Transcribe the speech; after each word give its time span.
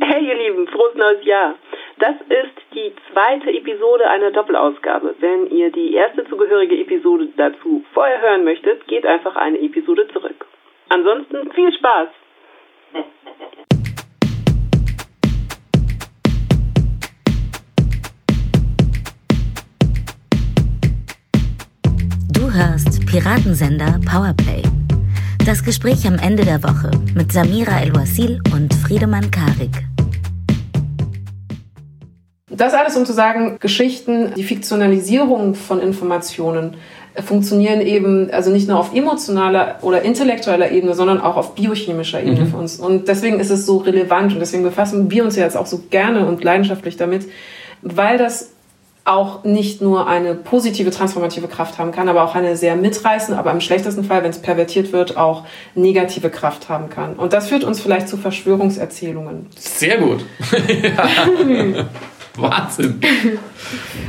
Hey 0.00 0.26
ihr 0.26 0.34
Lieben, 0.34 0.66
frohes 0.68 0.94
neues 0.94 1.22
Jahr. 1.26 1.54
Das 1.98 2.14
ist 2.22 2.74
die 2.74 2.94
zweite 3.12 3.50
Episode 3.50 4.08
einer 4.08 4.30
Doppelausgabe. 4.30 5.14
Wenn 5.20 5.50
ihr 5.50 5.70
die 5.70 5.92
erste 5.92 6.24
zugehörige 6.24 6.80
Episode 6.80 7.28
dazu 7.36 7.84
vorher 7.92 8.22
hören 8.22 8.42
möchtet, 8.42 8.86
geht 8.88 9.04
einfach 9.04 9.36
eine 9.36 9.60
Episode 9.60 10.08
zurück. 10.08 10.46
Ansonsten 10.88 11.52
viel 11.52 11.70
Spaß! 11.74 12.08
Du 22.32 22.50
hörst 22.50 23.06
Piratensender 23.06 24.00
Powerplay. 24.10 24.71
Das 25.44 25.64
Gespräch 25.64 26.06
am 26.06 26.20
Ende 26.20 26.44
der 26.44 26.62
Woche 26.62 26.92
mit 27.16 27.32
Samira 27.32 27.80
El-Wasil 27.80 28.40
und 28.54 28.72
Friedemann 28.72 29.28
Karik. 29.32 29.88
Das 32.48 32.74
alles, 32.74 32.96
um 32.96 33.04
zu 33.04 33.12
sagen, 33.12 33.56
Geschichten, 33.58 34.34
die 34.36 34.44
Fiktionalisierung 34.44 35.56
von 35.56 35.80
Informationen 35.80 36.76
funktionieren 37.24 37.80
eben 37.80 38.30
also 38.30 38.52
nicht 38.52 38.68
nur 38.68 38.78
auf 38.78 38.94
emotionaler 38.94 39.80
oder 39.82 40.02
intellektueller 40.02 40.70
Ebene, 40.70 40.94
sondern 40.94 41.20
auch 41.20 41.36
auf 41.36 41.56
biochemischer 41.56 42.22
Ebene 42.22 42.42
mhm. 42.42 42.46
für 42.46 42.56
uns. 42.58 42.76
Und 42.76 43.08
deswegen 43.08 43.40
ist 43.40 43.50
es 43.50 43.66
so 43.66 43.78
relevant 43.78 44.32
und 44.34 44.38
deswegen 44.38 44.62
befassen 44.62 45.10
wir 45.10 45.24
uns 45.24 45.34
ja 45.34 45.42
jetzt 45.42 45.56
auch 45.56 45.66
so 45.66 45.82
gerne 45.90 46.24
und 46.24 46.44
leidenschaftlich 46.44 46.96
damit, 46.96 47.26
weil 47.82 48.16
das 48.16 48.50
auch 49.04 49.42
nicht 49.44 49.80
nur 49.80 50.06
eine 50.06 50.34
positive 50.34 50.90
transformative 50.90 51.48
Kraft 51.48 51.78
haben 51.78 51.90
kann, 51.90 52.08
aber 52.08 52.22
auch 52.22 52.34
eine 52.34 52.56
sehr 52.56 52.76
mitreißende, 52.76 53.38
aber 53.38 53.50
im 53.50 53.60
schlechtesten 53.60 54.04
Fall, 54.04 54.22
wenn 54.22 54.30
es 54.30 54.40
pervertiert 54.40 54.92
wird, 54.92 55.16
auch 55.16 55.44
negative 55.74 56.30
Kraft 56.30 56.68
haben 56.68 56.88
kann. 56.88 57.14
Und 57.14 57.32
das 57.32 57.48
führt 57.48 57.64
uns 57.64 57.80
vielleicht 57.80 58.08
zu 58.08 58.16
Verschwörungserzählungen. 58.16 59.46
Sehr 59.56 59.98
gut. 59.98 60.24
Wahnsinn. 62.36 63.00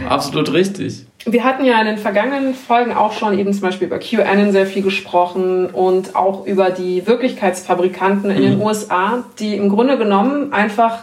Absolut 0.07 0.53
richtig. 0.53 1.05
Wir 1.25 1.43
hatten 1.43 1.65
ja 1.65 1.79
in 1.79 1.87
den 1.87 1.97
vergangenen 1.97 2.53
Folgen 2.53 2.93
auch 2.93 3.13
schon 3.13 3.37
eben 3.37 3.53
zum 3.53 3.61
Beispiel 3.61 3.87
über 3.87 3.99
QAnon 3.99 4.51
sehr 4.51 4.65
viel 4.65 4.83
gesprochen 4.83 5.67
und 5.67 6.15
auch 6.15 6.45
über 6.45 6.69
die 6.69 7.07
Wirklichkeitsfabrikanten 7.07 8.29
in 8.29 8.37
mhm. 8.37 8.41
den 8.41 8.61
USA, 8.61 9.23
die 9.39 9.55
im 9.55 9.69
Grunde 9.69 9.97
genommen 9.97 10.53
einfach 10.53 10.99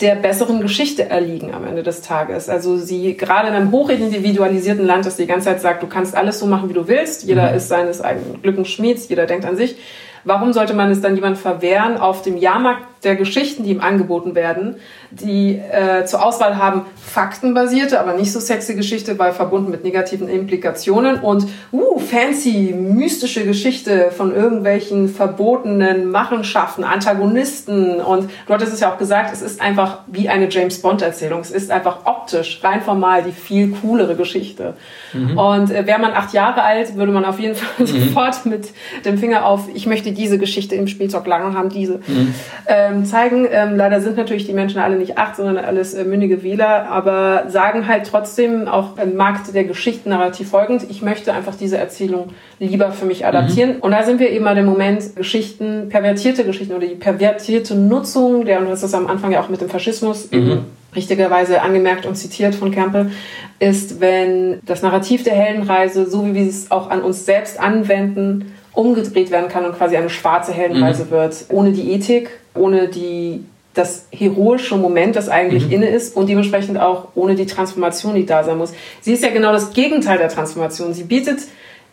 der 0.00 0.14
besseren 0.14 0.60
Geschichte 0.60 1.08
erliegen 1.08 1.52
am 1.52 1.66
Ende 1.66 1.82
des 1.82 2.02
Tages. 2.02 2.48
Also 2.48 2.76
sie 2.78 3.16
gerade 3.16 3.48
in 3.48 3.54
einem 3.54 3.70
hochindividualisierten 3.70 4.84
Land, 4.84 5.06
das 5.06 5.16
die 5.16 5.26
ganze 5.26 5.46
Zeit 5.46 5.60
sagt, 5.60 5.82
du 5.82 5.86
kannst 5.86 6.16
alles 6.16 6.38
so 6.38 6.46
machen, 6.46 6.68
wie 6.68 6.74
du 6.74 6.88
willst. 6.88 7.24
Jeder 7.24 7.50
mhm. 7.50 7.56
ist 7.56 7.68
seines 7.68 8.00
eigenen 8.00 8.40
Glückens 8.42 8.68
Schmieds, 8.68 9.08
jeder 9.08 9.26
denkt 9.26 9.44
an 9.44 9.56
sich. 9.56 9.76
Warum 10.24 10.52
sollte 10.52 10.74
man 10.74 10.90
es 10.90 11.00
dann 11.00 11.14
jemand 11.14 11.38
verwehren, 11.38 11.96
auf 11.96 12.22
dem 12.22 12.36
Jahrmarkt 12.36 12.99
der 13.02 13.16
Geschichten, 13.16 13.64
die 13.64 13.70
ihm 13.70 13.80
angeboten 13.80 14.34
werden, 14.34 14.76
die 15.10 15.56
äh, 15.56 16.04
zur 16.04 16.24
Auswahl 16.24 16.56
haben 16.56 16.82
faktenbasierte, 16.96 17.98
aber 17.98 18.12
nicht 18.12 18.30
so 18.30 18.40
sexy 18.40 18.74
Geschichte, 18.74 19.18
weil 19.18 19.32
verbunden 19.32 19.70
mit 19.70 19.84
negativen 19.84 20.28
Implikationen 20.28 21.20
und 21.20 21.46
uh, 21.72 21.98
fancy, 21.98 22.74
mystische 22.76 23.44
Geschichte 23.44 24.10
von 24.10 24.34
irgendwelchen 24.34 25.08
verbotenen 25.08 26.10
Machenschaften, 26.10 26.84
Antagonisten. 26.84 28.00
Und 28.00 28.30
du 28.46 28.52
hattest 28.52 28.74
es 28.74 28.80
ja 28.80 28.92
auch 28.92 28.98
gesagt, 28.98 29.32
es 29.32 29.42
ist 29.42 29.60
einfach 29.60 30.00
wie 30.06 30.28
eine 30.28 30.48
James 30.48 30.80
Bond-Erzählung. 30.80 31.40
Es 31.40 31.50
ist 31.50 31.70
einfach 31.70 32.04
optisch, 32.04 32.60
rein 32.62 32.82
formal 32.82 33.22
die 33.22 33.32
viel 33.32 33.74
coolere 33.82 34.14
Geschichte. 34.14 34.74
Mhm. 35.12 35.38
Und 35.38 35.70
äh, 35.70 35.86
wäre 35.86 36.00
man 36.00 36.12
acht 36.12 36.34
Jahre 36.34 36.62
alt, 36.62 36.96
würde 36.96 37.12
man 37.12 37.24
auf 37.24 37.40
jeden 37.40 37.54
Fall 37.54 37.68
mhm. 37.78 37.86
sofort 37.86 38.46
mit 38.46 38.68
dem 39.04 39.18
Finger 39.18 39.46
auf, 39.46 39.68
ich 39.72 39.86
möchte 39.86 40.12
diese 40.12 40.38
Geschichte 40.38 40.74
im 40.74 40.86
Spielzeug 40.86 41.26
lang 41.26 41.46
und 41.46 41.56
haben 41.56 41.70
diese. 41.70 41.98
Mhm. 42.06 42.34
Äh, 42.66 42.89
ähm, 42.90 43.04
zeigen. 43.04 43.46
Ähm, 43.50 43.76
leider 43.76 44.00
sind 44.00 44.16
natürlich 44.16 44.46
die 44.46 44.52
Menschen 44.52 44.80
alle 44.80 44.96
nicht 44.96 45.18
acht, 45.18 45.36
sondern 45.36 45.58
alles 45.58 45.94
äh, 45.94 46.04
mündige 46.04 46.42
Wähler, 46.42 46.90
aber 46.90 47.44
sagen 47.48 47.86
halt 47.86 48.06
trotzdem 48.06 48.68
auch 48.68 48.98
im 48.98 49.16
Markt 49.16 49.54
der 49.54 49.64
Geschichten 49.64 50.10
narrativ 50.10 50.50
folgend, 50.50 50.84
ich 50.88 51.02
möchte 51.02 51.32
einfach 51.32 51.54
diese 51.54 51.78
Erzählung 51.78 52.30
lieber 52.58 52.92
für 52.92 53.06
mich 53.06 53.26
adaptieren. 53.26 53.76
Mhm. 53.76 53.80
Und 53.80 53.92
da 53.92 54.02
sind 54.02 54.20
wir 54.20 54.30
eben 54.30 54.44
bei 54.44 54.54
dem 54.54 54.66
Moment 54.66 55.16
Geschichten, 55.16 55.88
pervertierte 55.88 56.44
Geschichten 56.44 56.74
oder 56.74 56.86
die 56.86 56.94
pervertierte 56.94 57.74
Nutzung, 57.74 58.44
der, 58.44 58.60
und 58.60 58.68
das 58.68 58.82
ist 58.82 58.94
am 58.94 59.06
Anfang 59.06 59.32
ja 59.32 59.40
auch 59.40 59.48
mit 59.48 59.60
dem 59.60 59.68
Faschismus 59.68 60.30
mhm. 60.30 60.64
richtigerweise 60.94 61.62
angemerkt 61.62 62.06
und 62.06 62.16
zitiert 62.16 62.54
von 62.54 62.70
Campbell, 62.70 63.10
ist, 63.58 64.00
wenn 64.00 64.60
das 64.64 64.82
Narrativ 64.82 65.22
der 65.22 65.34
Heldenreise, 65.34 66.08
so 66.08 66.26
wie 66.26 66.34
wir 66.34 66.46
es 66.46 66.70
auch 66.70 66.90
an 66.90 67.02
uns 67.02 67.26
selbst 67.26 67.60
anwenden, 67.60 68.54
umgedreht 68.72 69.30
werden 69.30 69.48
kann 69.48 69.64
und 69.64 69.76
quasi 69.76 69.96
eine 69.96 70.10
schwarze 70.10 70.52
Heldenreise 70.52 71.04
mhm. 71.04 71.10
wird, 71.10 71.44
ohne 71.48 71.72
die 71.72 71.92
Ethik, 71.92 72.39
ohne 72.54 72.88
die 72.88 73.44
das 73.74 74.06
heroische 74.10 74.76
Moment, 74.76 75.14
das 75.14 75.28
eigentlich 75.28 75.66
mhm. 75.66 75.72
inne 75.72 75.88
ist 75.88 76.16
und 76.16 76.28
dementsprechend 76.28 76.78
auch 76.78 77.08
ohne 77.14 77.36
die 77.36 77.46
Transformation, 77.46 78.14
die 78.14 78.26
da 78.26 78.42
sein 78.42 78.58
muss. 78.58 78.72
Sie 79.00 79.12
ist 79.12 79.22
ja 79.22 79.30
genau 79.30 79.52
das 79.52 79.72
Gegenteil 79.72 80.18
der 80.18 80.28
Transformation. 80.28 80.92
Sie 80.92 81.04
bietet 81.04 81.40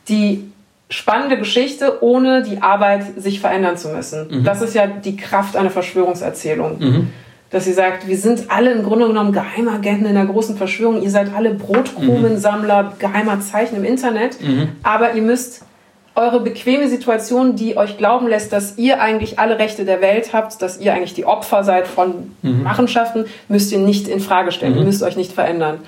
die 0.09 0.43
spannende 0.89 1.37
Geschichte, 1.37 2.03
ohne 2.03 2.41
die 2.41 2.61
Arbeit 2.61 3.03
sich 3.17 3.39
verändern 3.39 3.77
zu 3.77 3.89
müssen. 3.89 4.27
Mhm. 4.29 4.43
Das 4.43 4.61
ist 4.61 4.73
ja 4.73 4.87
die 4.87 5.17
Kraft 5.17 5.55
einer 5.55 5.69
Verschwörungserzählung. 5.69 6.79
Mhm. 6.79 7.07
Dass 7.49 7.63
sie 7.63 7.73
sagt, 7.73 8.07
wir 8.07 8.17
sind 8.17 8.49
alle 8.49 8.71
im 8.71 8.83
Grunde 8.83 9.07
genommen 9.07 9.31
Geheimagenten 9.31 10.05
in 10.05 10.15
der 10.15 10.25
großen 10.25 10.57
Verschwörung. 10.57 11.01
Ihr 11.01 11.09
seid 11.09 11.33
alle 11.33 11.53
Brotkrumensammler 11.53 12.95
geheimer 12.99 13.39
Zeichen 13.39 13.77
im 13.77 13.85
Internet. 13.85 14.41
Mhm. 14.41 14.69
Aber 14.83 15.13
ihr 15.13 15.21
müsst 15.21 15.61
eure 16.17 16.39
bequeme 16.39 16.89
Situation, 16.89 17.55
die 17.55 17.77
euch 17.77 17.97
glauben 17.97 18.27
lässt, 18.27 18.51
dass 18.51 18.77
ihr 18.77 18.99
eigentlich 19.01 19.39
alle 19.39 19.59
Rechte 19.59 19.85
der 19.85 20.01
Welt 20.01 20.33
habt, 20.33 20.61
dass 20.61 20.79
ihr 20.79 20.93
eigentlich 20.93 21.13
die 21.13 21.25
Opfer 21.25 21.63
seid 21.63 21.87
von 21.87 22.31
mhm. 22.41 22.63
Machenschaften, 22.63 23.25
müsst 23.47 23.71
ihr 23.71 23.77
nicht 23.77 24.07
in 24.07 24.19
Frage 24.19 24.51
stellen. 24.51 24.73
Mhm. 24.73 24.79
Ihr 24.79 24.85
müsst 24.85 25.03
euch 25.03 25.15
nicht 25.15 25.31
verändern. 25.31 25.79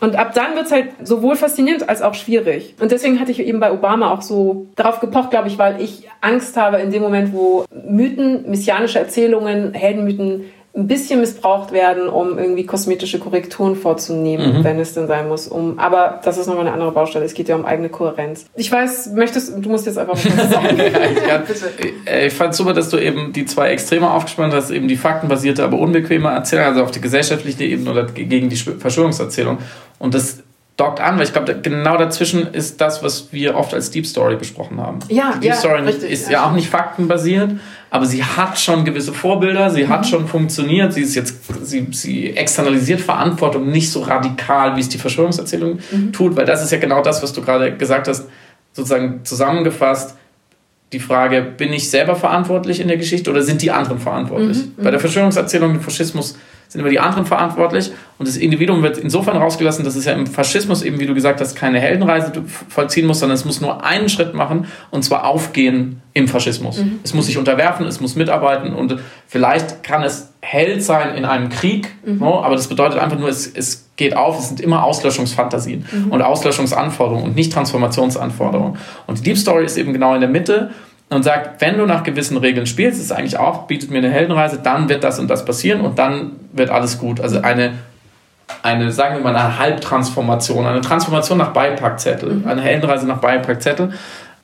Und 0.00 0.16
ab 0.16 0.34
dann 0.34 0.54
wird 0.54 0.66
es 0.66 0.72
halt 0.72 0.88
sowohl 1.02 1.36
faszinierend 1.36 1.88
als 1.88 2.02
auch 2.02 2.14
schwierig. 2.14 2.74
Und 2.80 2.92
deswegen 2.92 3.18
hatte 3.18 3.32
ich 3.32 3.40
eben 3.40 3.60
bei 3.60 3.72
Obama 3.72 4.12
auch 4.12 4.22
so 4.22 4.66
darauf 4.76 5.00
gepocht, 5.00 5.30
glaube 5.30 5.48
ich, 5.48 5.58
weil 5.58 5.80
ich 5.80 6.08
Angst 6.20 6.56
habe 6.56 6.78
in 6.78 6.90
dem 6.90 7.02
Moment, 7.02 7.32
wo 7.32 7.64
Mythen, 7.88 8.48
messianische 8.48 8.98
Erzählungen, 8.98 9.74
Heldenmythen 9.74 10.44
ein 10.76 10.86
bisschen 10.86 11.20
missbraucht 11.20 11.72
werden, 11.72 12.08
um 12.08 12.38
irgendwie 12.38 12.66
kosmetische 12.66 13.18
Korrekturen 13.18 13.76
vorzunehmen, 13.76 14.58
mhm. 14.58 14.64
wenn 14.64 14.78
es 14.78 14.92
denn 14.92 15.06
sein 15.06 15.26
muss. 15.26 15.48
Um, 15.48 15.78
aber 15.78 16.20
das 16.22 16.36
ist 16.36 16.46
nochmal 16.46 16.66
eine 16.66 16.74
andere 16.74 16.92
Baustelle. 16.92 17.24
Es 17.24 17.32
geht 17.32 17.48
ja 17.48 17.56
um 17.56 17.64
eigene 17.64 17.88
Kohärenz. 17.88 18.44
Ich 18.56 18.70
weiß, 18.70 19.12
möchtest 19.14 19.54
du 19.56 19.70
musst 19.70 19.86
jetzt 19.86 19.96
einfach 19.96 20.14
was 20.14 20.50
sagen. 20.50 20.76
ja, 21.28 21.42
ich 22.26 22.32
fand 22.34 22.54
super, 22.54 22.74
dass 22.74 22.90
du 22.90 22.98
eben 22.98 23.32
die 23.32 23.46
zwei 23.46 23.70
Extreme 23.70 24.10
aufgespannt 24.10 24.52
hast, 24.52 24.70
eben 24.70 24.86
die 24.86 24.96
faktenbasierte, 24.96 25.64
aber 25.64 25.78
unbequeme 25.78 26.28
Erzählung, 26.28 26.66
also 26.66 26.82
auf 26.82 26.90
die 26.90 27.00
gesellschaftliche 27.00 27.64
Ebene 27.64 27.90
oder 27.90 28.04
gegen 28.04 28.50
die 28.50 28.56
Verschwörungserzählung. 28.56 29.58
Und 29.98 30.14
das 30.14 30.42
dockt 30.76 31.00
an, 31.00 31.16
weil 31.16 31.24
ich 31.24 31.32
glaube, 31.32 31.58
genau 31.62 31.96
dazwischen 31.96 32.52
ist 32.52 32.80
das, 32.80 33.02
was 33.02 33.32
wir 33.32 33.56
oft 33.56 33.72
als 33.72 33.90
Deep 33.90 34.06
Story 34.06 34.36
besprochen 34.36 34.78
haben. 34.78 34.98
Ja, 35.08 35.32
die 35.34 35.40
Deep 35.40 35.50
ja, 35.50 35.54
Story 35.54 35.80
richtig, 35.82 36.10
ist 36.10 36.26
ja, 36.26 36.32
ja 36.32 36.46
auch 36.46 36.52
nicht 36.52 36.68
faktenbasiert, 36.68 37.52
aber 37.90 38.04
sie 38.04 38.22
hat 38.22 38.58
schon 38.58 38.84
gewisse 38.84 39.14
Vorbilder, 39.14 39.70
sie 39.70 39.84
mhm. 39.84 39.88
hat 39.88 40.06
schon 40.06 40.28
funktioniert, 40.28 40.92
sie 40.92 41.00
ist 41.00 41.14
jetzt, 41.14 41.34
sie, 41.64 41.88
sie 41.92 42.36
externalisiert 42.36 43.00
Verantwortung 43.00 43.70
nicht 43.70 43.90
so 43.90 44.02
radikal, 44.02 44.76
wie 44.76 44.80
es 44.80 44.90
die 44.90 44.98
Verschwörungserzählung 44.98 45.78
mhm. 45.90 46.12
tut, 46.12 46.36
weil 46.36 46.44
das 46.44 46.62
ist 46.62 46.72
ja 46.72 46.78
genau 46.78 47.00
das, 47.00 47.22
was 47.22 47.32
du 47.32 47.40
gerade 47.40 47.74
gesagt 47.74 48.06
hast, 48.08 48.26
sozusagen 48.74 49.20
zusammengefasst, 49.24 50.14
die 50.92 51.00
Frage, 51.00 51.42
bin 51.42 51.72
ich 51.72 51.90
selber 51.90 52.14
verantwortlich 52.14 52.80
in 52.80 52.88
der 52.88 52.96
Geschichte 52.98 53.30
oder 53.30 53.42
sind 53.42 53.62
die 53.62 53.70
anderen 53.70 53.98
verantwortlich? 53.98 54.58
Mhm. 54.58 54.84
Bei 54.84 54.90
der 54.90 55.00
Verschwörungserzählung, 55.00 55.72
dem 55.72 55.80
Faschismus, 55.80 56.36
sind 56.68 56.80
immer 56.80 56.90
die 56.90 57.00
anderen 57.00 57.26
verantwortlich 57.26 57.92
und 58.18 58.26
das 58.26 58.36
Individuum 58.36 58.82
wird 58.82 58.98
insofern 58.98 59.36
rausgelassen, 59.36 59.84
dass 59.84 59.96
es 59.96 60.04
ja 60.04 60.12
im 60.12 60.26
Faschismus 60.26 60.82
eben, 60.82 60.98
wie 61.00 61.06
du 61.06 61.14
gesagt 61.14 61.40
hast, 61.40 61.54
keine 61.54 61.80
Heldenreise 61.80 62.32
vollziehen 62.68 63.06
muss, 63.06 63.20
sondern 63.20 63.34
es 63.34 63.44
muss 63.44 63.60
nur 63.60 63.84
einen 63.84 64.08
Schritt 64.08 64.34
machen 64.34 64.66
und 64.90 65.02
zwar 65.04 65.24
aufgehen 65.24 66.00
im 66.14 66.28
Faschismus. 66.28 66.78
Mhm. 66.78 67.00
Es 67.04 67.14
muss 67.14 67.26
sich 67.26 67.38
unterwerfen, 67.38 67.86
es 67.86 68.00
muss 68.00 68.16
mitarbeiten 68.16 68.74
und 68.74 68.98
vielleicht 69.26 69.82
kann 69.82 70.02
es 70.02 70.32
Held 70.40 70.82
sein 70.82 71.16
in 71.16 71.24
einem 71.24 71.48
Krieg, 71.48 71.88
mhm. 72.04 72.18
no, 72.18 72.40
aber 72.40 72.54
das 72.54 72.68
bedeutet 72.68 73.00
einfach 73.00 73.18
nur, 73.18 73.28
es, 73.28 73.46
es 73.52 73.90
geht 73.96 74.16
auf, 74.16 74.38
es 74.38 74.48
sind 74.48 74.60
immer 74.60 74.84
Auslöschungsfantasien 74.84 75.84
mhm. 75.90 76.12
und 76.12 76.22
Auslöschungsanforderungen 76.22 77.24
und 77.24 77.34
nicht 77.34 77.52
Transformationsanforderungen. 77.52 78.78
Und 79.06 79.18
die 79.18 79.22
Deep 79.24 79.38
Story 79.38 79.64
ist 79.64 79.76
eben 79.76 79.92
genau 79.92 80.14
in 80.14 80.20
der 80.20 80.30
Mitte 80.30 80.70
und 81.08 81.22
sagt, 81.22 81.60
wenn 81.60 81.78
du 81.78 81.86
nach 81.86 82.02
gewissen 82.02 82.36
Regeln 82.36 82.66
spielst, 82.66 83.00
ist 83.00 83.12
eigentlich 83.12 83.38
auch, 83.38 83.66
bietet 83.66 83.90
mir 83.90 83.98
eine 83.98 84.10
Heldenreise, 84.10 84.58
dann 84.62 84.88
wird 84.88 85.04
das 85.04 85.18
und 85.18 85.28
das 85.28 85.44
passieren 85.44 85.80
und 85.80 85.98
dann 85.98 86.32
wird 86.52 86.70
alles 86.70 86.98
gut. 86.98 87.20
Also 87.20 87.40
eine, 87.40 87.74
eine 88.62 88.90
sagen 88.90 89.16
wir 89.16 89.22
mal, 89.22 89.36
eine 89.36 89.58
Halbtransformation, 89.58 90.66
eine 90.66 90.80
Transformation 90.80 91.38
nach 91.38 91.52
Beipackzettel, 91.52 92.34
mhm. 92.34 92.48
eine 92.48 92.60
Heldenreise 92.60 93.06
nach 93.06 93.18
Beipackzettel, 93.18 93.92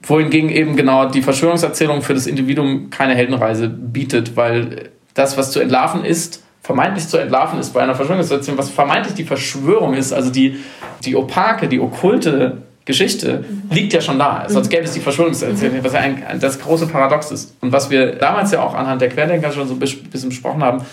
wohingegen 0.02 0.50
eben 0.50 0.76
genau 0.76 1.06
die 1.06 1.22
Verschwörungserzählung 1.22 2.02
für 2.02 2.14
das 2.14 2.26
Individuum 2.26 2.90
keine 2.90 3.14
Heldenreise 3.14 3.68
bietet, 3.68 4.36
weil 4.36 4.90
das, 5.14 5.36
was 5.36 5.50
zu 5.50 5.60
entlarven 5.60 6.04
ist, 6.04 6.42
vermeintlich 6.62 7.08
zu 7.08 7.18
entlarven 7.18 7.58
ist 7.58 7.70
bei 7.70 7.82
einer 7.82 7.96
Verschwörungserzählung, 7.96 8.58
was 8.58 8.70
vermeintlich 8.70 9.14
die 9.14 9.24
Verschwörung 9.24 9.94
ist, 9.94 10.12
also 10.12 10.30
die, 10.30 10.60
die 11.04 11.16
opake, 11.16 11.66
die 11.68 11.80
okkulte 11.80 12.58
Geschichte 12.84 13.44
liegt 13.70 13.92
ja 13.92 14.00
schon 14.00 14.18
da. 14.18 14.44
Sonst 14.48 14.68
gäbe 14.68 14.84
es 14.84 14.92
die 14.92 15.00
Verschwörungserzählung, 15.00 15.84
was 15.84 15.92
ja 15.92 16.00
ein, 16.00 16.40
das 16.40 16.58
große 16.58 16.88
Paradox 16.88 17.30
ist. 17.30 17.56
Und 17.60 17.70
was 17.70 17.90
wir 17.90 18.16
damals 18.16 18.50
ja 18.50 18.62
auch 18.62 18.74
anhand 18.74 19.00
der 19.00 19.08
Querdenker 19.08 19.52
schon 19.52 19.68
so 19.68 19.74
ein 19.74 19.78
bisschen 19.78 20.28
besprochen 20.28 20.62
haben, 20.64 20.84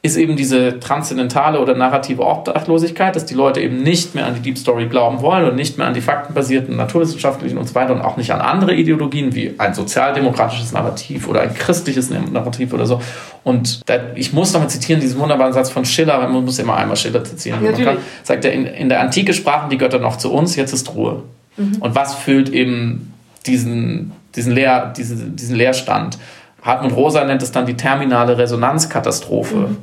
ist 0.00 0.16
eben 0.16 0.36
diese 0.36 0.78
transzendentale 0.78 1.60
oder 1.60 1.74
narrative 1.74 2.24
Obdachlosigkeit, 2.24 3.16
dass 3.16 3.26
die 3.26 3.34
Leute 3.34 3.60
eben 3.60 3.82
nicht 3.82 4.14
mehr 4.14 4.26
an 4.26 4.34
die 4.34 4.40
Deep 4.40 4.56
Story 4.56 4.86
glauben 4.86 5.22
wollen 5.22 5.44
und 5.48 5.56
nicht 5.56 5.76
mehr 5.76 5.88
an 5.88 5.94
die 5.94 6.00
faktenbasierten, 6.00 6.76
naturwissenschaftlichen 6.76 7.58
und 7.58 7.68
so 7.68 7.74
weiter 7.74 7.94
und 7.94 8.02
auch 8.02 8.16
nicht 8.16 8.30
an 8.30 8.40
andere 8.40 8.74
Ideologien 8.74 9.34
wie 9.34 9.54
ein 9.58 9.74
sozialdemokratisches 9.74 10.72
Narrativ 10.72 11.26
oder 11.26 11.40
ein 11.40 11.52
christliches 11.52 12.10
Narrativ 12.10 12.72
oder 12.72 12.86
so. 12.86 13.02
Und 13.42 13.80
ich 14.14 14.32
muss 14.32 14.52
nochmal 14.52 14.70
zitieren, 14.70 15.00
diesen 15.00 15.18
wunderbaren 15.18 15.52
Satz 15.52 15.70
von 15.70 15.84
Schiller, 15.84 16.20
man 16.28 16.44
muss 16.44 16.60
immer 16.60 16.76
einmal 16.76 16.96
Schiller 16.96 17.24
zitieren. 17.24 17.60
Man 17.60 17.74
kann, 17.74 17.96
sagt 18.22 18.44
er, 18.44 18.52
in, 18.52 18.66
in 18.66 18.88
der 18.88 19.00
Antike 19.00 19.34
sprachen 19.34 19.68
die 19.68 19.78
Götter 19.78 19.98
noch 19.98 20.16
zu 20.16 20.32
uns, 20.32 20.54
jetzt 20.54 20.72
ist 20.72 20.94
Ruhe. 20.94 21.24
Mhm. 21.56 21.78
Und 21.80 21.96
was 21.96 22.14
füllt 22.14 22.50
eben 22.50 23.14
diesen, 23.46 24.12
diesen, 24.36 24.52
Leer, 24.52 24.92
diese, 24.96 25.16
diesen 25.16 25.56
Leerstand? 25.56 26.18
Hartmut 26.62 26.94
Rosa 26.94 27.24
nennt 27.24 27.42
es 27.42 27.52
dann 27.52 27.66
die 27.66 27.76
terminale 27.76 28.36
Resonanzkatastrophe. 28.38 29.56
Mhm. 29.56 29.76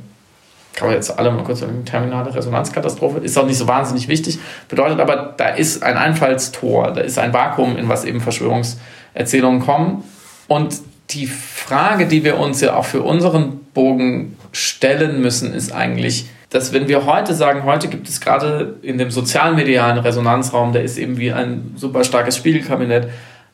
Kann 0.74 0.88
man 0.88 0.96
jetzt 0.96 1.18
alle 1.18 1.30
mal 1.30 1.42
kurz 1.42 1.60
sagen, 1.60 1.86
terminale 1.86 2.34
Resonanzkatastrophe. 2.34 3.18
Ist 3.20 3.38
auch 3.38 3.46
nicht 3.46 3.56
so 3.56 3.66
wahnsinnig 3.66 4.08
wichtig. 4.08 4.38
Bedeutet 4.68 5.00
aber, 5.00 5.34
da 5.36 5.48
ist 5.48 5.82
ein 5.82 5.96
Einfallstor, 5.96 6.92
da 6.92 7.00
ist 7.00 7.18
ein 7.18 7.32
Vakuum, 7.32 7.78
in 7.78 7.88
was 7.88 8.04
eben 8.04 8.20
Verschwörungserzählungen 8.20 9.60
kommen. 9.60 10.04
Und 10.48 10.76
die 11.10 11.26
Frage, 11.26 12.06
die 12.06 12.24
wir 12.24 12.38
uns 12.38 12.60
ja 12.60 12.76
auch 12.76 12.84
für 12.84 13.02
unseren 13.02 13.60
Bogen 13.72 14.36
stellen 14.52 15.22
müssen, 15.22 15.54
ist 15.54 15.72
eigentlich, 15.72 16.28
dass 16.50 16.74
wenn 16.74 16.88
wir 16.88 17.06
heute 17.06 17.34
sagen, 17.34 17.64
heute 17.64 17.88
gibt 17.88 18.08
es 18.08 18.20
gerade 18.20 18.76
in 18.82 18.98
dem 18.98 19.10
sozialmedialen 19.10 19.98
Resonanzraum, 19.98 20.72
der 20.72 20.84
ist 20.84 20.98
eben 20.98 21.16
wie 21.16 21.32
ein 21.32 21.74
super 21.76 22.04
starkes 22.04 22.36
Spiegelkabinett, 22.36 23.08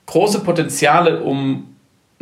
große 0.07 0.41
Potenziale, 0.41 1.21
um 1.21 1.72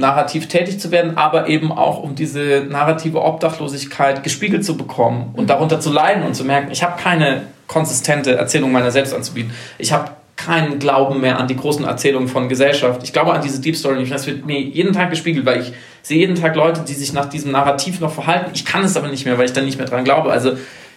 narrativ 0.00 0.49
tätig 0.49 0.81
zu 0.81 0.91
werden, 0.91 1.17
aber 1.17 1.49
eben 1.49 1.70
auch 1.70 2.02
um 2.02 2.14
diese 2.14 2.67
narrative 2.69 3.23
Obdachlosigkeit 3.23 4.23
gespiegelt 4.23 4.64
zu 4.64 4.76
bekommen 4.76 5.31
und 5.35 5.49
darunter 5.49 5.79
zu 5.79 5.93
leiden 5.93 6.25
und 6.25 6.35
zu 6.35 6.44
merken, 6.44 6.70
ich 6.73 6.82
habe 6.82 7.00
keine 7.00 7.43
konsistente 7.69 8.35
Erzählung 8.35 8.73
meiner 8.73 8.91
selbst 8.91 9.14
anzubieten. 9.14 9.52
Ich 9.79 9.93
habe 9.93 10.11
keinen 10.37 10.79
Glauben 10.79 11.20
mehr 11.20 11.38
an 11.38 11.47
die 11.47 11.56
großen 11.56 11.85
Erzählungen 11.85 12.29
von 12.29 12.49
Gesellschaft. 12.49 13.02
Ich 13.05 13.12
glaube 13.12 13.32
an 13.32 13.43
diese 13.43 13.61
Deep 13.61 13.76
Story 13.76 14.00
nicht. 14.00 14.12
Das 14.12 14.26
wird 14.26 14.47
mir 14.47 14.58
jeden 14.58 14.93
Tag 14.93 15.11
gespiegelt, 15.11 15.44
weil 15.44 15.61
ich 15.61 15.73
sehe 16.02 16.19
jeden 16.19 16.35
Tag 16.35 16.56
Leute, 16.56 16.81
die 16.81 16.94
sich 16.94 17.12
nach 17.12 17.26
diesem 17.26 17.52
Narrativ 17.52 18.00
noch 18.00 18.12
verhalten. 18.12 18.50
Ich 18.55 18.64
kann 18.64 18.82
es 18.82 18.97
aber 18.97 19.08
nicht 19.08 19.26
mehr, 19.26 19.37
weil 19.38 19.44
ich 19.44 19.52
dann 19.52 19.67
nicht 19.67 19.79
mehr 19.79 19.87
dran 19.87 20.02
glaube. 20.02 20.32
Also 20.32 20.52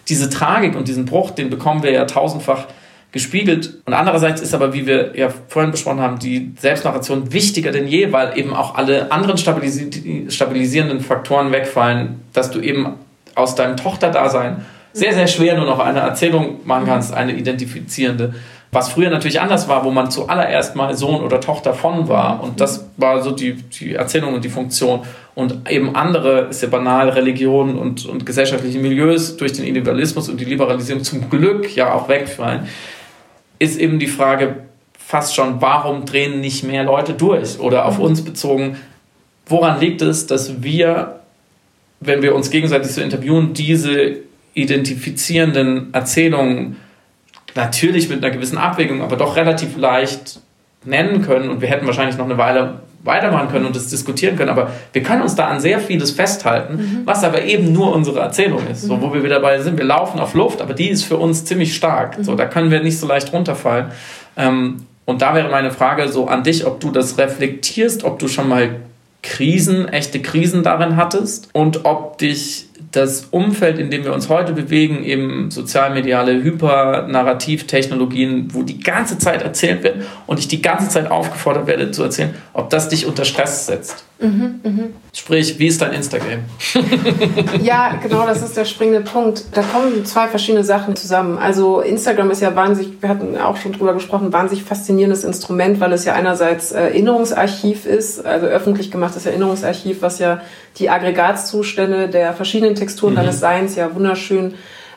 diese 0.08 0.30
Tragik 0.30 0.74
und 0.76 0.88
diesen 0.88 1.04
Bruch, 1.04 1.30
den 1.30 1.50
bekommen 1.50 1.82
wir 1.82 1.90
ja 1.90 2.06
tausendfach 2.06 2.66
gespiegelt. 3.14 3.74
Und 3.86 3.94
andererseits 3.94 4.40
ist 4.40 4.54
aber, 4.54 4.74
wie 4.74 4.88
wir 4.88 5.16
ja 5.16 5.28
vorhin 5.46 5.70
besprochen 5.70 6.00
haben, 6.00 6.18
die 6.18 6.52
Selbstnarration 6.58 7.32
wichtiger 7.32 7.70
denn 7.70 7.86
je, 7.86 8.12
weil 8.12 8.36
eben 8.36 8.52
auch 8.52 8.74
alle 8.74 9.12
anderen 9.12 9.38
stabilisi 9.38 10.26
stabilisierenden 10.28 10.98
Faktoren 10.98 11.52
wegfallen, 11.52 12.22
dass 12.32 12.50
du 12.50 12.58
eben 12.58 12.94
aus 13.36 13.54
deinem 13.54 13.76
Tochterdasein 13.76 14.64
sehr, 14.92 15.14
sehr 15.14 15.28
schwer 15.28 15.56
nur 15.56 15.64
noch 15.64 15.78
eine 15.78 16.00
Erzählung 16.00 16.56
machen 16.64 16.86
kannst, 16.86 17.14
eine 17.14 17.34
identifizierende. 17.34 18.34
Was 18.72 18.88
früher 18.88 19.10
natürlich 19.10 19.40
anders 19.40 19.68
war, 19.68 19.84
wo 19.84 19.92
man 19.92 20.10
zuallererst 20.10 20.74
mal 20.74 20.96
Sohn 20.96 21.22
oder 21.22 21.40
Tochter 21.40 21.72
von 21.72 22.08
war. 22.08 22.42
Und 22.42 22.60
das 22.60 22.88
war 22.96 23.22
so 23.22 23.30
die, 23.30 23.52
die 23.52 23.94
Erzählung 23.94 24.34
und 24.34 24.44
die 24.44 24.48
Funktion. 24.48 25.02
Und 25.36 25.70
eben 25.70 25.94
andere, 25.94 26.48
ist 26.50 26.62
ja 26.62 26.68
banal, 26.68 27.10
Religionen 27.10 27.78
und, 27.78 28.06
und 28.06 28.26
gesellschaftliche 28.26 28.80
Milieus 28.80 29.36
durch 29.36 29.52
den 29.52 29.64
Individualismus 29.66 30.28
und 30.28 30.40
die 30.40 30.44
Liberalisierung 30.44 31.04
zum 31.04 31.30
Glück 31.30 31.76
ja 31.76 31.94
auch 31.94 32.08
wegfallen 32.08 32.66
ist 33.64 33.78
eben 33.78 33.98
die 33.98 34.06
Frage 34.06 34.64
fast 34.98 35.34
schon, 35.34 35.60
warum 35.60 36.04
drehen 36.04 36.40
nicht 36.40 36.64
mehr 36.64 36.84
Leute 36.84 37.14
durch? 37.14 37.58
Oder 37.58 37.86
auf 37.86 37.98
uns 37.98 38.24
bezogen, 38.24 38.76
woran 39.46 39.80
liegt 39.80 40.02
es, 40.02 40.26
dass 40.26 40.62
wir, 40.62 41.20
wenn 42.00 42.22
wir 42.22 42.34
uns 42.34 42.50
gegenseitig 42.50 42.92
so 42.92 43.00
interviewen, 43.00 43.52
diese 43.54 44.18
identifizierenden 44.54 45.92
Erzählungen 45.92 46.76
natürlich 47.54 48.08
mit 48.08 48.24
einer 48.24 48.34
gewissen 48.34 48.58
Abwägung, 48.58 49.02
aber 49.02 49.16
doch 49.16 49.36
relativ 49.36 49.76
leicht 49.76 50.40
nennen 50.84 51.22
können 51.22 51.48
und 51.48 51.60
wir 51.60 51.68
hätten 51.68 51.86
wahrscheinlich 51.86 52.16
noch 52.16 52.26
eine 52.26 52.38
Weile 52.38 52.80
weitermachen 53.04 53.48
können 53.50 53.66
und 53.66 53.76
das 53.76 53.88
diskutieren 53.88 54.36
können, 54.36 54.50
aber 54.50 54.70
wir 54.92 55.02
können 55.02 55.22
uns 55.22 55.34
da 55.34 55.46
an 55.46 55.60
sehr 55.60 55.78
vieles 55.78 56.10
festhalten, 56.10 56.76
mhm. 56.76 57.02
was 57.04 57.22
aber 57.22 57.42
eben 57.44 57.72
nur 57.72 57.94
unsere 57.94 58.20
Erzählung 58.20 58.66
ist, 58.70 58.82
so 58.82 59.00
wo 59.00 59.12
wir 59.12 59.22
wieder 59.22 59.36
dabei 59.36 59.60
sind. 59.60 59.78
Wir 59.78 59.84
laufen 59.84 60.18
auf 60.18 60.34
Luft, 60.34 60.62
aber 60.62 60.74
die 60.74 60.88
ist 60.88 61.04
für 61.04 61.18
uns 61.18 61.44
ziemlich 61.44 61.74
stark. 61.74 62.18
Mhm. 62.18 62.24
So, 62.24 62.34
da 62.34 62.46
können 62.46 62.70
wir 62.70 62.82
nicht 62.82 62.98
so 62.98 63.06
leicht 63.06 63.32
runterfallen. 63.32 63.86
Ähm, 64.36 64.86
und 65.04 65.20
da 65.20 65.34
wäre 65.34 65.50
meine 65.50 65.70
Frage 65.70 66.08
so 66.08 66.28
an 66.28 66.42
dich, 66.44 66.66
ob 66.66 66.80
du 66.80 66.90
das 66.90 67.18
reflektierst, 67.18 68.04
ob 68.04 68.18
du 68.18 68.28
schon 68.28 68.48
mal 68.48 68.76
Krisen, 69.22 69.88
echte 69.88 70.20
Krisen 70.20 70.62
darin 70.62 70.96
hattest 70.96 71.48
und 71.52 71.84
ob 71.84 72.18
dich 72.18 72.68
das 72.96 73.28
Umfeld, 73.30 73.78
in 73.78 73.90
dem 73.90 74.04
wir 74.04 74.12
uns 74.12 74.28
heute 74.28 74.52
bewegen, 74.52 75.04
eben 75.04 75.50
sozialmediale 75.50 76.42
Hypernarrativtechnologien, 76.42 78.54
wo 78.54 78.62
die 78.62 78.80
ganze 78.80 79.18
Zeit 79.18 79.42
erzählt 79.42 79.82
wird 79.82 80.04
und 80.26 80.38
ich 80.38 80.48
die 80.48 80.62
ganze 80.62 80.88
Zeit 80.88 81.10
aufgefordert 81.10 81.66
werde 81.66 81.90
zu 81.90 82.02
erzählen, 82.02 82.34
ob 82.52 82.70
das 82.70 82.88
dich 82.88 83.06
unter 83.06 83.24
Stress 83.24 83.66
setzt. 83.66 84.04
Mhm, 84.20 84.60
mh. 84.62 84.82
Sprich, 85.12 85.58
wie 85.58 85.66
ist 85.66 85.82
dein 85.82 85.92
Instagram? 85.92 86.40
ja, 87.62 87.98
genau, 88.00 88.26
das 88.26 88.42
ist 88.42 88.56
der 88.56 88.64
springende 88.64 89.00
Punkt. 89.00 89.44
Da 89.52 89.62
kommen 89.62 90.04
zwei 90.04 90.28
verschiedene 90.28 90.62
Sachen 90.62 90.94
zusammen. 90.94 91.36
Also 91.36 91.80
Instagram 91.80 92.30
ist 92.30 92.40
ja 92.40 92.54
wahnsinnig, 92.54 93.02
wir 93.02 93.08
hatten 93.08 93.36
auch 93.36 93.56
schon 93.56 93.72
drüber 93.72 93.92
gesprochen, 93.92 94.32
wahnsinnig 94.32 94.64
faszinierendes 94.64 95.24
Instrument, 95.24 95.80
weil 95.80 95.92
es 95.92 96.04
ja 96.04 96.14
einerseits 96.14 96.70
Erinnerungsarchiv 96.72 97.86
ist, 97.86 98.24
also 98.24 98.46
öffentlich 98.46 98.90
gemachtes 98.90 99.26
Erinnerungsarchiv, 99.26 100.00
was 100.00 100.20
ja 100.20 100.40
die 100.78 100.90
Aggregatzustände 100.90 102.08
der 102.08 102.32
verschiedenen 102.34 102.76
Texturen 102.76 103.14
mhm. 103.14 103.18
deines 103.18 103.40
Seins 103.40 103.74
ja 103.74 103.94
wunderschön 103.94 104.54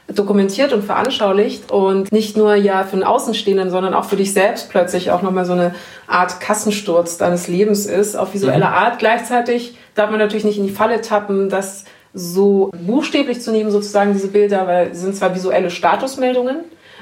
dokumentiert 0.08 0.72
und 0.72 0.84
veranschaulicht 0.84 1.72
und 1.72 2.12
nicht 2.12 2.38
nur 2.38 2.56
ja 2.56 2.84
für 2.84 2.96
den 2.96 3.04
Außenstehenden, 3.04 3.70
sondern 3.70 3.94
auch 3.94 4.06
für 4.06 4.16
dich 4.16 4.34
selbst 4.34 4.70
plötzlich 4.70 5.12
auch 5.12 5.22
nochmal 5.22 5.46
so 5.46 5.54
eine 5.54 5.76
Art 6.08 6.40
Kassensturz 6.40 7.18
deines 7.18 7.48
Lebens 7.48 7.86
ist, 7.86 8.16
auf 8.16 8.34
visuelle 8.34 8.68
mhm. 8.68 8.74
Art. 8.74 9.00
Gleichzeitig 9.00 9.78
darf 9.96 10.10
man 10.10 10.20
natürlich 10.20 10.46
nicht 10.46 10.58
in 10.58 10.66
die 10.66 10.74
Falle 10.74 11.02
tappen, 11.02 11.50
das 11.50 11.84
so 12.14 12.72
buchstäblich 12.86 13.42
zu 13.42 13.52
nehmen, 13.52 13.70
sozusagen 13.70 14.14
diese 14.14 14.30
Bilder, 14.30 14.66
weil 14.66 14.94
sie 14.96 15.02
sind 15.02 15.16
zwar 15.16 15.36
visuelle 15.36 15.70
Statusmeldungen, 15.70 16.62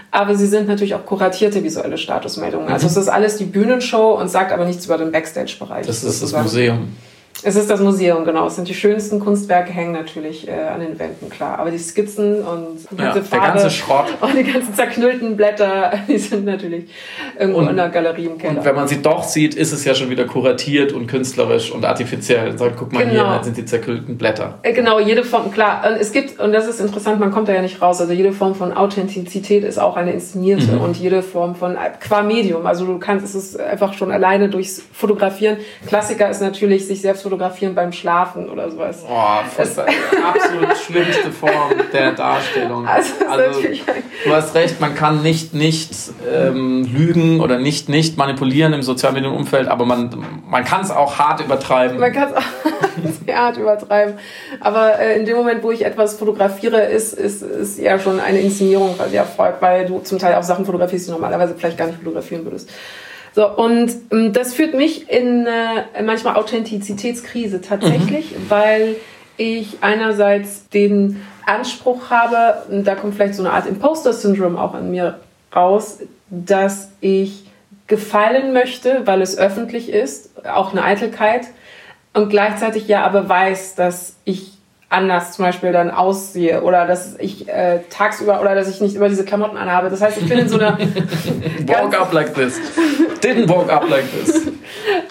aber 0.09 0.35
sie 0.35 0.47
sind 0.47 0.67
natürlich 0.67 0.95
auch 0.95 1.05
kuratierte 1.05 1.63
visuelle 1.63 1.97
Statusmeldungen. 1.97 2.69
Also 2.69 2.85
mhm. 2.85 2.91
es 2.91 2.97
ist 2.97 3.09
alles 3.09 3.37
die 3.37 3.45
Bühnenshow 3.45 4.13
und 4.19 4.29
sagt 4.29 4.51
aber 4.51 4.65
nichts 4.65 4.85
über 4.85 4.97
den 4.97 5.11
Backstage-Bereich. 5.11 5.85
Das 5.85 6.03
ist 6.03 6.19
sozusagen. 6.19 6.45
das 6.45 6.53
Museum. 6.53 6.87
Es 7.43 7.55
ist 7.55 7.69
das 7.69 7.81
Museum, 7.81 8.23
genau. 8.23 8.47
Es 8.47 8.55
sind 8.55 8.67
die 8.67 8.73
schönsten 8.73 9.19
Kunstwerke, 9.19 9.71
hängen 9.71 9.91
natürlich 9.91 10.47
äh, 10.47 10.51
an 10.51 10.79
den 10.79 10.97
Wänden, 10.97 11.29
klar. 11.29 11.59
Aber 11.59 11.69
die 11.69 11.77
Skizzen 11.77 12.41
und 12.41 12.79
die 12.89 12.95
ganze 12.95 13.19
ja, 13.19 13.25
Farbe 13.25 13.45
der 13.45 13.53
ganze 13.53 13.69
Schrott 13.69 14.05
und 14.21 14.35
die 14.37 14.43
ganzen 14.43 14.73
zerknüllten 14.73 15.35
Blätter, 15.35 15.91
die 16.07 16.17
sind 16.17 16.45
natürlich 16.45 16.85
irgendwo 17.37 17.59
und, 17.59 17.69
in 17.69 17.75
der 17.75 17.89
Galerie 17.89 18.25
im 18.25 18.37
Keller. 18.37 18.59
Und 18.59 18.65
wenn 18.65 18.75
man 18.75 18.87
sie 18.87 19.01
doch 19.01 19.23
sieht, 19.23 19.53
ist 19.53 19.73
es 19.73 19.83
ja 19.83 19.93
schon 19.93 20.09
wieder 20.09 20.25
kuratiert 20.25 20.93
und 20.93 21.07
künstlerisch 21.07 21.71
und 21.71 21.83
artifiziell. 21.83 22.51
Und 22.51 22.57
sagt, 22.57 22.77
guck 22.77 22.93
mal 22.93 23.05
genau. 23.05 23.33
hier, 23.33 23.43
sind 23.43 23.57
die 23.57 23.65
zerknüllten 23.65 24.17
Blätter. 24.17 24.59
Äh, 24.63 24.73
genau, 24.73 24.99
jede 24.99 25.23
Form, 25.23 25.51
klar. 25.51 25.83
Und 25.87 25.99
es 25.99 26.13
gibt, 26.13 26.39
und 26.39 26.53
das 26.53 26.67
ist 26.67 26.79
interessant, 26.79 27.19
man 27.19 27.31
kommt 27.31 27.49
da 27.49 27.53
ja 27.53 27.61
nicht 27.61 27.81
raus, 27.81 27.99
also 27.99 28.13
jede 28.13 28.31
Form 28.31 28.55
von 28.55 28.71
Authentizität 28.71 29.63
ist 29.65 29.77
auch 29.77 29.97
eine 29.97 30.13
inszenierte 30.13 30.73
mhm. 30.73 30.81
und 30.81 30.97
jede 30.97 31.21
Form 31.21 31.55
von, 31.55 31.75
qua 31.99 32.21
Medium. 32.23 32.65
Also 32.65 32.85
du 32.85 32.97
kannst, 32.97 33.35
es 33.35 33.57
einfach 33.57 33.93
schon 33.93 34.11
alleine 34.11 34.49
durchs 34.49 34.81
Fotografieren. 34.93 35.57
Klassiker 35.87 36.29
ist 36.29 36.41
natürlich, 36.41 36.87
sich 36.87 37.01
selbst 37.01 37.24
fotografieren 37.25 37.73
beim 37.73 37.91
Schlafen 37.91 38.49
oder 38.49 38.69
sowas. 38.69 39.03
Boah, 39.03 39.43
das 39.57 39.77
absolut 39.79 40.77
schlimmste 40.77 41.31
Form 41.31 41.73
der 41.91 42.11
Darstellung. 42.13 42.87
Also, 42.95 43.13
also 43.27 43.61
du 44.23 44.31
hast 44.31 44.55
recht, 44.55 44.79
man 44.79 44.95
kann 44.95 45.21
nicht 45.21 45.53
nicht 45.53 45.91
ähm, 46.31 46.83
lügen 46.83 47.41
oder 47.41 47.57
nicht 47.57 47.89
nicht 47.89 48.15
manipulieren 48.15 48.73
im 48.73 48.83
Sozialmedienumfeld, 48.83 49.67
aber 49.67 49.85
man, 49.85 50.09
man 50.47 50.63
kann 50.63 50.81
es 50.81 50.91
auch 50.91 51.17
hart 51.17 51.41
übertreiben. 51.41 51.99
Man 51.99 52.13
kann 52.13 52.29
es 52.29 52.35
auch 52.35 52.41
sehr 53.25 53.37
hart 53.37 53.57
übertreiben. 53.57 54.15
Aber 54.59 54.99
äh, 54.99 55.17
in 55.17 55.25
dem 55.25 55.35
Moment, 55.35 55.63
wo 55.63 55.71
ich 55.71 55.83
etwas 55.83 56.15
fotografiere, 56.15 56.81
ist, 56.83 57.13
ist, 57.13 57.41
ist 57.41 57.79
ja 57.79 57.99
schon 57.99 58.19
eine 58.19 58.39
Inszenierung 58.39 58.95
quasi 58.95 59.15
erfolgt, 59.15 59.61
weil 59.61 59.85
du 59.85 59.99
zum 59.99 60.19
Teil 60.19 60.35
auch 60.35 60.43
Sachen 60.43 60.65
fotografierst, 60.65 61.07
die 61.07 61.11
du 61.11 61.17
normalerweise 61.17 61.55
vielleicht 61.57 61.77
gar 61.77 61.87
nicht 61.87 61.99
fotografieren 61.99 62.45
würdest. 62.45 62.69
So, 63.35 63.45
und 63.49 63.91
ähm, 64.11 64.31
das 64.31 64.53
führt 64.53 64.73
mich 64.73 65.11
in 65.11 65.45
äh, 65.45 66.01
manchmal 66.01 66.37
Authentizitätskrise 66.37 67.59
tatsächlich, 67.59 68.31
mhm. 68.31 68.49
weil 68.49 68.95
ich 69.35 69.79
einerseits 69.81 70.69
den 70.69 71.21
Anspruch 71.45 72.09
habe, 72.09 72.63
da 72.85 72.95
kommt 72.95 73.15
vielleicht 73.15 73.35
so 73.35 73.43
eine 73.43 73.51
Art 73.51 73.67
Imposter-Syndrom 73.67 74.55
auch 74.57 74.73
in 74.73 74.89
mir 74.89 75.19
raus, 75.53 75.99
dass 76.29 76.91
ich 77.01 77.45
gefallen 77.87 78.53
möchte, 78.53 79.01
weil 79.05 79.21
es 79.21 79.37
öffentlich 79.37 79.89
ist, 79.89 80.45
auch 80.47 80.71
eine 80.71 80.83
Eitelkeit, 80.83 81.47
und 82.13 82.29
gleichzeitig 82.29 82.87
ja 82.87 83.03
aber 83.05 83.27
weiß, 83.27 83.75
dass 83.75 84.15
ich 84.23 84.53
anders 84.89 85.33
zum 85.33 85.45
Beispiel 85.45 85.71
dann 85.71 85.89
aussehe 85.89 86.61
oder 86.61 86.85
dass 86.85 87.17
ich 87.19 87.49
äh, 87.49 87.79
tagsüber 87.89 88.39
oder 88.41 88.55
dass 88.55 88.69
ich 88.69 88.81
nicht 88.81 88.95
immer 88.95 89.09
diese 89.09 89.25
Klamotten 89.25 89.57
anhabe. 89.57 89.89
Das 89.89 90.01
heißt, 90.01 90.17
ich 90.19 90.29
bin 90.29 90.39
in 90.39 90.49
so 90.49 90.57
einer... 90.57 90.77
walk 91.67 91.99
up 91.99 92.13
like 92.13 92.33
this. 92.35 92.59
Didn't 93.21 93.49
walk 93.49 93.71
up 93.71 93.89
like 93.89 94.05
this. 94.11 94.47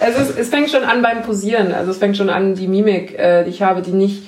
Also 0.00 0.20
es, 0.22 0.36
es 0.36 0.48
fängt 0.48 0.70
schon 0.70 0.84
an 0.84 1.02
beim 1.02 1.22
Posieren. 1.22 1.72
Also 1.72 1.90
es 1.90 1.98
fängt 1.98 2.16
schon 2.16 2.30
an, 2.30 2.54
die 2.54 2.68
Mimik, 2.68 3.18
äh, 3.18 3.44
die 3.44 3.50
ich 3.50 3.62
habe, 3.62 3.82
die 3.82 3.90
nicht 3.90 4.22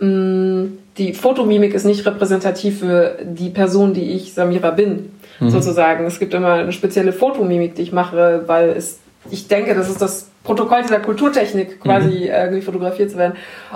mh, 0.00 0.06
mm, 0.06 0.78
die 0.98 1.14
Fotomimik 1.14 1.72
ist 1.72 1.84
nicht 1.84 2.04
repräsentativ 2.04 2.80
für 2.80 3.18
die 3.22 3.48
Person, 3.48 3.94
die 3.94 4.12
ich 4.12 4.34
Samira 4.34 4.70
bin, 4.70 5.10
mhm. 5.38 5.50
sozusagen. 5.50 6.04
Es 6.04 6.18
gibt 6.18 6.34
immer 6.34 6.54
eine 6.54 6.72
spezielle 6.72 7.12
Fotomimik, 7.12 7.74
die 7.74 7.82
ich 7.82 7.92
mache, 7.92 8.42
weil 8.46 8.70
es, 8.70 8.98
ich 9.30 9.48
denke, 9.48 9.74
das 9.74 9.88
ist 9.88 10.02
das 10.02 10.29
Protokoll 10.42 10.82
dieser 10.82 11.00
Kulturtechnik, 11.00 11.80
quasi 11.80 12.30
mhm. 12.30 12.56
äh, 12.56 12.62
fotografiert 12.62 13.10
zu 13.10 13.18
werden. 13.18 13.34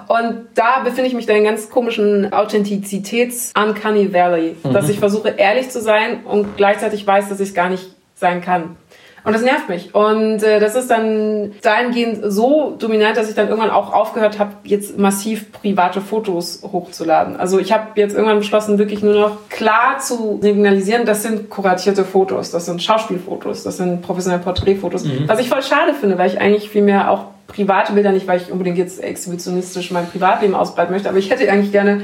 Und 0.09 0.47
da 0.54 0.80
befinde 0.83 1.06
ich 1.06 1.14
mich 1.14 1.26
da 1.26 1.35
in 1.35 1.44
ganz 1.44 1.68
komischen 1.68 2.33
Authentizitäts-Uncanny 2.33 4.12
Valley, 4.12 4.56
mhm. 4.62 4.73
dass 4.73 4.88
ich 4.88 4.99
versuche, 4.99 5.28
ehrlich 5.37 5.71
zu 5.71 5.80
sein 5.80 6.25
und 6.25 6.56
gleichzeitig 6.56 7.06
weiß, 7.06 7.28
dass 7.28 7.40
ich 7.40 7.50
es 7.50 7.54
gar 7.54 7.68
nicht 7.68 7.90
sein 8.14 8.40
kann. 8.40 8.76
Und 9.25 9.33
das 9.33 9.43
nervt 9.43 9.71
mich. 9.71 9.95
Und 9.95 10.43
äh, 10.43 10.61
das 10.61 10.75
ist 10.75 10.90
dann 10.90 11.52
dahingehend 11.62 12.21
so 12.31 12.76
dominant, 12.78 13.16
dass 13.16 13.28
ich 13.31 13.35
dann 13.35 13.49
irgendwann 13.49 13.71
auch 13.71 13.93
aufgehört 13.93 14.38
habe, 14.38 14.52
jetzt 14.64 14.99
massiv 14.99 15.50
private 15.50 16.02
Fotos 16.02 16.61
hochzuladen. 16.62 17.37
Also 17.37 17.59
ich 17.59 17.73
habe 17.73 17.88
jetzt 17.95 18.14
irgendwann 18.14 18.38
beschlossen, 18.38 18.78
wirklich 18.78 19.02
nur 19.02 19.14
noch 19.14 19.49
klar 19.49 19.99
zu 19.99 20.38
signalisieren, 20.43 21.07
das 21.07 21.23
sind 21.23 21.49
kuratierte 21.49 22.04
Fotos, 22.04 22.50
das 22.50 22.66
sind 22.66 22.83
Schauspielfotos, 22.83 23.62
das 23.62 23.78
sind 23.78 24.02
professionelle 24.02 24.43
Porträtfotos. 24.43 25.04
Mhm. 25.04 25.25
Was 25.26 25.40
ich 25.40 25.49
voll 25.49 25.62
schade 25.62 25.95
finde, 25.95 26.19
weil 26.19 26.28
ich 26.28 26.38
eigentlich 26.38 26.69
viel 26.69 26.83
mehr 26.83 27.11
auch 27.11 27.25
private 27.47 27.93
Bilder, 27.93 28.12
nicht 28.12 28.26
weil 28.26 28.40
ich 28.40 28.52
unbedingt 28.52 28.76
jetzt 28.76 29.02
exhibitionistisch 29.02 29.90
mein 29.90 30.07
Privatleben 30.07 30.54
ausbreiten 30.54 30.93
möchte, 30.93 31.09
aber 31.09 31.19
ich 31.19 31.31
hätte 31.31 31.50
eigentlich 31.50 31.73
gerne 31.73 32.02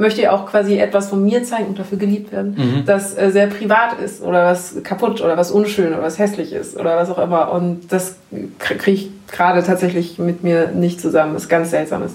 möchte 0.00 0.22
ja 0.22 0.32
auch 0.32 0.46
quasi 0.46 0.78
etwas 0.78 1.08
von 1.08 1.22
mir 1.22 1.44
zeigen 1.44 1.66
und 1.66 1.78
dafür 1.78 1.98
geliebt 1.98 2.32
werden, 2.32 2.54
mhm. 2.56 2.84
das 2.86 3.16
äh, 3.16 3.30
sehr 3.30 3.46
privat 3.46 4.00
ist 4.02 4.22
oder 4.22 4.46
was 4.46 4.82
kaputt 4.82 5.20
oder 5.20 5.36
was 5.36 5.50
unschön 5.50 5.92
oder 5.92 6.02
was 6.02 6.18
hässlich 6.18 6.52
ist 6.52 6.76
oder 6.76 6.96
was 6.96 7.10
auch 7.10 7.18
immer. 7.18 7.52
Und 7.52 7.92
das 7.92 8.16
kriege 8.58 8.90
ich 8.90 9.10
gerade 9.30 9.62
tatsächlich 9.62 10.18
mit 10.18 10.42
mir 10.42 10.68
nicht 10.68 11.00
zusammen. 11.00 11.34
Das 11.34 11.44
ist 11.44 11.48
ganz 11.48 11.70
seltsames. 11.70 12.14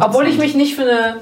Obwohl 0.00 0.26
ich 0.26 0.38
mich 0.38 0.54
nicht 0.54 0.76
für 0.76 0.82
eine 0.82 1.16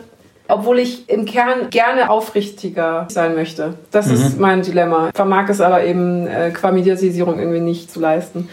obwohl 0.53 0.81
ich 0.81 1.09
im 1.09 1.27
Kern 1.27 1.71
gerne 1.71 2.11
aufrichtiger 2.11 3.07
sein 3.09 3.37
möchte. 3.37 3.75
Das 3.93 4.07
mhm. 4.07 4.15
ist 4.15 4.41
mein 4.41 4.63
Dilemma. 4.63 5.11
Vermag 5.15 5.49
es 5.49 5.61
aber 5.61 5.85
eben 5.85 6.27
äh, 6.27 6.51
qua 6.51 6.73
Mediatisierung 6.73 7.39
irgendwie 7.39 7.61
nicht 7.61 7.91
zu 7.91 8.01
leisten. 8.01 8.49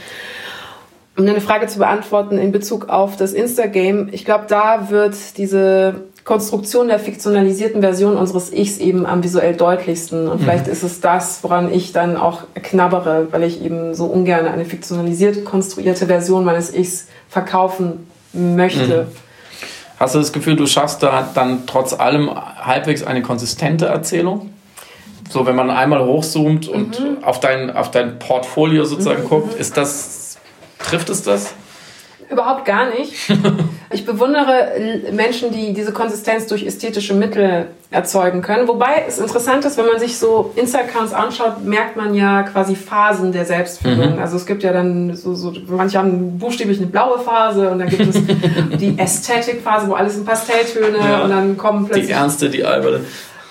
Um 1.18 1.26
eine 1.26 1.42
Frage 1.42 1.66
zu 1.66 1.80
beantworten 1.80 2.38
in 2.38 2.52
Bezug 2.52 2.90
auf 2.90 3.18
das 3.18 3.34
Instagame, 3.34 4.10
ich 4.12 4.24
glaube, 4.24 4.46
da 4.48 4.92
wird 4.92 5.16
diese 5.40 5.96
Konstruktion 6.28 6.90
der 6.90 7.00
fiktionalisierten 7.00 7.80
Version 7.80 8.18
unseres 8.18 8.52
Ichs 8.52 8.80
eben 8.80 9.06
am 9.06 9.24
visuell 9.24 9.56
deutlichsten. 9.56 10.28
Und 10.28 10.42
vielleicht 10.42 10.68
mhm. 10.68 10.74
ist 10.74 10.84
es 10.84 11.00
das, 11.00 11.42
woran 11.42 11.74
ich 11.74 11.94
dann 11.94 12.18
auch 12.18 12.42
knabbere, 12.54 13.30
weil 13.32 13.44
ich 13.44 13.64
eben 13.64 13.96
so 13.96 14.08
ungern 14.08 14.46
eine 14.46 14.66
fiktionalisiert 14.66 15.46
konstruierte 15.46 16.08
Version 16.08 16.44
meines 16.44 16.76
Ichs 16.76 17.08
verkaufen 17.30 18.12
möchte. 18.34 19.04
Mhm. 19.04 19.16
Hast 20.02 20.16
du 20.16 20.20
das 20.20 20.34
Gefühl, 20.34 20.58
du 20.58 20.68
schaffst 20.68 21.02
da 21.02 21.30
dann 21.34 21.66
trotz 21.66 21.94
allem 21.94 22.30
halbwegs 22.30 23.04
eine 23.04 23.22
konsistente 23.22 23.86
Erzählung? 23.86 24.52
So, 25.30 25.46
wenn 25.46 25.56
man 25.56 25.70
einmal 25.70 26.04
hochzoomt 26.04 26.68
und 26.68 27.00
mhm. 27.00 27.24
auf, 27.24 27.40
dein, 27.40 27.74
auf 27.74 27.90
dein 27.90 28.20
Portfolio 28.20 28.84
sozusagen 28.84 29.24
mhm. 29.24 29.30
guckt, 29.30 29.54
ist 29.58 29.78
das, 29.78 30.38
trifft 30.80 31.08
es 31.08 31.24
das? 31.24 31.54
Überhaupt 32.30 32.66
gar 32.66 32.90
nicht. 32.90 33.14
Ich 33.90 34.06
bewundere 34.06 34.72
Menschen, 35.14 35.52
die 35.52 35.74
diese 35.74 35.94
Konsistenz 35.94 36.48
durch 36.48 36.66
ästhetische 36.66 37.14
Mittel 37.14 37.68
erzeugen 37.90 38.42
können. 38.42 38.68
Wobei 38.68 39.06
es 39.08 39.18
interessant 39.18 39.64
ist, 39.64 39.78
wenn 39.78 39.86
man 39.86 39.98
sich 39.98 40.18
so 40.18 40.52
Insta-Accounts 40.56 41.14
anschaut, 41.14 41.64
merkt 41.64 41.96
man 41.96 42.14
ja 42.14 42.44
quasi 42.44 42.76
Phasen 42.76 43.32
der 43.32 43.46
Selbstführung. 43.46 44.16
Mhm. 44.16 44.20
Also 44.20 44.36
es 44.36 44.46
gibt 44.46 44.64
ja 44.64 44.74
dann 44.74 45.16
so, 45.16 45.34
so, 45.36 45.54
manche 45.68 45.98
haben 45.98 46.38
buchstäblich 46.38 46.80
eine 46.80 46.88
blaue 46.88 47.20
Phase 47.20 47.70
und 47.70 47.80
dann 47.80 47.88
gibt 47.88 48.14
es 48.14 48.22
die 48.80 49.00
Ästhetik-Phase, 49.00 49.88
wo 49.88 49.94
alles 49.94 50.18
in 50.18 50.26
Pastelltöne 50.26 50.98
ja. 50.98 51.24
und 51.24 51.30
dann 51.30 51.56
kommen 51.56 51.86
plötzlich... 51.86 52.08
Die 52.08 52.12
ernste, 52.12 52.50
die 52.50 52.66
alberne. 52.66 53.02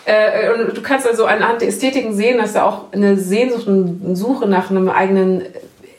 Äh, 0.04 0.52
und 0.52 0.76
du 0.76 0.82
kannst 0.82 1.08
also 1.08 1.24
anhand 1.24 1.62
der 1.62 1.68
Ästhetiken 1.68 2.14
sehen, 2.14 2.38
dass 2.38 2.52
da 2.52 2.64
auch 2.64 2.92
eine 2.92 3.16
Sehnsucht 3.16 3.66
und 3.66 4.14
Suche 4.14 4.46
nach 4.46 4.70
einem 4.70 4.90
eigenen 4.90 5.42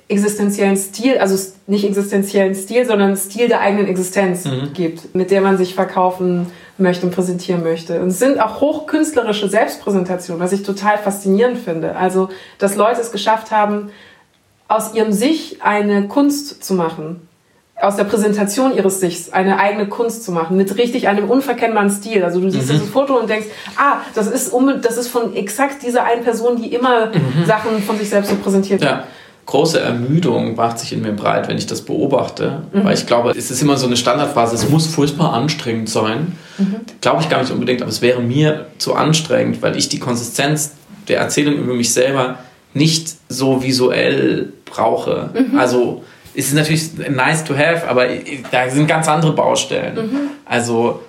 existenziellen 0.10 0.78
Stil, 0.78 1.18
also 1.18 1.38
nicht 1.68 1.84
existenziellen 1.84 2.56
Stil, 2.56 2.86
sondern 2.86 3.18
Stil 3.18 3.50
der 3.50 3.60
eigenen 3.60 3.88
Existenz 3.88 4.46
mhm. 4.46 4.72
gibt, 4.74 5.14
mit 5.16 5.32
der 5.32 5.42
man 5.42 5.58
sich 5.58 5.76
verkaufen 5.76 6.48
möchte 6.78 7.06
und 7.06 7.14
präsentieren 7.14 7.64
möchte. 7.64 8.02
Und 8.02 8.10
es 8.10 8.20
sind 8.20 8.40
auch 8.40 8.62
hochkünstlerische 8.62 9.50
Selbstpräsentationen, 9.50 10.42
was 10.42 10.54
ich 10.54 10.64
total 10.64 10.98
faszinierend 10.98 11.58
finde. 11.58 11.96
Also, 11.96 12.30
dass 12.58 12.76
Leute 12.76 13.02
es 13.02 13.12
geschafft 13.12 13.52
haben, 13.52 13.90
aus 14.70 14.94
ihrem 14.94 15.12
Sich 15.12 15.62
eine 15.62 16.08
Kunst 16.08 16.64
zu 16.64 16.74
machen. 16.74 17.28
Aus 17.80 17.96
der 17.96 18.06
Präsentation 18.06 18.76
ihres 18.76 19.02
Sichs 19.02 19.30
eine 19.30 19.60
eigene 19.60 19.88
Kunst 19.88 20.24
zu 20.24 20.32
machen, 20.32 20.58
mit 20.58 20.76
richtig 20.78 21.08
einem 21.08 21.30
unverkennbaren 21.30 21.92
Stil. 21.92 22.24
Also 22.24 22.40
du 22.42 22.50
siehst 22.50 22.70
mhm. 22.70 22.72
dieses 22.72 22.90
Foto 22.90 23.20
und 23.20 23.30
denkst, 23.30 23.48
ah, 23.76 23.98
das 24.16 24.26
ist, 24.28 24.52
um, 24.52 24.82
das 24.82 24.98
ist 24.98 25.10
von 25.10 25.36
exakt 25.36 25.84
dieser 25.84 26.04
einen 26.04 26.24
Person, 26.24 26.60
die 26.60 26.74
immer 26.74 27.08
mhm. 27.08 27.46
Sachen 27.46 27.80
von 27.84 27.98
sich 27.98 28.10
selbst 28.10 28.32
so 28.32 28.36
präsentiert 28.38 28.82
ja. 28.82 28.90
hat 28.90 29.08
große 29.48 29.80
Ermüdung 29.80 30.56
macht 30.56 30.78
sich 30.78 30.94
in 30.94 31.02
mir 31.02 31.14
breit, 31.14 31.48
wenn 31.48 31.58
ich 31.58 31.66
das 31.66 31.82
beobachte. 31.82 32.64
Mhm. 32.72 32.84
Weil 32.84 32.94
ich 32.94 33.08
glaube, 33.08 33.32
es 33.32 33.50
ist 33.50 33.62
immer 33.62 33.78
so 33.78 33.88
eine 33.88 33.98
Standardphrase, 33.98 34.54
es 34.54 34.70
muss 34.70 34.88
furchtbar 34.88 35.34
anstrengend 35.34 35.90
sein. 35.90 36.38
Mhm. 36.58 36.76
Glaube 37.02 37.24
ich 37.24 37.30
gar 37.30 37.42
nicht 37.42 37.52
unbedingt, 37.52 37.82
aber 37.82 37.90
es 37.90 38.02
wäre 38.02 38.22
mir 38.22 38.68
zu 38.78 38.94
anstrengend, 38.94 39.62
weil 39.62 39.76
ich 39.78 39.90
die 39.90 40.00
Konsistenz 40.00 40.74
der 41.08 41.20
Erzählung 41.20 41.56
über 41.56 41.74
mich 41.74 41.94
selber 41.94 42.40
nicht 42.74 43.16
so 43.30 43.64
visuell 43.64 44.52
brauche. 44.66 45.30
Mhm. 45.34 45.58
Also 45.58 46.04
es 46.36 46.50
ist 46.50 46.54
natürlich 46.54 46.92
nice 47.10 47.46
to 47.46 47.56
have, 47.56 47.90
aber 47.90 48.06
da 48.52 48.70
sind 48.70 48.88
ganz 48.88 49.08
andere 49.08 49.32
Baustellen. 49.32 49.96
Mhm. 49.96 50.20
Also 50.46 51.00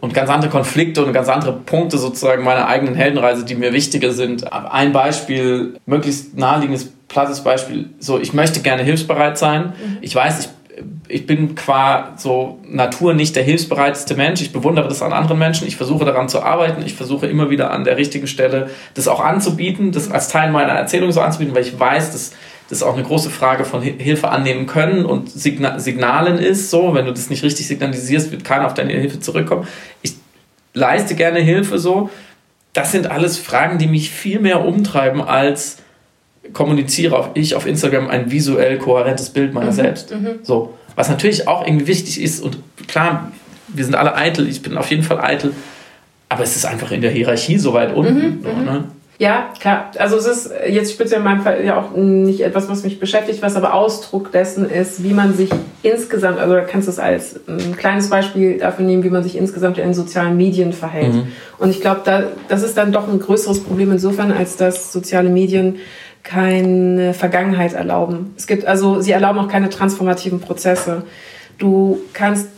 und 0.00 0.12
ganz 0.12 0.28
andere 0.28 0.50
Konflikte 0.50 1.02
und 1.02 1.14
ganz 1.14 1.28
andere 1.28 1.54
Punkte 1.54 1.96
sozusagen 1.96 2.44
meiner 2.44 2.68
eigenen 2.68 2.94
Heldenreise, 2.94 3.46
die 3.46 3.54
mir 3.54 3.72
wichtiger 3.72 4.12
sind. 4.12 4.52
Ein 4.52 4.92
Beispiel, 4.92 5.78
möglichst 5.86 6.36
naheliegendes 6.36 6.92
plattes 7.08 7.42
Beispiel, 7.42 7.90
so 7.98 8.18
ich 8.18 8.32
möchte 8.32 8.60
gerne 8.60 8.82
hilfsbereit 8.82 9.38
sein. 9.38 9.66
Mhm. 9.66 9.98
Ich 10.00 10.14
weiß, 10.14 10.40
ich, 10.40 10.84
ich 11.08 11.26
bin 11.26 11.54
qua 11.54 12.14
so 12.16 12.58
Natur 12.68 13.14
nicht 13.14 13.36
der 13.36 13.42
hilfsbereiteste 13.42 14.14
Mensch. 14.14 14.42
Ich 14.42 14.52
bewundere 14.52 14.88
das 14.88 15.02
an 15.02 15.12
anderen 15.12 15.38
Menschen. 15.38 15.66
Ich 15.66 15.76
versuche 15.76 16.04
daran 16.04 16.28
zu 16.28 16.42
arbeiten. 16.42 16.82
Ich 16.84 16.94
versuche 16.94 17.26
immer 17.26 17.50
wieder 17.50 17.70
an 17.70 17.84
der 17.84 17.96
richtigen 17.96 18.26
Stelle 18.26 18.70
das 18.94 19.08
auch 19.08 19.20
anzubieten, 19.20 19.92
das 19.92 20.10
als 20.10 20.28
Teil 20.28 20.50
meiner 20.50 20.72
Erzählung 20.72 21.12
so 21.12 21.20
anzubieten, 21.20 21.54
weil 21.54 21.62
ich 21.62 21.78
weiß, 21.78 22.12
dass 22.12 22.32
das 22.68 22.82
auch 22.82 22.94
eine 22.94 23.04
große 23.04 23.30
Frage 23.30 23.64
von 23.64 23.80
Hilfe 23.80 24.28
annehmen 24.28 24.66
können 24.66 25.04
und 25.04 25.30
Signa 25.30 25.78
Signalen 25.78 26.38
ist. 26.38 26.70
So, 26.70 26.94
wenn 26.94 27.06
du 27.06 27.12
das 27.12 27.30
nicht 27.30 27.44
richtig 27.44 27.68
signalisierst, 27.68 28.32
wird 28.32 28.44
keiner 28.44 28.66
auf 28.66 28.74
deine 28.74 28.92
Hilfe 28.92 29.20
zurückkommen. 29.20 29.68
Ich 30.02 30.14
leiste 30.74 31.14
gerne 31.14 31.40
Hilfe 31.40 31.78
so. 31.78 32.10
Das 32.72 32.92
sind 32.92 33.10
alles 33.10 33.38
Fragen, 33.38 33.78
die 33.78 33.86
mich 33.86 34.10
viel 34.10 34.40
mehr 34.40 34.64
umtreiben 34.64 35.22
als 35.22 35.78
kommuniziere 36.52 37.18
auf, 37.18 37.30
ich 37.34 37.54
auf 37.54 37.66
Instagram 37.66 38.08
ein 38.08 38.30
visuell 38.30 38.78
kohärentes 38.78 39.30
Bild 39.30 39.52
meiner 39.52 39.70
mhm. 39.70 39.76
selbst. 39.76 40.14
Mhm. 40.14 40.38
So, 40.42 40.74
was 40.94 41.08
natürlich 41.08 41.48
auch 41.48 41.66
irgendwie 41.66 41.86
wichtig 41.86 42.20
ist 42.20 42.40
und 42.42 42.58
klar, 42.88 43.32
wir 43.68 43.84
sind 43.84 43.94
alle 43.94 44.14
eitel, 44.16 44.48
ich 44.48 44.62
bin 44.62 44.76
auf 44.78 44.90
jeden 44.90 45.02
Fall 45.02 45.20
eitel, 45.20 45.52
aber 46.28 46.42
es 46.42 46.56
ist 46.56 46.64
einfach 46.64 46.90
in 46.90 47.00
der 47.00 47.10
Hierarchie 47.10 47.58
so 47.58 47.72
weit 47.72 47.94
unten. 47.94 48.14
Mhm. 48.14 48.42
So, 48.42 48.48
mhm. 48.48 48.64
ne? 48.64 48.84
Ja, 49.18 49.50
klar. 49.58 49.92
Also 49.96 50.16
es 50.16 50.26
ist 50.26 50.50
jetzt 50.68 50.92
speziell 50.92 51.20
in 51.20 51.24
meinem 51.24 51.40
Fall 51.40 51.64
ja 51.64 51.80
auch 51.80 51.96
nicht 51.96 52.40
etwas, 52.40 52.68
was 52.68 52.84
mich 52.84 53.00
beschäftigt, 53.00 53.40
was 53.40 53.56
aber 53.56 53.72
Ausdruck 53.72 54.30
dessen 54.30 54.68
ist, 54.68 55.02
wie 55.02 55.14
man 55.14 55.34
sich 55.34 55.48
insgesamt, 55.82 56.38
also 56.38 56.54
da 56.54 56.60
kannst 56.60 56.86
du 56.86 56.92
es 56.92 56.98
als 56.98 57.40
ein 57.48 57.76
kleines 57.76 58.10
Beispiel 58.10 58.58
dafür 58.58 58.84
nehmen, 58.84 59.04
wie 59.04 59.10
man 59.10 59.22
sich 59.22 59.36
insgesamt 59.36 59.78
in 59.78 59.94
sozialen 59.94 60.36
Medien 60.36 60.74
verhält. 60.74 61.14
Mhm. 61.14 61.28
Und 61.58 61.70
ich 61.70 61.80
glaube, 61.80 62.02
da, 62.04 62.24
das 62.48 62.62
ist 62.62 62.76
dann 62.76 62.92
doch 62.92 63.08
ein 63.08 63.18
größeres 63.18 63.64
Problem 63.64 63.90
insofern, 63.90 64.32
als 64.32 64.56
dass 64.56 64.92
soziale 64.92 65.30
Medien 65.30 65.76
keine 66.26 67.14
Vergangenheit 67.14 67.72
erlauben. 67.72 68.34
Es 68.36 68.46
gibt 68.46 68.66
also, 68.66 69.00
sie 69.00 69.12
erlauben 69.12 69.38
auch 69.38 69.48
keine 69.48 69.70
transformativen 69.70 70.40
Prozesse. 70.40 71.04
Du 71.56 72.00
kannst 72.12 72.48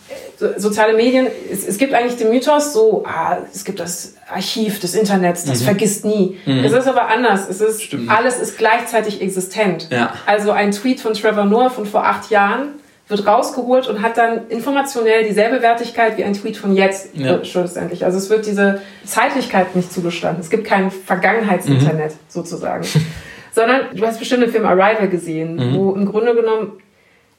soziale 0.57 0.95
Medien, 0.95 1.27
es, 1.53 1.67
es, 1.67 1.79
gibt 1.79 1.93
eigentlich 1.93 2.17
den 2.17 2.31
Mythos 2.31 2.73
so, 2.73 3.05
ah, 3.07 3.39
es 3.53 3.65
gibt 3.65 3.81
das 3.81 4.15
Archiv 4.33 4.81
des 4.81 4.95
Internets, 4.95 5.45
das 5.45 5.61
mhm. 5.61 5.65
vergisst 5.65 6.05
nie. 6.05 6.39
Mhm. 6.47 6.65
Es 6.65 6.73
ist 6.73 6.87
aber 6.87 7.09
anders. 7.09 7.49
Es 7.49 7.61
ist, 7.61 7.83
Stimmt. 7.83 8.11
alles 8.11 8.39
ist 8.39 8.57
gleichzeitig 8.57 9.21
existent. 9.21 9.89
Ja. 9.91 10.15
Also 10.27 10.53
ein 10.53 10.71
Tweet 10.71 11.01
von 11.01 11.15
Trevor 11.15 11.45
Noah 11.45 11.71
von 11.71 11.87
vor 11.87 12.07
acht 12.07 12.31
Jahren 12.31 12.69
wird 13.09 13.27
rausgeholt 13.27 13.89
und 13.89 14.03
hat 14.03 14.17
dann 14.17 14.49
informationell 14.49 15.25
dieselbe 15.25 15.63
Wertigkeit 15.63 16.17
wie 16.19 16.25
ein 16.25 16.35
Tweet 16.35 16.57
von 16.57 16.75
jetzt 16.75 17.11
ja. 17.15 17.45
schlussendlich. 17.45 18.05
Also 18.05 18.19
es 18.19 18.31
wird 18.31 18.47
diese 18.47 18.81
Zeitlichkeit 19.05 19.75
nicht 19.75 19.93
zugestanden. 19.93 20.41
Es 20.41 20.51
gibt 20.51 20.65
kein 20.65 20.91
Vergangenheitsinternet 20.91 22.13
mhm. 22.13 22.17
sozusagen. 22.29 22.87
sondern 23.59 23.81
du 23.93 24.07
hast 24.07 24.21
bestimmt 24.21 24.45
den 24.45 24.51
Film 24.51 24.65
Arrival 24.65 25.09
gesehen, 25.09 25.57
mhm. 25.57 25.75
wo 25.75 25.93
im 25.93 26.07
Grunde 26.07 26.33
genommen, 26.33 26.75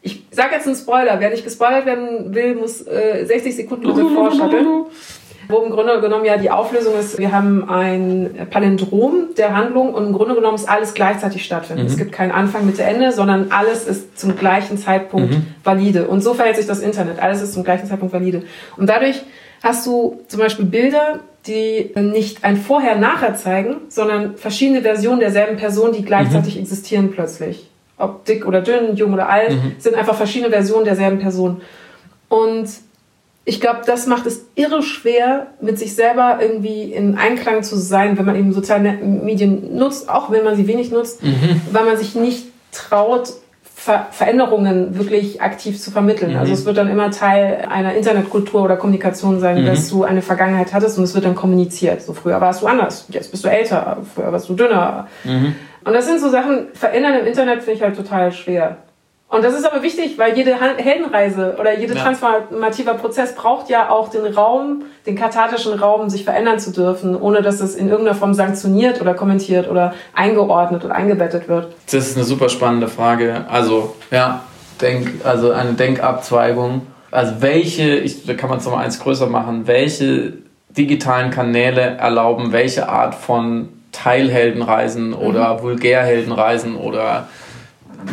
ich 0.02 0.26
sage 0.32 0.54
jetzt 0.54 0.68
einen 0.68 0.76
Spoiler, 0.76 1.18
wer 1.22 1.30
nicht 1.30 1.46
gespoilert 1.46 1.86
werden 1.86 2.36
will, 2.36 2.56
muss 2.56 2.86
äh, 2.86 3.24
60 3.26 3.56
Sekunden 3.56 3.88
bitte 3.88 4.06
vorschatteln. 4.10 4.68
wo 5.48 5.60
im 5.60 5.72
Grunde 5.72 6.02
genommen 6.02 6.26
ja 6.26 6.36
die 6.36 6.52
Auflösung 6.52 7.00
ist, 7.00 7.18
wir 7.18 7.32
haben 7.32 7.70
ein 7.70 8.48
Palindrom 8.50 9.30
der 9.38 9.56
Handlung 9.56 9.94
und 9.94 10.08
im 10.08 10.14
Grunde 10.14 10.36
genommen 10.36 10.56
ist 10.56 10.68
alles 10.68 10.94
gleichzeitig 10.94 11.46
stattfindet. 11.46 11.86
Mhm. 11.86 11.92
Es 11.92 11.98
gibt 11.98 12.12
keinen 12.12 12.34
Anfang, 12.34 12.66
Mitte, 12.66 12.84
Ende, 12.84 13.14
sondern 13.14 13.52
alles 13.52 13.88
ist 13.88 14.20
zum 14.20 14.36
gleichen 14.36 14.78
Zeitpunkt 14.78 15.32
mhm. 15.32 15.46
valide. 15.64 16.08
Und 16.08 16.20
so 16.20 16.34
verhält 16.34 16.58
sich 16.58 16.68
das 16.68 16.82
Internet. 16.82 17.20
Alles 17.20 17.42
ist 17.42 17.54
zum 17.54 17.64
gleichen 17.64 17.88
Zeitpunkt 17.88 18.14
valide. 18.14 18.44
Und 18.76 18.90
dadurch 18.90 19.22
hast 19.64 19.88
du 19.88 20.20
zum 20.28 20.42
Beispiel 20.42 20.66
Bilder, 20.66 21.22
die 21.50 21.92
nicht 22.00 22.44
ein 22.44 22.58
Vorher-Nachher 22.58 23.36
zeigen, 23.36 23.78
sondern 23.90 24.38
verschiedene 24.38 24.82
Versionen 24.82 25.20
derselben 25.20 25.58
Person, 25.58 25.92
die 25.92 26.06
gleichzeitig 26.06 26.56
mhm. 26.56 26.62
existieren 26.62 27.12
plötzlich. 27.12 27.70
Ob 27.98 28.24
dick 28.26 28.46
oder 28.46 28.62
dünn, 28.62 28.96
jung 28.96 29.14
oder 29.14 29.28
alt, 29.28 29.52
mhm. 29.52 29.76
sind 29.80 29.96
einfach 29.96 30.16
verschiedene 30.16 30.52
Versionen 30.52 30.86
derselben 30.86 31.20
Person. 31.20 31.62
Und 32.30 32.70
ich 33.44 33.60
glaube, 33.60 33.82
das 33.86 34.06
macht 34.06 34.28
es 34.28 34.46
irre 34.56 34.84
schwer, 34.84 35.48
mit 35.60 35.80
sich 35.80 35.96
selber 35.96 36.38
irgendwie 36.40 36.94
in 36.94 37.18
Einklang 37.18 37.64
zu 37.64 37.78
sein, 37.78 38.18
wenn 38.18 38.26
man 38.26 38.36
eben 38.36 38.54
soziale 38.54 38.94
Medien 38.94 39.76
nutzt, 39.76 40.08
auch 40.08 40.32
wenn 40.32 40.44
man 40.44 40.56
sie 40.56 40.68
wenig 40.68 40.92
nutzt, 40.92 41.24
mhm. 41.24 41.62
weil 41.72 41.86
man 41.86 41.98
sich 41.98 42.16
nicht 42.16 42.46
traut, 42.72 43.34
Ver 43.90 44.06
Veränderungen 44.12 45.00
wirklich 45.00 45.42
aktiv 45.42 45.82
zu 45.82 45.90
vermitteln. 45.90 46.30
Also 46.32 46.36
mhm. 46.36 46.42
Also 46.42 46.54
es 46.54 46.66
wird 46.66 46.78
dann 46.78 46.90
immer 46.90 47.10
Teil 47.10 47.66
einer 47.70 47.96
Internetkultur 47.96 48.62
oder 48.62 48.78
Kommunikation 48.78 49.40
sein, 49.40 49.64
mhm. 49.64 49.66
dass 49.66 49.90
du 49.90 50.04
eine 50.04 50.22
Vergangenheit 50.22 50.74
hattest 50.74 51.00
und 51.00 51.06
es 51.06 51.16
wird 51.16 51.26
dann 51.26 51.34
kommuniziert. 51.34 52.04
So 52.04 52.14
früher 52.14 52.40
warst 52.40 52.62
du 52.62 52.68
anders, 52.68 53.08
jetzt 53.10 53.32
bist 53.32 53.44
du 53.44 53.50
älter, 53.50 53.98
früher 54.14 54.32
warst 54.32 54.48
du 54.48 54.54
dünner. 54.54 55.08
Mhm. 55.24 55.56
Und 55.86 55.94
das 55.94 56.06
sind 56.06 56.20
so 56.20 56.30
Sachen, 56.30 56.68
verändern 56.74 57.16
im 57.20 57.26
Internet 57.26 57.64
finde 57.64 57.78
ich 57.78 57.82
halt 57.82 57.96
total 57.96 58.32
schwer. 58.32 58.78
Und 59.30 59.44
das 59.44 59.54
ist 59.54 59.64
aber 59.64 59.84
wichtig, 59.84 60.18
weil 60.18 60.36
jede 60.36 60.56
Heldenreise 60.60 61.56
oder 61.60 61.78
jeder 61.78 61.96
ja. 61.96 62.02
transformativer 62.02 62.96
Prozess 62.96 63.36
braucht 63.36 63.70
ja 63.70 63.92
auch 63.92 64.10
den 64.10 64.26
Raum, 64.26 64.86
den 65.06 65.16
kathartischen 65.16 65.74
Raum, 65.74 66.10
sich 66.10 66.24
verändern 66.24 66.60
zu 66.60 66.72
dürfen, 66.72 67.16
ohne 67.16 67.44
dass 67.44 67.62
es 67.62 67.76
in 67.76 67.90
irgendeiner 67.90 68.18
Form 68.18 68.34
sanktioniert 68.34 69.00
oder 69.00 69.14
kommentiert 69.14 69.70
oder 69.70 69.94
eingeordnet 70.16 70.84
oder 70.84 70.96
eingebettet 70.96 71.48
wird. 71.48 71.68
Das 71.86 72.08
ist 72.08 72.18
eine 72.18 72.26
super 72.26 72.50
spannende 72.50 72.88
Frage. 72.88 73.46
Also, 73.50 73.96
ja, 74.10 74.42
denk, 74.82 75.24
also 75.24 75.52
eine 75.52 75.74
Denkabzweigung. 75.74 76.88
Also 77.12 77.34
welche, 77.40 77.98
ich, 77.98 78.26
da 78.26 78.34
kann 78.34 78.50
man 78.50 78.58
es 78.58 78.66
nochmal 78.66 78.84
eins 78.84 79.00
größer 79.00 79.28
machen, 79.28 79.68
welche 79.68 80.34
digitalen 80.70 81.32
Kanäle 81.32 81.82
erlauben 81.82 82.52
welche 82.52 82.90
Art 82.90 83.16
von 83.16 83.70
Teilheldenreisen 83.92 85.14
oder 85.14 85.56
mhm. 85.56 85.62
Vulgärheldenreisen 85.62 86.76
oder 86.76 87.28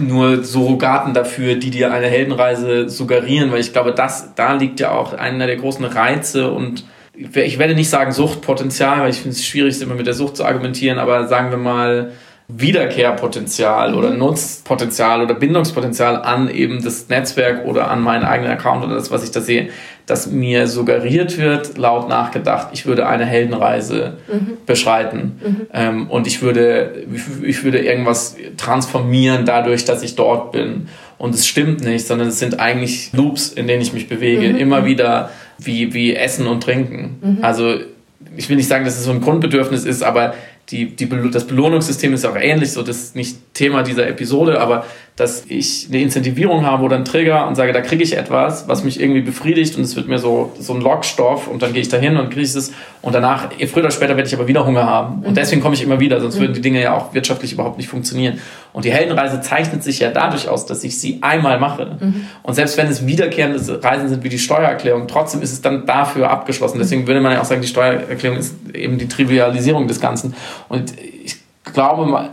nur 0.00 0.45
Surrogaten 0.45 1.14
dafür, 1.14 1.57
die 1.57 1.71
dir 1.71 1.93
eine 1.93 2.07
Heldenreise 2.07 2.88
suggerieren, 2.88 3.52
weil 3.52 3.61
ich 3.61 3.73
glaube, 3.73 3.93
das, 3.93 4.35
da 4.35 4.55
liegt 4.55 4.81
ja 4.81 4.93
auch 4.93 5.12
einer 5.12 5.47
der 5.47 5.57
großen 5.57 5.85
Reize 5.85 6.50
und 6.50 6.85
ich 7.14 7.59
werde 7.59 7.75
nicht 7.75 7.88
sagen 7.88 8.12
Suchtpotenzial, 8.12 9.00
weil 9.00 9.11
ich 9.11 9.16
finde 9.16 9.31
es 9.31 9.45
schwierig, 9.45 9.81
immer 9.81 9.95
mit 9.95 10.07
der 10.07 10.14
Sucht 10.14 10.37
zu 10.37 10.45
argumentieren, 10.45 10.99
aber 10.99 11.28
sagen 11.28 11.50
wir 11.50 11.57
mal, 11.57 12.12
Wiederkehrpotenzial 12.49 13.95
oder 13.95 14.11
mhm. 14.11 14.19
Nutzpotenzial 14.19 15.21
oder 15.21 15.35
Bindungspotenzial 15.35 16.23
an 16.23 16.49
eben 16.49 16.83
das 16.83 17.09
Netzwerk 17.09 17.65
oder 17.67 17.91
an 17.91 18.03
meinen 18.03 18.25
eigenen 18.25 18.53
Account 18.53 18.85
oder 18.85 18.95
das, 18.95 19.11
was 19.11 19.25
ich 19.25 19.33
da 19.33 19.41
sehe, 19.41 19.71
dass 20.07 20.31
mir 20.31 20.69
suggeriert 20.69 21.38
wird, 21.38 21.76
laut 21.76 22.09
nachgedacht, 22.09 22.69
ich 22.73 22.87
würde 22.87 23.09
eine 23.09 23.26
Heldenreise 23.26 24.19
mhm. 24.33 24.59
beschreiten 24.65 25.41
mhm. 25.45 25.67
Ähm, 25.73 26.07
und 26.09 26.29
ich 26.29 26.41
würde, 26.41 27.05
ich 27.43 27.65
würde 27.65 27.81
irgendwas 27.81 28.37
transformieren 28.57 29.45
dadurch, 29.45 29.85
dass 29.85 30.05
ich 30.05 30.15
dort 30.15 30.53
bin. 30.53 30.88
Und 31.19 31.35
es 31.35 31.47
stimmt 31.49 31.83
nicht, 31.83 32.07
sondern 32.07 32.29
es 32.29 32.38
sind 32.38 32.61
eigentlich 32.61 33.12
Loops, 33.12 33.49
in 33.49 33.67
denen 33.67 33.83
ich 33.83 33.93
mich 33.93 34.09
bewege, 34.09 34.50
mhm. 34.50 34.59
immer 34.59 34.85
wieder 34.85 35.31
wie, 35.59 35.93
wie 35.95 36.15
Essen 36.15 36.47
und 36.47 36.62
Trinken. 36.62 37.19
Mhm. 37.21 37.38
Also 37.43 37.75
ich 38.37 38.49
will 38.49 38.57
nicht 38.57 38.69
sagen, 38.69 38.85
dass 38.85 38.97
es 38.97 39.05
so 39.05 39.11
ein 39.11 39.21
Grundbedürfnis 39.21 39.85
ist, 39.85 40.03
aber 40.03 40.35
die, 40.71 40.97
die, 40.97 41.09
das 41.31 41.47
Belohnungssystem 41.47 42.13
ist 42.13 42.25
auch 42.25 42.37
ähnlich, 42.37 42.73
so 42.73 42.83
das 42.83 42.97
ist 42.97 43.17
nicht 43.17 43.55
Thema 43.55 43.83
dieser 43.83 44.09
Episode, 44.09 44.61
aber 44.61 44.85
dass 45.15 45.45
ich 45.47 45.87
eine 45.89 46.03
Incentivierung 46.03 46.67
habe 46.67 46.83
oder 46.83 46.97
einen 46.97 47.05
Trigger 47.05 47.47
und 47.47 47.55
sage, 47.55 47.73
da 47.73 47.81
kriege 47.81 48.03
ich 48.03 48.17
etwas, 48.17 48.69
was 48.69 48.83
mich 48.83 49.01
irgendwie 49.01 49.23
befriedigt 49.23 49.77
und 49.77 49.83
es 49.83 49.95
wird 49.97 50.09
mir 50.09 50.19
so, 50.19 50.53
so 50.59 50.75
ein 50.75 50.81
Lockstoff 50.81 51.47
und 51.47 51.63
dann 51.63 51.73
gehe 51.73 51.83
ich 51.83 51.89
dahin 51.89 52.17
und 52.17 52.31
kriege 52.31 52.43
ich 52.43 52.55
es 52.55 52.73
und 53.07 53.13
danach, 53.13 53.51
früher 53.69 53.85
oder 53.85 53.93
später 53.93 54.17
werde 54.17 54.27
ich 54.27 54.35
aber 54.35 54.49
wieder 54.49 54.67
Hunger 54.67 54.85
haben 54.85 55.23
und 55.23 55.31
mhm. 55.31 55.35
deswegen 55.37 55.63
komme 55.63 55.77
ich 55.77 55.83
immer 55.85 56.01
wieder, 56.01 56.21
sonst 56.21 56.41
würden 56.41 56.55
die 56.55 56.61
Dinge 56.61 56.83
ja 56.83 56.97
auch 56.97 57.15
wirtschaftlich 57.15 57.52
überhaupt 57.52 57.76
nicht 57.76 57.89
funktionieren. 57.89 58.41
Und 58.73 58.85
die 58.85 58.91
Heldenreise 58.91 59.41
zeichnet 59.41 59.85
sich 59.85 60.00
ja 60.00 60.11
dadurch 60.11 60.49
aus, 60.49 60.67
dass 60.67 60.83
ich 60.83 60.99
sie 60.99 61.21
einmal 61.21 61.61
mache. 61.61 61.99
Mhm. 62.00 62.26
Und 62.43 62.54
selbst 62.54 62.76
wenn 62.76 62.89
es 62.89 63.07
wiederkehrende 63.07 63.85
Reisen 63.85 64.09
sind 64.09 64.25
wie 64.25 64.28
die 64.28 64.41
Steuererklärung, 64.41 65.07
trotzdem 65.07 65.41
ist 65.41 65.52
es 65.52 65.63
dann 65.63 65.87
dafür 65.87 66.30
abgeschlossen. 66.30 66.80
Deswegen 66.80 67.07
würde 67.07 67.21
man 67.21 67.30
ja 67.30 67.41
auch 67.41 67.45
sagen, 67.45 67.61
die 67.61 67.69
Steuererklärung 67.69 68.39
ist 68.39 68.57
eben 68.75 68.99
die 68.99 69.07
Trivialisierung 69.07 69.87
des 69.87 70.00
Ganzen. 70.00 70.35
Und 70.69 70.93
ich 70.99 71.37
glaube 71.63 72.07
mal, 72.07 72.30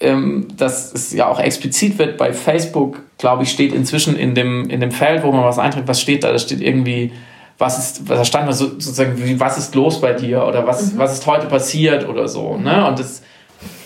ähm, 0.00 0.48
dass 0.56 0.94
es 0.94 1.12
ja 1.12 1.26
auch 1.26 1.38
explizit 1.38 1.98
wird 1.98 2.16
bei 2.16 2.32
Facebook, 2.32 3.02
glaube 3.18 3.42
ich, 3.42 3.50
steht 3.50 3.74
inzwischen 3.74 4.16
in 4.16 4.34
dem, 4.34 4.70
in 4.70 4.80
dem 4.80 4.92
Feld, 4.92 5.24
wo 5.24 5.30
man 5.30 5.44
was 5.44 5.58
einträgt, 5.58 5.88
was 5.88 6.00
steht 6.00 6.24
da? 6.24 6.32
Da 6.32 6.38
steht 6.38 6.62
irgendwie, 6.62 7.12
was 7.58 7.78
ist, 7.78 8.08
was 8.08 8.18
da 8.18 8.24
stand 8.24 8.52
sozusagen, 8.54 9.22
wie, 9.22 9.38
was 9.38 9.58
ist 9.58 9.74
los 9.74 10.00
bei 10.00 10.12
dir 10.12 10.44
oder 10.44 10.66
was, 10.66 10.92
mhm. 10.92 10.98
was 10.98 11.12
ist 11.12 11.26
heute 11.26 11.46
passiert 11.46 12.08
oder 12.08 12.26
so. 12.28 12.56
Ne? 12.56 12.86
Und 12.86 12.98
das 12.98 13.22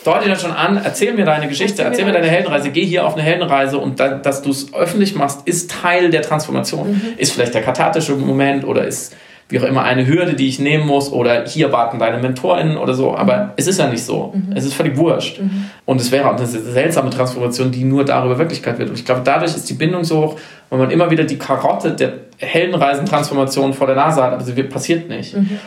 deute 0.04 0.28
dann 0.28 0.38
schon 0.38 0.52
an, 0.52 0.81
erzähl 0.83 1.12
mir 1.14 1.24
deine 1.24 1.48
Geschichte, 1.48 1.83
erzähl, 1.83 2.04
mir 2.04 2.12
deine 2.12 2.28
Heldenreise, 2.28 2.70
geh 2.70 2.85
hier 2.85 3.07
auf 3.07 3.14
eine 3.14 3.22
Heldenreise 3.22 3.78
und 3.78 4.00
dann, 4.00 4.22
dass 4.22 4.42
du 4.42 4.50
es 4.50 4.72
öffentlich 4.72 5.14
machst, 5.14 5.46
ist 5.46 5.70
Teil 5.70 6.11
der 6.11 6.22
Transformation. 6.22 6.92
Mhm. 6.92 7.02
Ist 7.18 7.33
vielleicht 7.33 7.54
der 7.54 7.62
kathartische 7.62 8.14
Moment 8.14 8.64
oder 8.64 8.85
ist 8.85 9.14
wie 9.48 9.58
auch 9.58 9.64
immer 9.64 9.82
eine 9.82 10.06
Hürde, 10.06 10.34
die 10.34 10.48
ich 10.48 10.58
nehmen 10.58 10.87
muss 10.87 11.11
oder 11.11 11.46
hier 11.46 11.72
warten 11.72 11.98
deine 11.98 12.18
MentorInnen 12.18 12.76
oder 12.76 12.94
so. 12.94 13.16
Aber 13.16 13.37
mhm. 13.37 13.50
es 13.56 13.66
ist 13.66 13.78
ja 13.78 13.88
nicht 13.88 14.04
so. 14.04 14.34
Mhm. 14.34 14.52
Es 14.54 14.64
ist 14.64 14.74
völlig 14.74 14.96
wurscht. 14.96 15.40
Mhm. 15.40 15.70
Und 15.87 16.00
es 16.00 16.12
wäre 16.12 16.28
auch 16.28 16.37
eine 16.37 16.46
seltsame 16.46 17.08
Transformation, 17.11 17.70
die 17.70 17.84
nur 17.84 18.04
darüber 18.04 18.38
Wirklichkeit 18.38 18.78
wird. 18.78 18.90
Und 18.90 18.98
ich 18.98 19.06
glaube, 19.06 19.22
dadurch 19.24 19.56
ist 19.56 19.68
die 19.70 19.74
Bindung 19.74 20.04
so 20.04 20.22
hoch, 20.22 20.37
weil 20.68 20.78
man 20.78 20.90
immer 20.90 21.11
wieder 21.11 21.24
die 21.24 21.38
Karotte 21.38 21.92
der 21.92 22.12
Heldenreisentransformation 22.38 23.72
vor 23.72 23.87
der 23.87 23.96
Nase 23.96 24.22
hat, 24.22 24.34
aber 24.34 24.44
sie 24.44 24.52
passiert 24.64 25.08
nicht. 25.08 25.34
Mhm. 25.34 25.58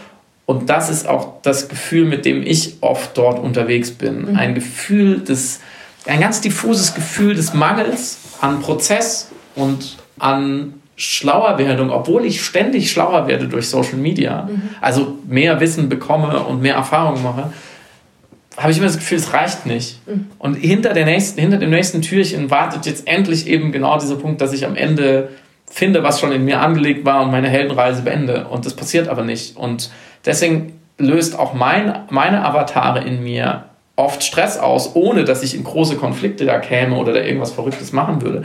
Und 0.46 0.70
das 0.70 0.90
ist 0.90 1.08
auch 1.08 1.42
das 1.42 1.68
Gefühl, 1.68 2.06
mit 2.06 2.26
dem 2.26 2.44
ich 2.44 2.78
oft 2.82 3.18
dort 3.18 3.40
unterwegs 3.40 3.92
bin. 3.92 4.32
Mhm. 4.32 4.38
Ein 4.38 4.54
Gefühl 4.54 5.22
des, 5.22 5.62
ein 6.06 6.20
ganz 6.20 6.42
diffuses 6.42 6.94
Gefühl 6.94 7.34
des 7.34 7.54
Mangels 7.56 8.20
an 8.42 8.60
Prozess 8.60 9.32
und 9.56 9.98
an 10.20 10.81
Schlauerwerdung, 11.02 11.90
obwohl 11.90 12.26
ich 12.26 12.44
ständig 12.44 12.92
schlauer 12.92 13.28
werde 13.28 13.48
durch 13.48 13.68
Social 13.68 13.98
Media, 13.98 14.44
mhm. 14.44 14.62
also 14.82 15.18
mehr 15.28 15.60
Wissen 15.60 15.90
bekomme 15.90 16.42
und 16.42 16.62
mehr 16.62 16.76
Erfahrungen 16.76 17.24
mache, 17.24 17.52
habe 18.56 18.72
ich 18.72 18.78
immer 18.78 18.86
das 18.86 18.98
Gefühl, 18.98 19.18
es 19.18 19.34
reicht 19.34 19.66
nicht. 19.66 20.08
Mhm. 20.08 20.28
Und 20.38 20.54
hinter, 20.56 20.94
der 20.94 21.06
nächsten, 21.06 21.42
hinter 21.42 21.58
dem 21.58 21.72
nächsten 21.72 22.04
Türchen 22.04 22.52
wartet 22.52 22.86
jetzt 22.86 23.08
endlich 23.08 23.48
eben 23.48 23.72
genau 23.72 23.98
dieser 23.98 24.18
Punkt, 24.18 24.42
dass 24.42 24.54
ich 24.54 24.64
am 24.64 24.76
Ende 24.76 25.30
finde, 25.66 26.04
was 26.04 26.20
schon 26.20 26.32
in 26.32 26.46
mir 26.46 26.60
angelegt 26.60 27.04
war 27.04 27.24
und 27.24 27.32
meine 27.32 27.50
Heldenreise 27.50 28.04
beende. 28.04 28.48
Und 28.48 28.68
das 28.68 28.76
passiert 28.76 29.08
aber 29.08 29.24
nicht. 29.24 29.58
Und 29.58 29.90
deswegen 30.24 30.74
löst 31.00 31.40
auch 31.40 31.56
mein, 31.56 32.02
meine 32.12 32.46
Avatare 32.46 33.04
in 33.04 33.24
mir 33.24 33.64
oft 33.96 34.24
Stress 34.24 34.60
aus, 34.60 34.96
ohne 34.96 35.24
dass 35.24 35.42
ich 35.42 35.56
in 35.56 35.64
große 35.64 35.96
Konflikte 35.96 36.46
da 36.46 36.60
käme 36.60 36.96
oder 36.96 37.14
da 37.14 37.22
irgendwas 37.22 37.52
Verrücktes 37.52 37.92
machen 37.92 38.22
würde. 38.22 38.44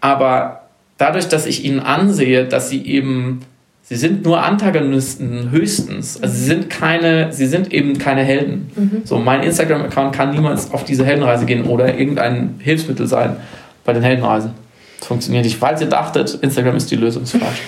Aber 0.00 0.59
dadurch, 1.00 1.28
dass 1.28 1.46
ich 1.46 1.64
ihnen 1.64 1.80
ansehe, 1.80 2.44
dass 2.44 2.68
sie 2.68 2.84
eben, 2.84 3.40
sie 3.82 3.96
sind 3.96 4.24
nur 4.24 4.42
Antagonisten 4.42 5.50
höchstens. 5.50 6.22
Also 6.22 6.34
sie 6.34 6.44
sind 6.44 6.68
keine, 6.68 7.32
sie 7.32 7.46
sind 7.46 7.72
eben 7.72 7.96
keine 7.98 8.22
Helden. 8.22 8.70
Mhm. 8.76 9.02
So, 9.04 9.18
mein 9.18 9.42
Instagram-Account 9.42 10.14
kann 10.14 10.32
niemals 10.32 10.72
auf 10.72 10.84
diese 10.84 11.04
Heldenreise 11.04 11.46
gehen 11.46 11.64
oder 11.64 11.96
irgendein 11.98 12.56
Hilfsmittel 12.58 13.06
sein 13.06 13.36
bei 13.84 13.94
den 13.94 14.02
Heldenreisen. 14.02 14.52
Das 14.98 15.08
funktioniert 15.08 15.44
nicht. 15.44 15.56
Falls 15.56 15.80
ihr 15.80 15.88
dachtet, 15.88 16.38
Instagram 16.42 16.76
ist 16.76 16.90
die 16.90 16.96
Lösung 16.96 17.24
zu 17.24 17.38
falsch. 17.38 17.62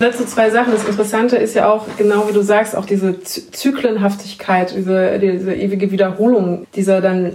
Dazu 0.00 0.24
zwei 0.24 0.48
Sachen. 0.48 0.72
Das 0.72 0.88
Interessante 0.88 1.36
ist 1.36 1.54
ja 1.54 1.70
auch, 1.70 1.84
genau 1.98 2.26
wie 2.26 2.32
du 2.32 2.40
sagst, 2.40 2.74
auch 2.74 2.86
diese 2.86 3.22
Zyklenhaftigkeit, 3.22 4.74
diese, 4.74 5.18
diese 5.18 5.54
ewige 5.54 5.90
Wiederholung 5.90 6.66
dieser 6.74 7.02
dann 7.02 7.32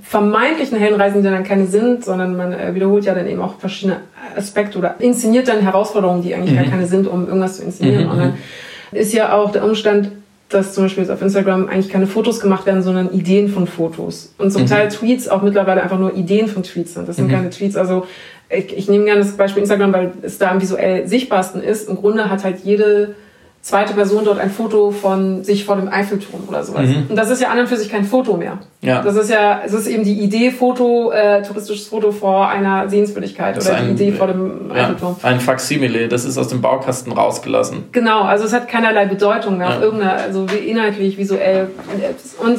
vermeintlichen 0.00 0.78
Heldenreisen, 0.78 1.24
die 1.24 1.28
dann 1.28 1.42
keine 1.42 1.66
sind, 1.66 2.04
sondern 2.04 2.36
man 2.36 2.52
äh, 2.52 2.72
wiederholt 2.76 3.04
ja 3.04 3.16
dann 3.16 3.26
eben 3.26 3.42
auch 3.42 3.58
verschiedene 3.58 3.96
Aspekte 4.36 4.78
oder 4.78 4.94
inszeniert 5.00 5.48
dann 5.48 5.60
Herausforderungen, 5.60 6.22
die 6.22 6.36
eigentlich 6.36 6.52
mhm. 6.52 6.58
gar 6.58 6.66
keine 6.66 6.86
sind, 6.86 7.08
um 7.08 7.26
irgendwas 7.26 7.56
zu 7.56 7.64
inszenieren. 7.64 8.04
Mhm. 8.04 8.10
Und 8.10 8.18
dann 8.18 8.28
mhm. 8.28 8.96
ist 8.96 9.12
ja 9.12 9.32
auch 9.32 9.50
der 9.50 9.64
Umstand, 9.64 10.12
dass 10.50 10.72
zum 10.72 10.84
Beispiel 10.84 11.02
jetzt 11.02 11.10
auf 11.10 11.20
Instagram 11.20 11.68
eigentlich 11.68 11.88
keine 11.88 12.06
Fotos 12.06 12.38
gemacht 12.38 12.64
werden, 12.64 12.84
sondern 12.84 13.10
Ideen 13.10 13.48
von 13.48 13.66
Fotos. 13.66 14.32
Und 14.38 14.52
zum 14.52 14.62
mhm. 14.62 14.66
Teil 14.66 14.88
Tweets 14.88 15.26
auch 15.28 15.42
mittlerweile 15.42 15.82
einfach 15.82 15.98
nur 15.98 16.14
Ideen 16.14 16.46
von 16.46 16.62
Tweets 16.62 16.94
sind. 16.94 17.08
Das 17.08 17.16
sind 17.16 17.26
mhm. 17.26 17.32
keine 17.32 17.50
Tweets. 17.50 17.74
Also 17.74 18.06
ich, 18.48 18.76
ich 18.76 18.88
nehme 18.88 19.04
gerne 19.04 19.20
das 19.20 19.36
Beispiel 19.36 19.62
Instagram, 19.62 19.92
weil 19.92 20.12
es 20.22 20.38
da 20.38 20.50
am 20.50 20.60
visuell 20.60 21.06
sichtbarsten 21.08 21.62
ist. 21.62 21.88
Im 21.88 21.96
Grunde 21.96 22.30
hat 22.30 22.44
halt 22.44 22.60
jede 22.64 23.14
zweite 23.64 23.94
Person 23.94 24.26
dort 24.26 24.38
ein 24.38 24.50
Foto 24.50 24.90
von 24.90 25.42
sich 25.42 25.64
vor 25.64 25.76
dem 25.76 25.88
Eiffelturm 25.88 26.42
oder 26.46 26.62
sowas. 26.62 26.86
Mhm. 26.86 27.06
Und 27.08 27.16
das 27.16 27.30
ist 27.30 27.40
ja 27.40 27.48
an 27.48 27.58
und 27.58 27.66
für 27.66 27.78
sich 27.78 27.90
kein 27.90 28.04
Foto 28.04 28.36
mehr. 28.36 28.58
Ja. 28.82 29.00
Das 29.00 29.16
ist 29.16 29.30
ja, 29.30 29.62
es 29.64 29.72
ist 29.72 29.86
eben 29.86 30.04
die 30.04 30.20
Idee 30.20 30.50
Foto, 30.50 31.10
äh, 31.12 31.40
touristisches 31.42 31.88
Foto 31.88 32.12
vor 32.12 32.46
einer 32.46 32.90
Sehenswürdigkeit 32.90 33.56
oder 33.56 33.76
ein, 33.76 33.96
die 33.96 34.08
Idee 34.08 34.12
vor 34.12 34.26
dem 34.26 34.70
Eiffelturm. 34.70 35.16
Ja, 35.22 35.28
ein 35.30 35.40
Faksimile, 35.40 36.08
das 36.08 36.26
ist 36.26 36.36
aus 36.36 36.48
dem 36.48 36.60
Baukasten 36.60 37.10
rausgelassen. 37.12 37.84
Genau, 37.92 38.24
also 38.24 38.44
es 38.44 38.52
hat 38.52 38.68
keinerlei 38.68 39.06
Bedeutung 39.06 39.56
mehr 39.56 39.70
ja. 39.70 39.76
auf 39.76 39.82
irgendeiner, 39.82 40.16
also 40.16 40.44
inhaltlich, 40.44 41.16
visuell. 41.16 41.68
Und 42.44 42.58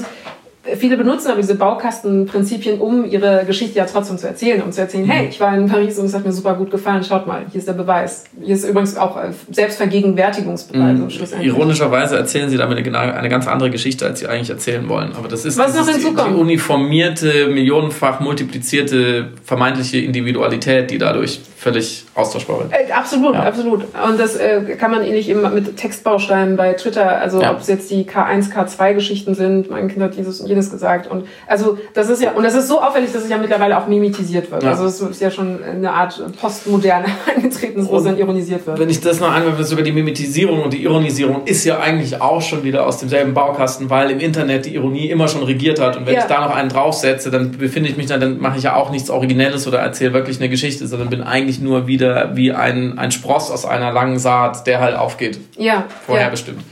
viele 0.77 0.97
benutzen 0.97 1.29
aber 1.29 1.41
diese 1.41 1.55
Baukastenprinzipien, 1.55 2.79
um 2.79 3.05
ihre 3.05 3.43
Geschichte 3.45 3.77
ja 3.77 3.85
trotzdem 3.85 4.17
zu 4.17 4.27
erzählen, 4.27 4.61
um 4.61 4.71
zu 4.71 4.81
erzählen, 4.81 5.05
hey, 5.05 5.27
ich 5.29 5.39
war 5.39 5.55
in 5.55 5.67
Paris 5.67 5.99
und 5.99 6.05
es 6.05 6.13
hat 6.13 6.25
mir 6.25 6.31
super 6.31 6.55
gut 6.55 6.71
gefallen, 6.71 7.03
schaut 7.03 7.27
mal, 7.27 7.45
hier 7.51 7.59
ist 7.59 7.67
der 7.67 7.73
Beweis. 7.73 8.25
Hier 8.41 8.55
ist 8.55 8.67
übrigens 8.67 8.97
auch 8.97 9.17
äh, 9.17 9.31
Selbstvergegenwärtigungsbeweis. 9.51 10.97
Mhm. 10.97 11.41
Ironischerweise 11.41 12.17
erzählen 12.17 12.49
sie 12.49 12.57
damit 12.57 12.77
eine, 12.79 13.15
eine, 13.15 13.29
ganz 13.29 13.47
andere 13.47 13.69
Geschichte, 13.69 14.05
als 14.05 14.19
sie 14.19 14.27
eigentlich 14.27 14.49
erzählen 14.49 14.87
wollen. 14.89 15.13
Aber 15.15 15.27
das 15.27 15.45
ist, 15.45 15.57
Was 15.57 15.75
noch 15.75 15.85
die, 15.85 16.01
die 16.01 16.35
uniformierte, 16.35 17.47
millionenfach 17.47 18.19
multiplizierte 18.19 19.29
vermeintliche 19.43 19.99
Individualität, 19.99 20.89
die 20.89 20.97
dadurch 20.97 21.41
völlig 21.65 22.05
austauschbar 22.13 22.59
wird. 22.59 22.73
Äh, 22.73 22.91
absolut, 22.91 23.33
ja. 23.33 23.41
absolut. 23.41 23.85
Und 24.07 24.19
das 24.19 24.35
äh, 24.35 24.75
kann 24.77 24.91
man 24.91 25.03
ähnlich 25.03 25.27
eben 25.29 25.41
mit 25.51 25.77
Textbausteinen 25.77 26.57
bei 26.57 26.73
Twitter, 26.73 27.19
also 27.19 27.41
ja. 27.41 27.51
ob 27.51 27.61
es 27.61 27.67
jetzt 27.67 27.89
die 27.89 28.03
K1, 28.03 28.53
K2 28.53 28.93
Geschichten 28.93 29.33
sind, 29.33 29.71
mein 29.71 29.87
Kind 29.87 30.03
hat 30.03 30.15
dieses 30.15 30.39
und 30.41 30.47
jenes 30.47 30.69
gesagt. 30.69 31.09
Und 31.09 31.25
also 31.47 31.79
das 31.95 32.09
ist 32.09 32.21
ja, 32.21 32.33
und 32.33 32.43
das 32.43 32.53
ist 32.53 32.67
so 32.67 32.79
auffällig, 32.79 33.11
dass 33.11 33.23
es 33.23 33.31
ja 33.31 33.39
mittlerweile 33.39 33.79
auch 33.79 33.87
mimetisiert 33.87 34.51
wird. 34.51 34.61
Ja. 34.61 34.69
Also 34.69 34.85
es 34.85 35.01
ist 35.01 35.19
ja 35.19 35.31
schon 35.31 35.63
eine 35.63 35.91
Art 35.91 36.21
Postmoderne 36.39 37.07
eingetreten, 37.35 37.87
wo 37.89 37.97
es 37.97 38.03
dann 38.03 38.19
ironisiert 38.19 38.67
wird. 38.67 38.77
Wenn 38.77 38.91
ich 38.91 39.01
das 39.01 39.19
noch 39.19 39.31
anmerke, 39.31 39.63
sogar 39.63 39.83
die 39.83 39.91
Mimetisierung 39.91 40.61
und 40.61 40.71
die 40.71 40.83
Ironisierung 40.83 41.45
ist 41.45 41.65
ja 41.65 41.79
eigentlich 41.79 42.21
auch 42.21 42.43
schon 42.43 42.63
wieder 42.63 42.85
aus 42.85 42.99
demselben 42.99 43.33
Baukasten, 43.33 43.89
weil 43.89 44.11
im 44.11 44.19
Internet 44.19 44.67
die 44.67 44.75
Ironie 44.75 45.09
immer 45.09 45.27
schon 45.27 45.41
regiert 45.41 45.81
hat. 45.81 45.97
Und 45.97 46.05
wenn 46.05 46.15
ich 46.15 46.25
da 46.25 46.45
noch 46.45 46.55
einen 46.55 46.69
draufsetze, 46.69 47.31
dann 47.31 47.53
befinde 47.53 47.89
ich 47.89 47.97
mich 47.97 48.05
dann, 48.05 48.21
dann 48.21 48.39
mache 48.39 48.59
ich 48.59 48.63
ja 48.65 48.75
auch 48.75 48.91
nichts 48.91 49.09
Originelles 49.09 49.67
oder 49.67 49.79
erzähle 49.79 50.13
wirklich 50.13 50.37
eine 50.39 50.49
Geschichte, 50.49 50.85
sondern 50.85 51.09
bin 51.09 51.23
eigentlich 51.23 51.54
eigentlich 51.55 51.61
nur 51.61 51.87
wieder 51.87 52.35
wie 52.35 52.51
ein, 52.51 52.97
ein 52.97 53.11
Spross 53.11 53.51
aus 53.51 53.65
einer 53.65 53.91
langen 53.91 54.19
Saat, 54.19 54.67
der 54.67 54.79
halt 54.79 54.95
aufgeht. 54.95 55.39
Ja. 55.57 55.85
Vorher 56.05 56.25
ja. 56.25 56.31
bestimmt. 56.31 56.63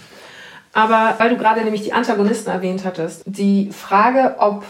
Aber 0.74 1.16
weil 1.18 1.30
du 1.30 1.38
gerade 1.38 1.62
nämlich 1.62 1.84
die 1.84 1.94
Antagonisten 1.94 2.50
erwähnt 2.50 2.84
hattest, 2.84 3.24
die 3.26 3.70
Frage, 3.72 4.36
ob 4.40 4.64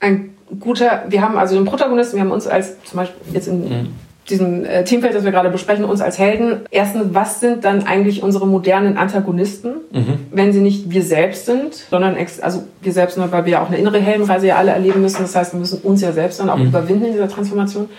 ein 0.00 0.30
guter, 0.60 1.04
wir 1.08 1.20
haben 1.20 1.36
also 1.36 1.56
den 1.56 1.66
Protagonisten, 1.66 2.16
wir 2.16 2.22
haben 2.22 2.30
uns 2.30 2.46
als 2.46 2.82
zum 2.84 2.98
Beispiel 2.98 3.34
jetzt 3.34 3.48
in 3.48 3.60
mhm. 3.60 3.88
diesem 4.30 4.64
äh, 4.64 4.84
Teamfeld, 4.84 5.14
das 5.14 5.24
wir 5.24 5.32
gerade 5.32 5.50
besprechen, 5.50 5.84
uns 5.84 6.00
als 6.00 6.18
Helden. 6.18 6.60
Erstens, 6.70 7.08
was 7.12 7.40
sind 7.40 7.64
dann 7.64 7.86
eigentlich 7.86 8.22
unsere 8.22 8.46
modernen 8.46 8.96
Antagonisten, 8.96 9.74
mhm. 9.92 10.26
wenn 10.30 10.54
sie 10.54 10.60
nicht 10.60 10.90
wir 10.90 11.02
selbst 11.02 11.44
sind, 11.44 11.74
sondern 11.74 12.16
ex 12.16 12.40
also 12.40 12.64
wir 12.80 12.92
selbst, 12.92 13.18
weil 13.18 13.44
wir 13.44 13.52
ja 13.52 13.62
auch 13.62 13.68
eine 13.68 13.76
innere 13.76 13.98
Heldenreise 13.98 14.46
ja 14.46 14.56
alle 14.56 14.70
erleben 14.70 15.02
müssen. 15.02 15.20
Das 15.20 15.36
heißt, 15.36 15.52
wir 15.52 15.60
müssen 15.60 15.80
uns 15.82 16.00
ja 16.00 16.12
selbst 16.12 16.40
dann 16.40 16.48
auch 16.48 16.56
mhm. 16.56 16.68
überwinden 16.68 17.04
in 17.06 17.12
dieser 17.12 17.28
Transformation. 17.28 17.90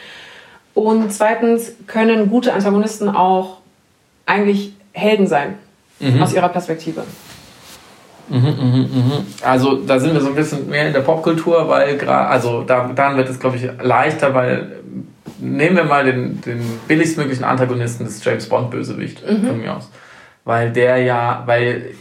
Und 0.77 1.11
zweitens 1.11 1.71
können 1.87 2.29
gute 2.29 2.53
Antagonisten 2.53 3.09
auch 3.09 3.57
eigentlich 4.27 4.73
Helden 4.91 5.25
sein, 5.25 5.55
mhm. 5.99 6.21
aus 6.21 6.35
ihrer 6.35 6.49
Perspektive. 6.49 7.01
Mhm, 8.29 8.43
mh, 8.43 8.77
mh. 8.77 9.23
Also 9.41 9.77
da 9.77 9.99
sind 9.99 10.13
wir 10.13 10.21
so 10.21 10.27
ein 10.27 10.35
bisschen 10.35 10.69
mehr 10.69 10.85
in 10.85 10.93
der 10.93 10.99
Popkultur, 10.99 11.67
weil 11.67 11.97
gerade, 11.97 12.27
also 12.27 12.61
da, 12.61 12.91
dann 12.93 13.17
wird 13.17 13.27
es, 13.27 13.39
glaube 13.39 13.55
ich, 13.55 13.67
leichter, 13.81 14.35
weil 14.35 14.73
nehmen 15.39 15.77
wir 15.77 15.85
mal 15.85 16.05
den, 16.05 16.41
den 16.41 16.61
billigstmöglichen 16.87 17.43
Antagonisten 17.43 18.05
des 18.05 18.23
James 18.23 18.47
Bond 18.47 18.69
Bösewicht 18.69 19.27
mhm. 19.27 19.47
von 19.47 19.57
mir 19.59 19.77
aus. 19.77 19.89
Weil 20.45 20.71
der 20.71 20.97
ja, 20.97 21.41
weil 21.47 21.95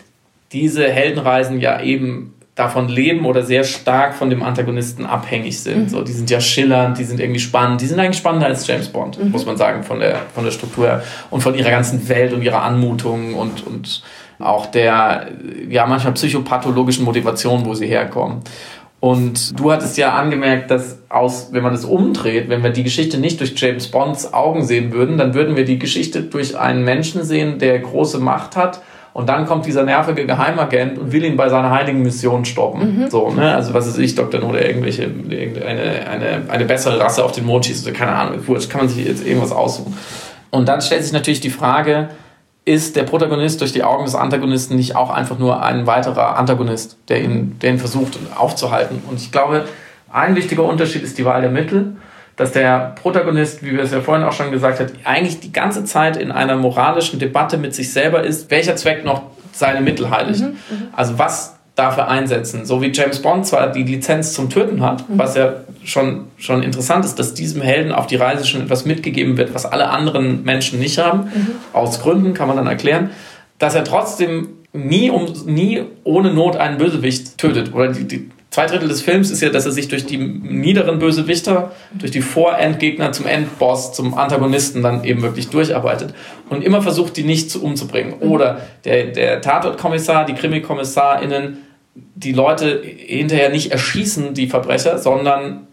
diese 0.52 0.86
Heldenreisen 0.86 1.60
ja 1.60 1.80
eben 1.80 2.34
davon 2.56 2.88
leben 2.88 3.26
oder 3.26 3.42
sehr 3.42 3.64
stark 3.64 4.14
von 4.14 4.30
dem 4.30 4.42
Antagonisten 4.42 5.04
abhängig 5.04 5.60
sind. 5.60 5.84
Mhm. 5.84 5.88
So, 5.90 6.02
die 6.02 6.12
sind 6.12 6.30
ja 6.30 6.40
schillernd, 6.40 6.98
die 6.98 7.04
sind 7.04 7.20
irgendwie 7.20 7.38
spannend. 7.38 7.82
Die 7.82 7.86
sind 7.86 8.00
eigentlich 8.00 8.16
spannender 8.16 8.46
als 8.46 8.66
James 8.66 8.88
Bond, 8.88 9.22
mhm. 9.22 9.30
muss 9.30 9.44
man 9.44 9.58
sagen, 9.58 9.82
von 9.82 10.00
der, 10.00 10.22
von 10.34 10.42
der 10.42 10.50
Struktur 10.50 10.86
her 10.86 11.02
und 11.30 11.42
von 11.42 11.54
ihrer 11.54 11.70
ganzen 11.70 12.08
Welt 12.08 12.32
und 12.32 12.42
ihrer 12.42 12.62
Anmutung 12.62 13.34
und, 13.34 13.64
und 13.66 14.02
auch 14.38 14.66
der, 14.66 15.28
ja, 15.68 15.86
manchmal 15.86 16.14
psychopathologischen 16.14 17.04
Motivation, 17.04 17.66
wo 17.66 17.74
sie 17.74 17.86
herkommen. 17.86 18.40
Und 19.00 19.60
du 19.60 19.70
hattest 19.70 19.98
ja 19.98 20.14
angemerkt, 20.14 20.70
dass 20.70 20.98
aus, 21.10 21.48
wenn 21.52 21.62
man 21.62 21.72
das 21.72 21.84
umdreht, 21.84 22.48
wenn 22.48 22.62
wir 22.62 22.70
die 22.70 22.82
Geschichte 22.82 23.18
nicht 23.18 23.38
durch 23.38 23.52
James 23.54 23.88
Bonds 23.88 24.32
Augen 24.32 24.64
sehen 24.64 24.92
würden, 24.92 25.18
dann 25.18 25.34
würden 25.34 25.56
wir 25.56 25.66
die 25.66 25.78
Geschichte 25.78 26.22
durch 26.22 26.58
einen 26.58 26.84
Menschen 26.84 27.22
sehen, 27.22 27.58
der 27.58 27.78
große 27.80 28.18
Macht 28.18 28.56
hat 28.56 28.80
und 29.16 29.30
dann 29.30 29.46
kommt 29.46 29.64
dieser 29.64 29.82
nervige 29.82 30.26
Geheimagent 30.26 30.98
und 30.98 31.10
will 31.10 31.24
ihn 31.24 31.38
bei 31.38 31.48
seiner 31.48 31.70
heiligen 31.70 32.02
Mission 32.02 32.44
stoppen. 32.44 33.04
Mhm. 33.04 33.08
So, 33.10 33.30
ne? 33.30 33.54
Also 33.54 33.72
was 33.72 33.86
ist 33.86 33.96
ich, 33.96 34.14
Dr. 34.14 34.40
No, 34.40 34.52
der 34.52 34.68
irgendwelche, 34.68 35.04
irgendeine, 35.04 36.06
eine, 36.06 36.42
eine 36.50 36.64
bessere 36.66 37.00
Rasse 37.00 37.24
auf 37.24 37.32
den 37.32 37.46
Mond 37.46 37.64
schießt 37.64 37.86
oder 37.86 37.96
keine 37.96 38.12
Ahnung, 38.12 38.46
wurscht, 38.46 38.68
kann 38.68 38.82
man 38.82 38.90
sich 38.90 39.06
jetzt 39.06 39.26
irgendwas 39.26 39.52
aussuchen. 39.52 39.96
Und 40.50 40.68
dann 40.68 40.82
stellt 40.82 41.02
sich 41.02 41.14
natürlich 41.14 41.40
die 41.40 41.48
Frage, 41.48 42.10
ist 42.66 42.94
der 42.94 43.04
Protagonist 43.04 43.62
durch 43.62 43.72
die 43.72 43.84
Augen 43.84 44.04
des 44.04 44.14
Antagonisten 44.14 44.76
nicht 44.76 44.96
auch 44.96 45.08
einfach 45.08 45.38
nur 45.38 45.62
ein 45.62 45.86
weiterer 45.86 46.36
Antagonist, 46.36 46.98
der 47.08 47.22
ihn, 47.22 47.58
der 47.62 47.70
ihn 47.70 47.78
versucht 47.78 48.18
aufzuhalten? 48.36 49.02
Und 49.08 49.18
ich 49.18 49.32
glaube, 49.32 49.64
ein 50.12 50.36
wichtiger 50.36 50.64
Unterschied 50.64 51.02
ist 51.02 51.16
die 51.16 51.24
Wahl 51.24 51.40
der 51.40 51.50
Mittel 51.50 51.96
dass 52.36 52.52
der 52.52 52.94
Protagonist, 53.00 53.64
wie 53.64 53.72
wir 53.72 53.82
es 53.82 53.92
ja 53.92 54.00
vorhin 54.00 54.24
auch 54.24 54.32
schon 54.32 54.50
gesagt 54.50 54.78
haben, 54.78 54.92
eigentlich 55.04 55.40
die 55.40 55.52
ganze 55.52 55.84
Zeit 55.84 56.16
in 56.16 56.30
einer 56.30 56.56
moralischen 56.56 57.18
Debatte 57.18 57.56
mit 57.56 57.74
sich 57.74 57.92
selber 57.92 58.22
ist, 58.22 58.50
welcher 58.50 58.76
Zweck 58.76 59.04
noch 59.04 59.22
seine 59.52 59.80
Mittel 59.80 60.10
heiligt. 60.10 60.40
Mhm, 60.40 60.48
mhm. 60.48 60.88
also 60.92 61.18
was 61.18 61.56
darf 61.76 61.96
er 61.96 62.08
einsetzen? 62.08 62.66
So 62.66 62.82
wie 62.82 62.90
James 62.92 63.20
Bond 63.20 63.46
zwar 63.46 63.72
die 63.72 63.82
Lizenz 63.82 64.32
zum 64.32 64.50
Töten 64.50 64.82
hat, 64.82 65.08
mhm. 65.08 65.18
was 65.18 65.34
ja 65.34 65.54
schon, 65.84 66.26
schon 66.36 66.62
interessant 66.62 67.04
ist, 67.04 67.18
dass 67.18 67.32
diesem 67.34 67.62
Helden 67.62 67.92
auf 67.92 68.06
die 68.06 68.16
Reise 68.16 68.46
schon 68.46 68.62
etwas 68.62 68.84
mitgegeben 68.84 69.36
wird, 69.36 69.54
was 69.54 69.64
alle 69.64 69.88
anderen 69.88 70.44
Menschen 70.44 70.78
nicht 70.78 70.98
haben. 70.98 71.24
Mhm. 71.24 71.48
Aus 71.72 72.00
Gründen 72.00 72.34
kann 72.34 72.48
man 72.48 72.56
dann 72.56 72.66
erklären, 72.66 73.10
dass 73.58 73.74
er 73.74 73.84
trotzdem 73.84 74.48
nie, 74.72 75.10
um, 75.10 75.26
nie 75.46 75.82
ohne 76.04 76.32
Not 76.32 76.56
einen 76.56 76.76
Bösewicht 76.76 77.38
tötet. 77.38 77.72
Oder 77.74 77.92
die, 77.92 78.04
die, 78.04 78.30
zwei 78.56 78.64
Drittel 78.64 78.88
des 78.88 79.02
Films 79.02 79.30
ist 79.30 79.42
ja, 79.42 79.50
dass 79.50 79.66
er 79.66 79.72
sich 79.72 79.88
durch 79.88 80.06
die 80.06 80.16
niederen 80.16 80.98
Bösewichter, 80.98 81.72
durch 81.92 82.10
die 82.10 82.22
Vorendgegner 82.22 83.12
zum 83.12 83.26
Endboss, 83.26 83.92
zum 83.92 84.14
Antagonisten 84.14 84.82
dann 84.82 85.04
eben 85.04 85.20
wirklich 85.20 85.50
durcharbeitet 85.50 86.14
und 86.48 86.64
immer 86.64 86.80
versucht, 86.80 87.18
die 87.18 87.24
nicht 87.24 87.50
zu 87.50 87.62
umzubringen. 87.62 88.14
Mhm. 88.18 88.30
Oder 88.30 88.62
der, 88.86 89.08
der 89.08 89.42
Tatortkommissar, 89.42 90.24
die 90.24 90.32
KrimikommissarInnen, 90.32 91.58
die 92.14 92.32
Leute 92.32 92.80
hinterher 92.82 93.50
nicht 93.50 93.72
erschießen, 93.72 94.32
die 94.32 94.46
Verbrecher, 94.46 94.96
sondern 94.96 95.66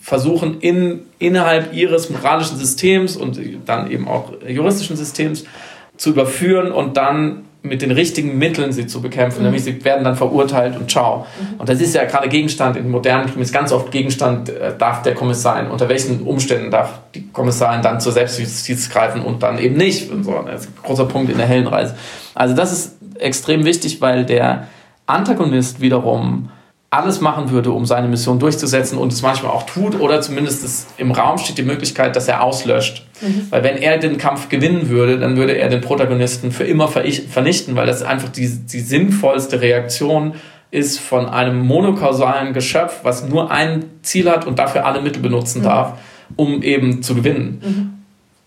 versuchen 0.00 0.60
in, 0.60 1.00
innerhalb 1.18 1.74
ihres 1.74 2.08
moralischen 2.08 2.56
Systems 2.56 3.18
und 3.18 3.38
dann 3.66 3.90
eben 3.90 4.08
auch 4.08 4.32
juristischen 4.48 4.96
Systems 4.96 5.44
zu 5.98 6.08
überführen 6.08 6.72
und 6.72 6.96
dann 6.96 7.44
mit 7.62 7.82
den 7.82 7.90
richtigen 7.90 8.38
Mitteln 8.38 8.72
sie 8.72 8.86
zu 8.86 9.02
bekämpfen, 9.02 9.38
mhm. 9.38 9.44
nämlich 9.46 9.64
sie 9.64 9.84
werden 9.84 10.04
dann 10.04 10.16
verurteilt 10.16 10.76
und 10.76 10.90
ciao. 10.90 11.26
Mhm. 11.38 11.60
Und 11.60 11.68
das 11.68 11.80
ist 11.80 11.94
ja 11.94 12.04
gerade 12.04 12.28
Gegenstand 12.28 12.76
in 12.76 12.88
modernen 12.90 13.30
Krimis 13.30 13.52
ganz 13.52 13.72
oft 13.72 13.90
Gegenstand, 13.90 14.48
äh, 14.48 14.76
darf 14.76 15.02
der 15.02 15.14
Kommissar, 15.14 15.70
unter 15.70 15.88
welchen 15.88 16.22
Umständen 16.22 16.70
darf 16.70 17.00
die 17.14 17.28
Kommissarin 17.28 17.82
dann 17.82 18.00
zur 18.00 18.12
Selbstjustiz 18.12 18.88
greifen 18.88 19.22
und 19.22 19.42
dann 19.42 19.58
eben 19.58 19.76
nicht. 19.76 20.10
Und 20.10 20.24
so. 20.24 20.42
Das 20.46 20.62
ist 20.62 20.68
ein 20.68 20.74
großer 20.82 21.04
Punkt 21.04 21.30
in 21.30 21.36
der 21.36 21.46
Hellenreise. 21.46 21.94
Also 22.34 22.54
das 22.54 22.72
ist 22.72 22.96
extrem 23.18 23.64
wichtig, 23.64 24.00
weil 24.00 24.24
der 24.24 24.68
Antagonist 25.06 25.80
wiederum 25.80 26.50
alles 26.92 27.20
machen 27.20 27.50
würde, 27.50 27.70
um 27.70 27.86
seine 27.86 28.08
Mission 28.08 28.40
durchzusetzen 28.40 28.98
und 28.98 29.12
es 29.12 29.22
manchmal 29.22 29.52
auch 29.52 29.62
tut 29.62 29.98
oder 30.00 30.20
zumindest 30.20 30.64
es 30.64 30.86
im 30.98 31.12
Raum 31.12 31.38
steht 31.38 31.56
die 31.56 31.62
Möglichkeit, 31.62 32.16
dass 32.16 32.26
er 32.26 32.42
auslöscht. 32.42 33.06
Mhm. 33.20 33.46
Weil 33.50 33.62
wenn 33.62 33.76
er 33.76 33.98
den 33.98 34.18
Kampf 34.18 34.48
gewinnen 34.48 34.88
würde, 34.88 35.18
dann 35.18 35.36
würde 35.36 35.56
er 35.56 35.68
den 35.68 35.80
Protagonisten 35.80 36.50
für 36.50 36.64
immer 36.64 36.88
vernichten, 36.88 37.76
weil 37.76 37.86
das 37.86 38.02
einfach 38.02 38.28
die, 38.28 38.48
die 38.48 38.80
sinnvollste 38.80 39.60
Reaktion 39.60 40.34
ist 40.72 40.98
von 40.98 41.26
einem 41.26 41.60
monokausalen 41.64 42.54
Geschöpf, 42.54 43.00
was 43.04 43.28
nur 43.28 43.52
ein 43.52 43.84
Ziel 44.02 44.28
hat 44.28 44.44
und 44.44 44.58
dafür 44.58 44.84
alle 44.84 45.00
Mittel 45.00 45.22
benutzen 45.22 45.60
mhm. 45.60 45.64
darf, 45.64 45.98
um 46.34 46.60
eben 46.62 47.04
zu 47.04 47.14
gewinnen. 47.14 47.62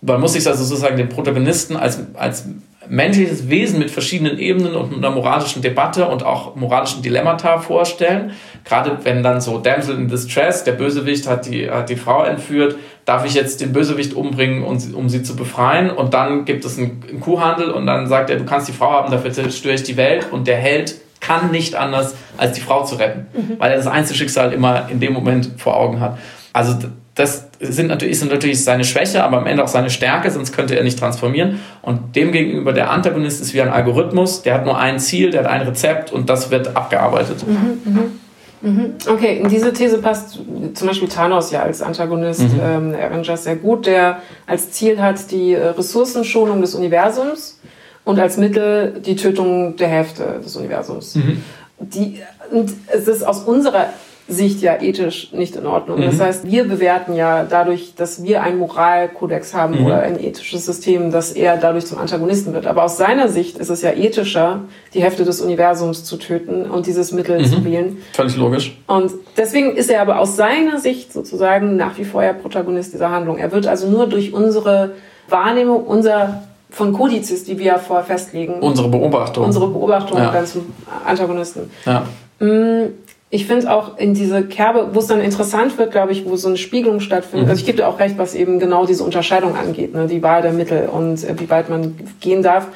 Mhm. 0.02 0.06
Man 0.06 0.20
muss 0.20 0.34
sich 0.34 0.46
also 0.46 0.64
sozusagen 0.64 0.98
den 0.98 1.08
Protagonisten 1.08 1.76
als, 1.76 1.98
als 2.12 2.44
menschliches 2.88 3.48
Wesen 3.48 3.78
mit 3.78 3.90
verschiedenen 3.90 4.38
Ebenen 4.38 4.74
und 4.74 4.94
einer 4.94 5.10
moralischen 5.10 5.62
Debatte 5.62 6.06
und 6.08 6.24
auch 6.24 6.56
moralischen 6.56 7.02
Dilemmata 7.02 7.58
vorstellen. 7.58 8.32
Gerade 8.64 8.98
wenn 9.04 9.22
dann 9.22 9.40
so 9.40 9.58
Damsel 9.58 9.96
in 9.96 10.08
Distress, 10.08 10.64
der 10.64 10.72
Bösewicht 10.72 11.28
hat 11.28 11.46
die, 11.46 11.70
hat 11.70 11.88
die 11.88 11.96
Frau 11.96 12.24
entführt, 12.24 12.76
darf 13.04 13.24
ich 13.24 13.34
jetzt 13.34 13.60
den 13.60 13.72
Bösewicht 13.72 14.14
umbringen, 14.14 14.64
um 14.64 14.78
sie, 14.78 14.94
um 14.94 15.08
sie 15.08 15.22
zu 15.22 15.36
befreien? 15.36 15.90
Und 15.90 16.14
dann 16.14 16.44
gibt 16.44 16.64
es 16.64 16.78
einen, 16.78 17.02
einen 17.08 17.20
Kuhhandel 17.20 17.70
und 17.70 17.86
dann 17.86 18.06
sagt 18.06 18.30
er, 18.30 18.36
du 18.36 18.44
kannst 18.44 18.68
die 18.68 18.72
Frau 18.72 18.92
haben, 18.92 19.10
dafür 19.10 19.32
zerstöre 19.32 19.74
ich 19.74 19.82
die 19.82 19.96
Welt. 19.96 20.28
Und 20.30 20.46
der 20.46 20.56
Held 20.56 20.94
kann 21.20 21.50
nicht 21.50 21.74
anders, 21.74 22.14
als 22.36 22.52
die 22.52 22.60
Frau 22.60 22.84
zu 22.84 22.96
retten, 22.96 23.26
mhm. 23.32 23.58
weil 23.58 23.70
er 23.70 23.76
das 23.76 23.86
Einzelschicksal 23.86 24.52
immer 24.52 24.88
in 24.90 25.00
dem 25.00 25.12
Moment 25.12 25.50
vor 25.56 25.76
Augen 25.76 26.00
hat. 26.00 26.18
Also 26.52 26.74
das 27.14 27.46
sind 27.60 27.88
natürlich, 27.88 28.14
ist 28.14 28.28
natürlich 28.28 28.64
seine 28.64 28.84
Schwäche, 28.84 29.22
aber 29.22 29.38
am 29.38 29.46
Ende 29.46 29.62
auch 29.62 29.68
seine 29.68 29.90
Stärke, 29.90 30.30
sonst 30.30 30.52
könnte 30.52 30.76
er 30.76 30.82
nicht 30.82 30.98
transformieren. 30.98 31.60
Und 31.80 32.16
demgegenüber 32.16 32.72
der 32.72 32.90
Antagonist 32.90 33.40
ist 33.40 33.54
wie 33.54 33.62
ein 33.62 33.68
Algorithmus, 33.68 34.42
der 34.42 34.54
hat 34.54 34.64
nur 34.64 34.76
ein 34.78 34.98
Ziel, 34.98 35.30
der 35.30 35.44
hat 35.44 35.50
ein 35.50 35.62
Rezept 35.62 36.12
und 36.12 36.28
das 36.28 36.50
wird 36.50 36.76
abgearbeitet. 36.76 37.44
Mhm, 37.46 37.92
mh. 37.92 38.00
Mhm. 38.62 38.94
Okay, 39.06 39.40
in 39.40 39.48
diese 39.48 39.74
These 39.74 39.98
passt 39.98 40.38
zum 40.72 40.88
Beispiel 40.88 41.08
Thanos 41.08 41.50
ja 41.50 41.62
als 41.62 41.82
Antagonist 41.82 42.40
mhm. 42.40 42.60
ähm, 42.62 42.94
Avengers 42.94 43.44
sehr 43.44 43.56
gut, 43.56 43.84
der 43.84 44.20
als 44.46 44.70
Ziel 44.70 45.00
hat 45.00 45.30
die 45.30 45.54
Ressourcenschonung 45.54 46.62
des 46.62 46.74
Universums 46.74 47.60
und 48.04 48.18
als 48.18 48.38
Mittel 48.38 49.02
die 49.04 49.16
Tötung 49.16 49.76
der 49.76 49.88
Hälfte 49.88 50.40
des 50.42 50.56
Universums. 50.56 51.14
Mhm. 51.14 51.42
Die, 51.78 52.22
und 52.50 52.72
es 52.90 53.06
ist 53.06 53.22
aus 53.22 53.40
unserer 53.40 53.88
Sicht 54.26 54.62
ja 54.62 54.80
ethisch 54.80 55.32
nicht 55.32 55.54
in 55.54 55.66
Ordnung. 55.66 55.98
Mhm. 55.98 56.06
Das 56.06 56.18
heißt, 56.18 56.50
wir 56.50 56.64
bewerten 56.64 57.14
ja 57.14 57.44
dadurch, 57.44 57.94
dass 57.94 58.22
wir 58.22 58.42
einen 58.42 58.58
Moralkodex 58.58 59.52
haben 59.52 59.80
mhm. 59.80 59.86
oder 59.86 60.00
ein 60.00 60.18
ethisches 60.18 60.64
System, 60.64 61.10
dass 61.10 61.32
er 61.32 61.58
dadurch 61.58 61.84
zum 61.84 61.98
Antagonisten 61.98 62.54
wird. 62.54 62.66
Aber 62.66 62.84
aus 62.84 62.96
seiner 62.96 63.28
Sicht 63.28 63.58
ist 63.58 63.68
es 63.68 63.82
ja 63.82 63.92
ethischer, 63.92 64.60
die 64.94 65.02
Hälfte 65.02 65.24
des 65.24 65.42
Universums 65.42 66.04
zu 66.04 66.16
töten 66.16 66.70
und 66.70 66.86
dieses 66.86 67.12
Mittel 67.12 67.40
mhm. 67.40 67.44
zu 67.44 67.64
wählen. 67.64 67.98
Völlig 68.14 68.36
logisch. 68.36 68.78
Und 68.86 69.12
deswegen 69.36 69.76
ist 69.76 69.90
er 69.90 70.00
aber 70.00 70.18
aus 70.18 70.36
seiner 70.36 70.80
Sicht 70.80 71.12
sozusagen 71.12 71.76
nach 71.76 71.98
wie 71.98 72.04
vor 72.04 72.24
ja 72.24 72.32
Protagonist 72.32 72.94
dieser 72.94 73.10
Handlung. 73.10 73.36
Er 73.36 73.52
wird 73.52 73.66
also 73.66 73.88
nur 73.88 74.06
durch 74.06 74.32
unsere 74.32 74.92
Wahrnehmung, 75.28 75.84
unser 75.84 76.44
von 76.70 76.92
Kodizes, 76.92 77.44
die 77.44 77.58
wir 77.58 77.66
ja 77.66 77.78
vorher 77.78 78.04
festlegen. 78.04 78.54
Unsere 78.54 78.88
Beobachtung. 78.88 79.44
Unsere 79.44 79.68
Beobachtung 79.68 80.18
ja. 80.18 80.32
dann 80.32 80.46
zum 80.46 80.72
Antagonisten. 81.04 81.70
Ja. 81.84 82.06
Mm, 82.40 82.88
ich 83.34 83.46
finde 83.46 83.74
auch 83.74 83.98
in 83.98 84.14
diese 84.14 84.44
Kerbe, 84.44 84.90
wo 84.92 85.00
es 85.00 85.08
dann 85.08 85.20
interessant 85.20 85.76
wird, 85.76 85.90
glaube 85.90 86.12
ich, 86.12 86.24
wo 86.24 86.36
so 86.36 86.46
eine 86.46 86.56
Spiegelung 86.56 87.00
stattfindet. 87.00 87.46
Mhm. 87.46 87.50
Also 87.50 87.60
ich 87.60 87.66
gebe 87.66 87.78
dir 87.78 87.88
auch 87.88 87.98
recht, 87.98 88.16
was 88.16 88.32
eben 88.36 88.60
genau 88.60 88.86
diese 88.86 89.02
Unterscheidung 89.02 89.56
angeht, 89.56 89.92
ne? 89.92 90.06
die 90.06 90.22
Wahl 90.22 90.40
der 90.40 90.52
Mittel 90.52 90.88
und 90.88 91.24
äh, 91.24 91.34
wie 91.40 91.50
weit 91.50 91.68
man 91.68 91.96
gehen 92.20 92.44
darf. 92.44 92.68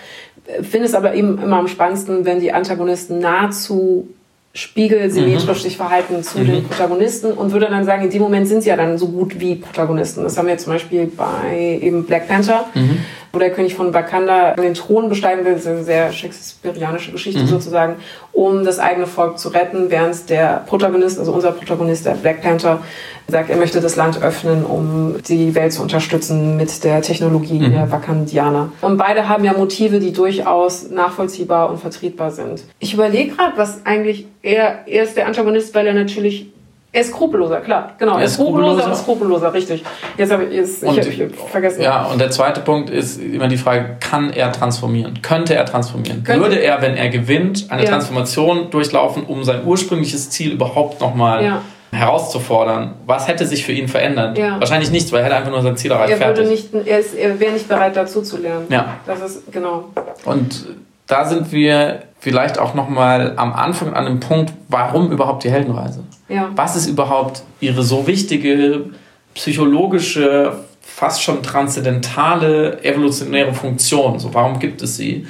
Finde 0.62 0.86
es 0.86 0.94
aber 0.94 1.14
eben 1.14 1.40
immer 1.40 1.58
am 1.58 1.68
spannendsten, 1.68 2.24
wenn 2.24 2.40
die 2.40 2.52
Antagonisten 2.52 3.20
nahezu 3.20 4.08
spiegelsymmetrisch 4.52 5.58
mhm. 5.58 5.62
sich 5.62 5.76
verhalten 5.76 6.24
zu 6.24 6.40
mhm. 6.40 6.46
den 6.46 6.64
Protagonisten 6.64 7.30
und 7.30 7.52
würde 7.52 7.66
dann 7.66 7.84
sagen, 7.84 8.02
in 8.02 8.10
dem 8.10 8.22
Moment 8.22 8.48
sind 8.48 8.64
sie 8.64 8.70
ja 8.70 8.76
dann 8.76 8.98
so 8.98 9.06
gut 9.06 9.38
wie 9.38 9.54
Protagonisten. 9.54 10.24
Das 10.24 10.36
haben 10.36 10.48
wir 10.48 10.58
zum 10.58 10.72
Beispiel 10.72 11.06
bei 11.06 11.78
eben 11.80 12.02
Black 12.02 12.26
Panther. 12.26 12.64
Mhm 12.74 12.98
wo 13.32 13.38
der 13.38 13.50
König 13.50 13.74
von 13.74 13.92
Wakanda 13.92 14.54
den 14.54 14.74
Thron 14.74 15.08
besteigen 15.08 15.44
will, 15.44 15.52
das 15.52 15.62
ist 15.62 15.68
eine 15.68 15.84
sehr 15.84 16.12
shakespearianische 16.12 17.12
Geschichte 17.12 17.42
mhm. 17.42 17.46
sozusagen, 17.46 17.96
um 18.32 18.64
das 18.64 18.78
eigene 18.78 19.06
Volk 19.06 19.38
zu 19.38 19.48
retten, 19.48 19.90
während 19.90 20.30
der 20.30 20.64
Protagonist, 20.66 21.18
also 21.18 21.32
unser 21.32 21.52
Protagonist, 21.52 22.06
der 22.06 22.12
Black 22.12 22.42
Panther, 22.42 22.80
sagt, 23.28 23.50
er 23.50 23.56
möchte 23.56 23.80
das 23.80 23.96
Land 23.96 24.22
öffnen, 24.22 24.64
um 24.64 25.16
die 25.28 25.54
Welt 25.54 25.72
zu 25.72 25.82
unterstützen 25.82 26.56
mit 26.56 26.82
der 26.84 27.02
Technologie 27.02 27.58
mhm. 27.58 27.72
der 27.72 27.90
Wakandianer. 27.90 28.72
Und 28.80 28.96
beide 28.96 29.28
haben 29.28 29.44
ja 29.44 29.52
Motive, 29.52 30.00
die 30.00 30.12
durchaus 30.12 30.88
nachvollziehbar 30.90 31.70
und 31.70 31.78
vertretbar 31.78 32.30
sind. 32.30 32.62
Ich 32.78 32.94
überlege 32.94 33.34
gerade, 33.34 33.56
was 33.56 33.84
eigentlich 33.84 34.26
er, 34.42 34.86
er 34.86 35.02
ist 35.02 35.16
der 35.16 35.26
Antagonist, 35.26 35.74
weil 35.74 35.86
er 35.86 35.94
natürlich 35.94 36.50
er 36.90 37.02
ist 37.02 37.08
skrupelloser, 37.08 37.60
klar, 37.60 37.92
genau. 37.98 38.16
Er 38.16 38.24
ist 38.24 38.34
skrupelloser 38.34 38.86
und 38.86 38.96
skrupelloser, 38.96 39.52
richtig. 39.52 39.84
Jetzt 40.16 40.32
habe 40.32 40.44
ich, 40.44 40.54
jetzt, 40.54 40.82
und, 40.82 40.96
ich 40.96 41.20
hab, 41.20 41.50
vergessen. 41.50 41.82
Ja, 41.82 42.04
und 42.04 42.18
der 42.18 42.30
zweite 42.30 42.60
Punkt 42.62 42.88
ist 42.88 43.20
immer 43.20 43.46
die 43.46 43.58
Frage, 43.58 43.96
kann 44.00 44.30
er 44.30 44.50
transformieren? 44.52 45.20
Könnte 45.20 45.54
er 45.54 45.66
transformieren? 45.66 46.24
Könnte. 46.24 46.40
Würde 46.40 46.56
er, 46.56 46.80
wenn 46.80 46.96
er 46.96 47.10
gewinnt, 47.10 47.66
eine 47.68 47.82
ja. 47.82 47.90
Transformation 47.90 48.70
durchlaufen, 48.70 49.24
um 49.24 49.44
sein 49.44 49.66
ursprüngliches 49.66 50.30
Ziel 50.30 50.52
überhaupt 50.52 51.02
nochmal 51.02 51.44
ja. 51.44 51.62
herauszufordern? 51.92 52.94
Was 53.04 53.28
hätte 53.28 53.44
sich 53.46 53.66
für 53.66 53.72
ihn 53.72 53.88
verändert? 53.88 54.38
Ja. 54.38 54.58
Wahrscheinlich 54.58 54.90
nichts, 54.90 55.12
weil 55.12 55.20
er 55.20 55.26
hätte 55.26 55.36
einfach 55.36 55.50
nur 55.50 55.60
sein 55.60 55.76
Ziel 55.76 55.90
erreicht. 55.90 56.18
Er, 56.18 56.42
nicht, 56.42 56.72
er, 56.72 57.00
er 57.18 57.38
wäre 57.38 57.52
nicht 57.52 57.68
bereit, 57.68 57.96
dazu 57.96 58.22
zu 58.22 58.38
lernen. 58.38 58.64
Ja. 58.70 58.94
Das 59.06 59.20
ist, 59.20 59.52
genau. 59.52 59.90
Und 60.24 60.64
da 61.06 61.26
sind 61.26 61.52
wir 61.52 62.04
vielleicht 62.18 62.58
auch 62.58 62.72
nochmal 62.72 63.34
am 63.36 63.52
Anfang 63.52 63.92
an 63.92 64.06
dem 64.06 64.20
Punkt, 64.20 64.54
warum 64.68 65.12
überhaupt 65.12 65.44
die 65.44 65.50
Heldenreise? 65.50 66.04
Ja. 66.28 66.50
Was 66.54 66.76
ist 66.76 66.86
überhaupt 66.86 67.42
ihre 67.60 67.82
so 67.82 68.06
wichtige 68.06 68.90
psychologische, 69.34 70.64
fast 70.80 71.22
schon 71.22 71.42
transzendentale, 71.42 72.82
evolutionäre 72.84 73.54
Funktion? 73.54 74.18
So, 74.18 74.34
warum 74.34 74.58
gibt 74.58 74.82
es 74.82 74.96
sie? 74.96 75.26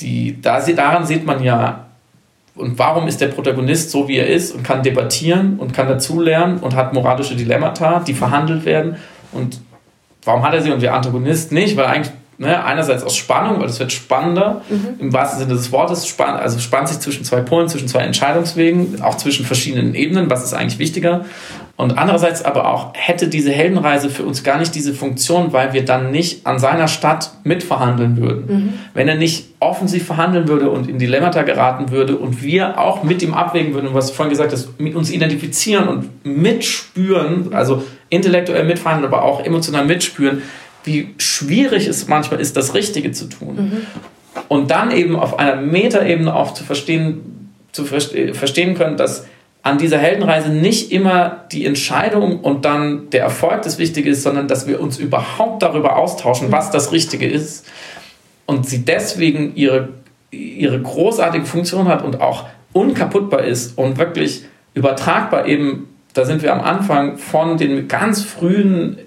Die, 0.00 0.40
da, 0.40 0.60
daran 0.60 1.04
sieht 1.04 1.26
man 1.26 1.42
ja, 1.42 1.86
und 2.54 2.78
warum 2.78 3.08
ist 3.08 3.20
der 3.20 3.28
Protagonist 3.28 3.90
so, 3.90 4.08
wie 4.08 4.18
er 4.18 4.26
ist 4.26 4.54
und 4.54 4.62
kann 4.62 4.82
debattieren 4.82 5.58
und 5.58 5.72
kann 5.72 5.88
dazulernen 5.88 6.58
und 6.58 6.74
hat 6.74 6.92
moralische 6.92 7.36
Dilemmata, 7.36 8.00
die 8.00 8.12
verhandelt 8.12 8.64
werden. 8.64 8.96
Und 9.32 9.60
warum 10.24 10.42
hat 10.42 10.52
er 10.52 10.60
sie 10.60 10.70
und 10.70 10.82
der 10.82 10.94
Antagonist 10.94 11.52
nicht? 11.52 11.76
Weil 11.76 11.86
eigentlich 11.86 12.12
Ne? 12.40 12.64
Einerseits 12.64 13.02
aus 13.02 13.18
Spannung, 13.18 13.60
weil 13.60 13.68
es 13.68 13.78
wird 13.80 13.92
spannender, 13.92 14.62
mhm. 14.70 14.98
im 14.98 15.12
wahrsten 15.12 15.40
Sinne 15.40 15.52
des 15.52 15.70
Wortes, 15.72 16.08
spann, 16.08 16.36
also 16.36 16.58
spannt 16.58 16.88
sich 16.88 16.98
zwischen 16.98 17.22
zwei 17.22 17.42
Polen, 17.42 17.68
zwischen 17.68 17.86
zwei 17.86 18.00
Entscheidungswegen, 18.00 19.02
auch 19.02 19.18
zwischen 19.18 19.44
verschiedenen 19.44 19.94
Ebenen, 19.94 20.30
was 20.30 20.42
ist 20.42 20.54
eigentlich 20.54 20.78
wichtiger. 20.78 21.26
Und 21.76 21.98
andererseits 21.98 22.42
aber 22.42 22.72
auch 22.72 22.94
hätte 22.94 23.28
diese 23.28 23.52
Heldenreise 23.52 24.08
für 24.08 24.22
uns 24.22 24.42
gar 24.42 24.58
nicht 24.58 24.74
diese 24.74 24.94
Funktion, 24.94 25.52
weil 25.52 25.74
wir 25.74 25.84
dann 25.84 26.12
nicht 26.12 26.46
an 26.46 26.58
seiner 26.58 26.88
Stadt 26.88 27.30
mitverhandeln 27.44 28.16
würden. 28.16 28.44
Mhm. 28.46 28.72
Wenn 28.94 29.06
er 29.06 29.16
nicht 29.16 29.48
offensiv 29.60 30.06
verhandeln 30.06 30.48
würde 30.48 30.70
und 30.70 30.88
in 30.88 30.98
Dilemmata 30.98 31.42
geraten 31.42 31.90
würde 31.90 32.16
und 32.16 32.42
wir 32.42 32.80
auch 32.80 33.02
mit 33.02 33.20
ihm 33.20 33.34
abwägen 33.34 33.74
würden, 33.74 33.90
was 33.92 34.06
du 34.06 34.14
vorhin 34.14 34.30
gesagt 34.30 34.52
hast, 34.52 34.80
mit 34.80 34.94
uns 34.94 35.10
identifizieren 35.10 35.88
und 35.88 36.24
mitspüren, 36.24 37.52
also 37.52 37.82
intellektuell 38.08 38.64
mitverhandeln, 38.64 39.12
aber 39.12 39.24
auch 39.24 39.44
emotional 39.44 39.84
mitspüren, 39.84 40.40
wie 40.84 41.14
schwierig 41.18 41.86
es 41.86 42.08
manchmal 42.08 42.40
ist, 42.40 42.56
das 42.56 42.74
Richtige 42.74 43.12
zu 43.12 43.26
tun. 43.26 43.56
Mhm. 43.56 43.86
Und 44.48 44.70
dann 44.70 44.90
eben 44.90 45.16
auf 45.16 45.38
einer 45.38 45.56
Metaebene 45.56 46.34
auch 46.34 46.54
zu 46.54 46.64
verstehen, 46.64 47.52
zu 47.72 47.84
verstehen 47.84 48.74
können, 48.74 48.96
dass 48.96 49.26
an 49.62 49.78
dieser 49.78 49.98
Heldenreise 49.98 50.48
nicht 50.48 50.90
immer 50.90 51.44
die 51.52 51.66
Entscheidung 51.66 52.40
und 52.40 52.64
dann 52.64 53.10
der 53.10 53.22
Erfolg 53.22 53.62
das 53.62 53.78
Wichtige 53.78 54.10
ist, 54.10 54.22
sondern 54.22 54.48
dass 54.48 54.66
wir 54.66 54.80
uns 54.80 54.98
überhaupt 54.98 55.62
darüber 55.62 55.96
austauschen, 55.96 56.48
mhm. 56.48 56.52
was 56.52 56.70
das 56.70 56.92
Richtige 56.92 57.26
ist. 57.28 57.66
Und 58.46 58.68
sie 58.68 58.84
deswegen 58.84 59.54
ihre, 59.54 59.90
ihre 60.30 60.80
großartige 60.80 61.44
Funktion 61.44 61.88
hat 61.88 62.02
und 62.02 62.20
auch 62.20 62.46
unkaputtbar 62.72 63.44
ist 63.44 63.76
und 63.76 63.98
wirklich 63.98 64.44
übertragbar 64.74 65.46
eben, 65.46 65.88
da 66.14 66.24
sind 66.24 66.42
wir 66.42 66.52
am 66.52 66.60
Anfang 66.60 67.18
von 67.18 67.58
den 67.58 67.86
ganz 67.86 68.22
frühen 68.22 68.98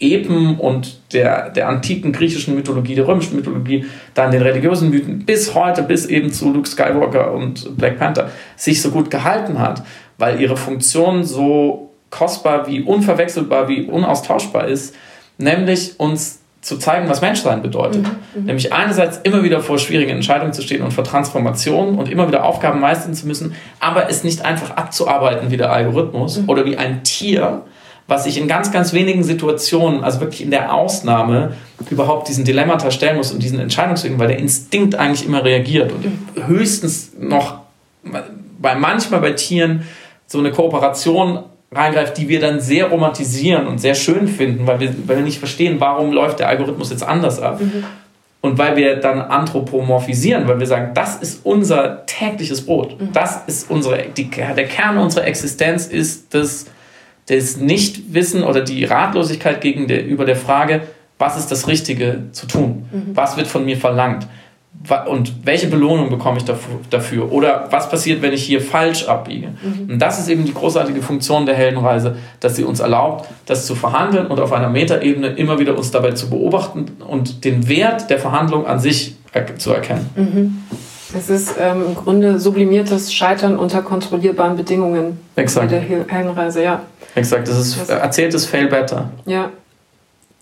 Epen 0.00 0.58
und 0.58 1.00
der, 1.12 1.50
der 1.50 1.68
antiken 1.68 2.12
griechischen 2.12 2.54
Mythologie, 2.54 2.94
der 2.94 3.08
römischen 3.08 3.36
Mythologie, 3.36 3.86
dann 4.14 4.30
den 4.30 4.42
religiösen 4.42 4.90
Mythen 4.90 5.24
bis 5.24 5.54
heute, 5.54 5.82
bis 5.82 6.06
eben 6.06 6.32
zu 6.32 6.52
Luke 6.52 6.68
Skywalker 6.68 7.32
und 7.32 7.76
Black 7.76 7.98
Panther, 7.98 8.30
sich 8.56 8.80
so 8.80 8.90
gut 8.90 9.10
gehalten 9.10 9.58
hat, 9.58 9.82
weil 10.16 10.40
ihre 10.40 10.56
Funktion 10.56 11.24
so 11.24 11.90
kostbar 12.10 12.66
wie 12.68 12.82
unverwechselbar 12.82 13.68
wie 13.68 13.82
unaustauschbar 13.82 14.68
ist, 14.68 14.94
nämlich 15.36 15.98
uns 15.98 16.40
zu 16.60 16.78
zeigen, 16.78 17.08
was 17.08 17.20
Menschsein 17.20 17.62
bedeutet. 17.62 18.02
Mhm, 18.02 18.40
mhm. 18.40 18.44
Nämlich 18.46 18.72
einerseits 18.72 19.18
immer 19.18 19.42
wieder 19.42 19.60
vor 19.60 19.78
schwierigen 19.78 20.10
Entscheidungen 20.10 20.52
zu 20.52 20.62
stehen 20.62 20.82
und 20.82 20.92
vor 20.92 21.04
Transformationen 21.04 21.98
und 21.98 22.10
immer 22.10 22.28
wieder 22.28 22.44
Aufgaben 22.44 22.80
meistern 22.80 23.14
zu 23.14 23.26
müssen, 23.26 23.54
aber 23.80 24.10
es 24.10 24.24
nicht 24.24 24.44
einfach 24.44 24.70
abzuarbeiten 24.72 25.50
wie 25.50 25.56
der 25.56 25.72
Algorithmus 25.72 26.38
mhm. 26.38 26.48
oder 26.48 26.64
wie 26.64 26.76
ein 26.76 27.04
Tier, 27.04 27.62
was 28.08 28.24
sich 28.24 28.38
in 28.38 28.48
ganz, 28.48 28.72
ganz 28.72 28.94
wenigen 28.94 29.22
Situationen, 29.22 30.02
also 30.02 30.20
wirklich 30.20 30.42
in 30.42 30.50
der 30.50 30.74
Ausnahme, 30.74 31.52
überhaupt 31.90 32.26
diesen 32.28 32.44
Dilemmata 32.44 32.90
stellen 32.90 33.18
muss 33.18 33.30
und 33.30 33.42
diesen 33.42 33.60
Entscheidungswegen, 33.60 34.18
weil 34.18 34.28
der 34.28 34.38
Instinkt 34.38 34.94
eigentlich 34.94 35.26
immer 35.26 35.44
reagiert 35.44 35.92
und 35.92 36.46
höchstens 36.46 37.12
noch 37.20 37.60
bei 38.60 38.74
manchmal 38.74 39.20
bei 39.20 39.32
Tieren 39.32 39.82
so 40.26 40.38
eine 40.38 40.50
Kooperation 40.50 41.44
reingreift, 41.70 42.16
die 42.16 42.28
wir 42.28 42.40
dann 42.40 42.60
sehr 42.60 42.86
romantisieren 42.86 43.66
und 43.66 43.78
sehr 43.78 43.94
schön 43.94 44.26
finden, 44.26 44.66
weil 44.66 44.80
wir, 44.80 44.94
weil 45.06 45.16
wir 45.16 45.24
nicht 45.24 45.38
verstehen, 45.38 45.76
warum 45.78 46.12
läuft 46.12 46.38
der 46.38 46.48
Algorithmus 46.48 46.90
jetzt 46.90 47.02
anders 47.02 47.40
ab. 47.40 47.60
Mhm. 47.60 47.84
Und 48.40 48.56
weil 48.56 48.76
wir 48.76 48.96
dann 48.96 49.20
anthropomorphisieren, 49.20 50.46
weil 50.46 50.60
wir 50.60 50.66
sagen, 50.66 50.92
das 50.94 51.16
ist 51.16 51.44
unser 51.44 52.06
tägliches 52.06 52.64
Brot. 52.64 52.98
Mhm. 52.98 53.12
Das 53.12 53.42
ist 53.46 53.70
unsere, 53.70 54.06
die, 54.16 54.30
der 54.30 54.64
Kern 54.66 54.96
unserer 54.96 55.26
Existenz 55.26 55.86
ist 55.86 56.32
das 56.34 56.66
das 57.28 57.56
Nichtwissen 57.58 58.42
oder 58.42 58.62
die 58.62 58.84
Ratlosigkeit 58.84 59.60
gegenüber 59.60 60.24
der 60.24 60.36
Frage, 60.36 60.82
was 61.18 61.36
ist 61.36 61.48
das 61.48 61.66
Richtige 61.68 62.24
zu 62.32 62.46
tun? 62.46 62.88
Mhm. 62.90 63.02
Was 63.14 63.36
wird 63.36 63.46
von 63.46 63.64
mir 63.64 63.76
verlangt? 63.76 64.26
Und 65.10 65.44
welche 65.44 65.66
Belohnung 65.66 66.08
bekomme 66.08 66.38
ich 66.38 66.44
dafür? 66.88 67.32
Oder 67.32 67.66
was 67.70 67.90
passiert, 67.90 68.22
wenn 68.22 68.32
ich 68.32 68.44
hier 68.44 68.60
falsch 68.60 69.08
abbiege? 69.08 69.48
Mhm. 69.48 69.94
Und 69.94 69.98
das 69.98 70.20
ist 70.20 70.28
eben 70.28 70.44
die 70.44 70.54
großartige 70.54 71.02
Funktion 71.02 71.46
der 71.46 71.56
Heldenreise, 71.56 72.16
dass 72.38 72.54
sie 72.54 72.62
uns 72.62 72.78
erlaubt, 72.78 73.28
das 73.46 73.66
zu 73.66 73.74
verhandeln 73.74 74.28
und 74.28 74.38
auf 74.38 74.52
einer 74.52 74.68
Metaebene 74.68 75.28
immer 75.30 75.58
wieder 75.58 75.76
uns 75.76 75.90
dabei 75.90 76.12
zu 76.12 76.30
beobachten 76.30 76.86
und 77.06 77.44
den 77.44 77.68
Wert 77.68 78.08
der 78.08 78.20
Verhandlung 78.20 78.66
an 78.66 78.78
sich 78.78 79.16
zu 79.58 79.72
erkennen. 79.72 80.08
Mhm. 80.14 80.58
Es 81.16 81.28
ist 81.28 81.54
ähm, 81.58 81.84
im 81.88 81.94
Grunde 81.94 82.38
sublimiertes 82.38 83.12
Scheitern 83.12 83.56
unter 83.56 83.82
kontrollierbaren 83.82 84.56
Bedingungen 84.56 85.18
Exakt. 85.36 85.70
bei 85.70 85.78
der 85.78 85.80
Heldenreise, 85.80 86.62
ja. 86.62 86.82
Exakt, 87.14 87.48
das 87.48 87.58
ist 87.58 87.90
erzähltes 87.90 88.46
Fail 88.46 88.68
Better. 88.68 89.10
Ja. 89.26 89.50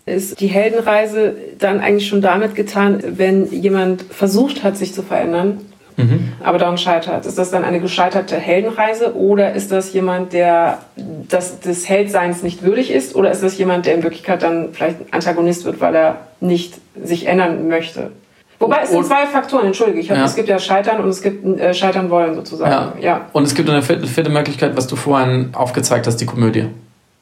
Ist 0.05 0.39
die 0.39 0.47
Heldenreise 0.47 1.35
dann 1.59 1.81
eigentlich 1.81 2.07
schon 2.07 2.21
damit 2.21 2.55
getan, 2.55 3.03
wenn 3.17 3.51
jemand 3.51 4.03
versucht 4.03 4.63
hat, 4.63 4.77
sich 4.77 4.93
zu 4.93 5.01
verändern, 5.01 5.59
mhm. 5.97 6.31
aber 6.41 6.57
daran 6.57 6.77
scheitert? 6.77 7.25
Ist 7.25 7.37
das 7.37 7.51
dann 7.51 7.65
eine 7.65 7.81
gescheiterte 7.81 8.37
Heldenreise 8.37 9.15
oder 9.15 9.53
ist 9.53 9.71
das 9.71 9.91
jemand, 9.91 10.31
der 10.31 10.79
das, 11.27 11.59
des 11.59 11.89
Heldseins 11.89 12.41
nicht 12.41 12.63
würdig 12.63 12.89
ist 12.91 13.15
oder 13.15 13.31
ist 13.31 13.43
das 13.43 13.57
jemand, 13.57 13.85
der 13.85 13.95
in 13.95 14.03
Wirklichkeit 14.03 14.43
dann 14.43 14.69
vielleicht 14.71 14.97
Antagonist 15.11 15.65
wird, 15.65 15.81
weil 15.81 15.95
er 15.95 16.17
nicht 16.39 16.75
sich 17.03 17.27
ändern 17.27 17.67
möchte? 17.67 18.11
Wobei 18.59 18.81
es 18.83 18.89
sind 18.89 19.05
zwei 19.05 19.27
Faktoren, 19.27 19.67
entschuldige, 19.67 19.99
ich 19.99 20.09
hab, 20.09 20.17
ja. 20.17 20.25
es 20.25 20.35
gibt 20.35 20.49
ja 20.49 20.57
Scheitern 20.57 20.99
und 20.99 21.09
es 21.09 21.21
gibt 21.21 21.45
äh, 21.59 21.73
Scheitern 21.73 22.09
wollen 22.09 22.33
sozusagen. 22.35 22.71
Ja. 22.71 22.93
ja. 22.99 23.21
Und 23.33 23.43
es 23.43 23.53
gibt 23.53 23.69
eine 23.69 23.81
vierte, 23.83 24.29
Möglichkeit, 24.29 24.75
was 24.75 24.87
du 24.87 24.95
vorhin 24.95 25.49
aufgezeigt 25.53 26.07
hast, 26.07 26.17
die 26.17 26.25
Komödie. 26.25 26.65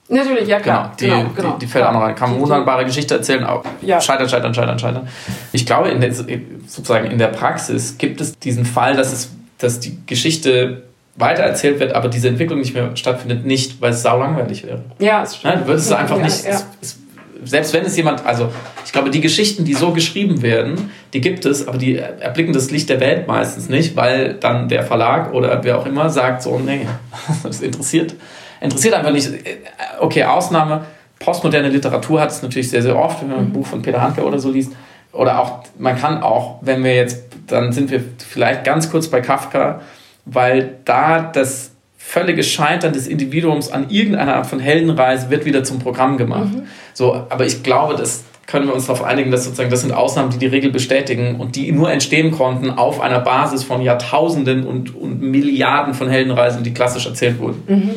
Natürlich, 0.07 0.47
ja 0.47 0.59
klar. 0.59 0.93
Genau, 0.97 1.15
die, 1.15 1.23
genau, 1.23 1.33
genau, 1.35 1.53
die, 1.53 1.65
die 1.65 1.71
fällt 1.71 1.85
auch 1.85 1.91
noch 1.91 2.01
rein. 2.01 2.15
Kann 2.15 2.31
man 2.31 2.39
wunderbare 2.39 2.85
Geschichte 2.85 3.15
erzählen, 3.15 3.43
auch 3.43 3.63
ja. 3.81 3.99
scheitern, 3.99 4.29
scheitern, 4.29 4.53
scheitern, 4.53 4.79
scheitern. 4.79 5.07
Ich 5.51 5.65
glaube, 5.65 5.89
in 5.89 5.99
der, 5.99 6.13
sozusagen 6.13 7.09
in 7.09 7.17
der 7.17 7.27
Praxis 7.27 7.97
gibt 7.97 8.21
es 8.21 8.37
diesen 8.37 8.65
Fall, 8.65 8.95
dass, 8.95 9.11
es, 9.11 9.31
dass 9.57 9.79
die 9.79 9.97
Geschichte 10.05 10.83
weitererzählt 11.15 11.79
wird, 11.79 11.93
aber 11.93 12.09
diese 12.09 12.27
Entwicklung 12.27 12.59
nicht 12.59 12.73
mehr 12.73 12.95
stattfindet, 12.95 13.45
nicht, 13.45 13.81
weil 13.81 13.91
es 13.91 14.01
sau 14.01 14.19
langweilig 14.19 14.65
wäre. 14.65 14.81
Ja, 14.99 15.23
es 15.23 15.37
stimmt. 15.37 15.53
Ja, 15.53 15.59
du 15.61 15.67
würdest 15.67 15.87
es 15.87 15.93
einfach 15.93 16.17
nicht, 16.17 16.43
ja. 16.45 16.51
Es, 16.51 16.65
es, 16.81 16.99
selbst 17.43 17.73
wenn 17.73 17.85
es 17.85 17.95
jemand, 17.97 18.25
also 18.25 18.49
ich 18.85 18.91
glaube, 18.91 19.09
die 19.09 19.21
Geschichten, 19.21 19.65
die 19.65 19.73
so 19.73 19.91
geschrieben 19.91 20.41
werden, 20.41 20.91
die 21.13 21.21
gibt 21.21 21.45
es, 21.45 21.67
aber 21.67 21.77
die 21.77 21.97
erblicken 21.97 22.53
das 22.53 22.71
Licht 22.71 22.89
der 22.89 22.99
Welt 22.99 23.27
meistens 23.27 23.69
nicht, 23.69 23.95
weil 23.95 24.35
dann 24.35 24.69
der 24.69 24.83
Verlag 24.83 25.33
oder 25.33 25.63
wer 25.63 25.77
auch 25.77 25.85
immer 25.85 26.09
sagt 26.09 26.41
so, 26.41 26.59
nee, 26.59 26.87
das 27.43 27.61
interessiert, 27.61 28.15
interessiert 28.61 28.93
einfach 28.93 29.11
nicht. 29.11 29.29
Okay, 29.99 30.23
Ausnahme, 30.23 30.85
postmoderne 31.19 31.69
Literatur 31.69 32.21
hat 32.21 32.31
es 32.31 32.41
natürlich 32.41 32.69
sehr, 32.69 32.81
sehr 32.81 32.97
oft, 32.97 33.21
wenn 33.21 33.29
man 33.29 33.39
ein 33.39 33.47
mhm. 33.49 33.53
Buch 33.53 33.67
von 33.67 33.81
Peter 33.81 34.01
Handke 34.01 34.23
oder 34.23 34.39
so 34.39 34.51
liest. 34.51 34.73
Oder 35.11 35.39
auch, 35.39 35.63
man 35.79 35.97
kann 35.97 36.21
auch, 36.21 36.59
wenn 36.61 36.83
wir 36.83 36.93
jetzt, 36.93 37.23
dann 37.47 37.71
sind 37.71 37.89
wir 37.89 38.03
vielleicht 38.17 38.65
ganz 38.65 38.91
kurz 38.91 39.07
bei 39.07 39.21
Kafka, 39.21 39.81
weil 40.25 40.75
da 40.83 41.21
das 41.21 41.71
völlige 42.07 42.43
Scheitern 42.43 42.93
des 42.93 43.07
Individuums 43.07 43.71
an 43.71 43.89
irgendeiner 43.89 44.35
Art 44.35 44.45
von 44.45 44.59
Heldenreise 44.59 45.31
wird 45.31 45.43
wieder 45.43 45.63
zum 45.63 45.79
Programm 45.79 46.17
gemacht. 46.17 46.53
Mhm. 46.53 46.67
So, 46.93 47.13
aber 47.13 47.45
ich 47.45 47.63
glaube, 47.63 47.95
das 47.95 48.23
können 48.45 48.67
wir 48.67 48.75
uns 48.75 48.85
darauf 48.85 49.03
einigen, 49.03 49.31
dass 49.31 49.43
sozusagen 49.43 49.71
das 49.71 49.81
sind 49.81 49.91
Ausnahmen, 49.91 50.29
die 50.29 50.37
die 50.37 50.45
Regel 50.45 50.71
bestätigen 50.71 51.37
und 51.39 51.55
die 51.55 51.71
nur 51.71 51.91
entstehen 51.91 52.31
konnten 52.31 52.69
auf 52.69 53.01
einer 53.01 53.19
Basis 53.19 53.63
von 53.63 53.81
Jahrtausenden 53.81 54.67
und, 54.67 54.95
und 54.95 55.19
Milliarden 55.19 55.95
von 55.95 56.07
Heldenreisen, 56.07 56.63
die 56.63 56.73
klassisch 56.73 57.07
erzählt 57.07 57.39
wurden. 57.39 57.63
Mhm. 57.67 57.89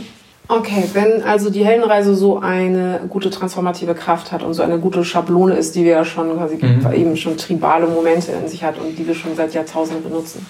Okay, 0.50 0.84
wenn 0.94 1.22
also 1.22 1.50
die 1.50 1.66
Heldenreise 1.66 2.14
so 2.14 2.38
eine 2.38 3.00
gute 3.10 3.28
transformative 3.28 3.94
Kraft 3.94 4.32
hat 4.32 4.42
und 4.42 4.54
so 4.54 4.62
eine 4.62 4.78
gute 4.78 5.04
Schablone 5.04 5.54
ist, 5.54 5.74
die 5.74 5.84
wir 5.84 5.92
ja 5.92 6.04
schon 6.06 6.34
quasi 6.34 6.56
mhm. 6.56 6.92
eben 6.94 7.16
schon 7.18 7.36
tribale 7.36 7.86
Momente 7.86 8.32
in 8.32 8.48
sich 8.48 8.64
hat 8.64 8.78
und 8.78 8.98
die 8.98 9.06
wir 9.06 9.14
schon 9.14 9.36
seit 9.36 9.52
Jahrtausenden 9.52 10.02
benutzen, 10.02 10.46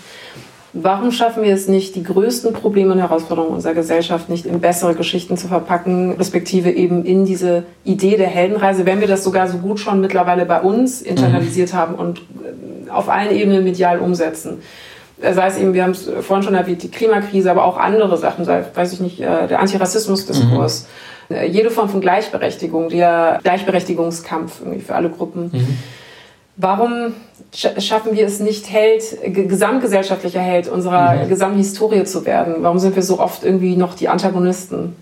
Warum 0.82 1.10
schaffen 1.10 1.42
wir 1.42 1.54
es 1.54 1.66
nicht, 1.66 1.94
die 1.96 2.02
größten 2.02 2.52
Probleme 2.52 2.92
und 2.92 2.98
Herausforderungen 2.98 3.54
unserer 3.54 3.74
Gesellschaft 3.74 4.28
nicht 4.28 4.46
in 4.46 4.60
bessere 4.60 4.94
Geschichten 4.94 5.36
zu 5.36 5.48
verpacken, 5.48 6.12
respektive 6.12 6.70
eben 6.70 7.04
in 7.04 7.24
diese 7.24 7.64
Idee 7.84 8.16
der 8.16 8.28
Heldenreise, 8.28 8.86
wenn 8.86 9.00
wir 9.00 9.08
das 9.08 9.24
sogar 9.24 9.48
so 9.48 9.58
gut 9.58 9.80
schon 9.80 10.00
mittlerweile 10.00 10.46
bei 10.46 10.60
uns 10.60 11.02
internalisiert 11.02 11.72
mhm. 11.72 11.76
haben 11.76 11.94
und 11.94 12.18
äh, 12.18 12.90
auf 12.90 13.08
allen 13.08 13.34
Ebenen 13.34 13.64
medial 13.64 13.98
umsetzen? 13.98 14.60
Äh, 15.20 15.34
sei 15.34 15.46
es 15.46 15.58
eben, 15.58 15.74
wir 15.74 15.82
haben 15.82 15.92
es 15.92 16.08
vorhin 16.20 16.44
schon 16.44 16.54
erwähnt, 16.54 16.82
die 16.82 16.90
Klimakrise, 16.90 17.50
aber 17.50 17.64
auch 17.64 17.76
andere 17.76 18.16
Sachen, 18.16 18.44
sei, 18.44 18.64
weiß 18.74 18.92
ich 18.92 19.00
nicht, 19.00 19.20
äh, 19.20 19.48
der 19.48 19.60
Antirassismusdiskurs, 19.60 20.86
mhm. 21.28 21.36
jede 21.50 21.70
Form 21.70 21.88
von 21.88 22.00
Gleichberechtigung, 22.00 22.88
der 22.88 23.40
Gleichberechtigungskampf 23.42 24.60
irgendwie 24.60 24.80
für 24.80 24.94
alle 24.94 25.10
Gruppen. 25.10 25.50
Mhm. 25.52 25.78
Warum 26.60 27.12
schaffen 27.52 28.16
wir 28.16 28.26
es 28.26 28.40
nicht, 28.40 28.68
Held, 28.68 29.02
gesamtgesellschaftlicher 29.48 30.40
Held 30.40 30.66
unserer 30.66 31.14
mhm. 31.14 31.28
gesamten 31.28 31.58
Historie 31.58 32.02
zu 32.02 32.26
werden? 32.26 32.56
Warum 32.60 32.80
sind 32.80 32.96
wir 32.96 33.02
so 33.04 33.20
oft 33.20 33.44
irgendwie 33.44 33.76
noch 33.76 33.94
die 33.94 34.08
Antagonisten? 34.08 34.96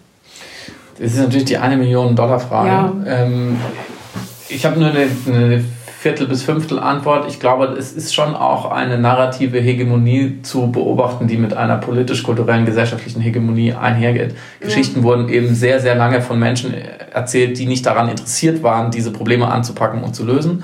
Das 0.99 1.12
ist 1.12 1.19
natürlich 1.19 1.47
die 1.47 1.57
eine 1.57 1.79
Million 1.79 2.14
Dollar 2.14 2.40
Frage. 2.40 2.69
Ja. 2.69 2.92
Ähm, 3.07 3.57
ich 4.51 4.66
habe 4.66 4.79
nur 4.79 4.90
eine, 4.90 5.09
eine 5.27 5.64
Viertel- 5.99 6.27
bis 6.27 6.42
Fünftel 6.42 6.79
Antwort. 6.79 7.27
Ich 7.27 7.40
glaube, 7.40 7.75
es 7.79 7.95
ist 7.95 8.14
schon 8.14 8.37
auch 8.37 8.71
eine 8.71 8.99
narrative 8.99 9.59
Hegemonie 9.59 10.42
zu 10.42 10.71
beobachten, 10.71 11.27
die 11.27 11.38
mit 11.38 11.55
einer 11.55 11.79
politisch-kulturellen, 11.79 12.66
gesellschaftlichen 12.66 13.23
Hegemonie 13.23 13.73
einhergeht. 13.73 14.33
Ja. 14.61 14.66
Geschichten 14.66 15.03
wurden 15.03 15.31
eben 15.31 15.55
sehr, 15.55 15.81
sehr 15.81 15.95
lange 15.95 16.21
von 16.21 16.38
Menschen 16.38 16.75
erzählt, 17.12 17.59
die 17.59 17.64
nicht 17.64 17.87
daran 17.87 18.11
interessiert 18.11 18.62
waren, 18.62 18.90
diese 18.90 19.11
Probleme 19.11 19.49
anzupacken 19.49 20.03
und 20.03 20.14
zu 20.14 20.25
lösen 20.25 20.62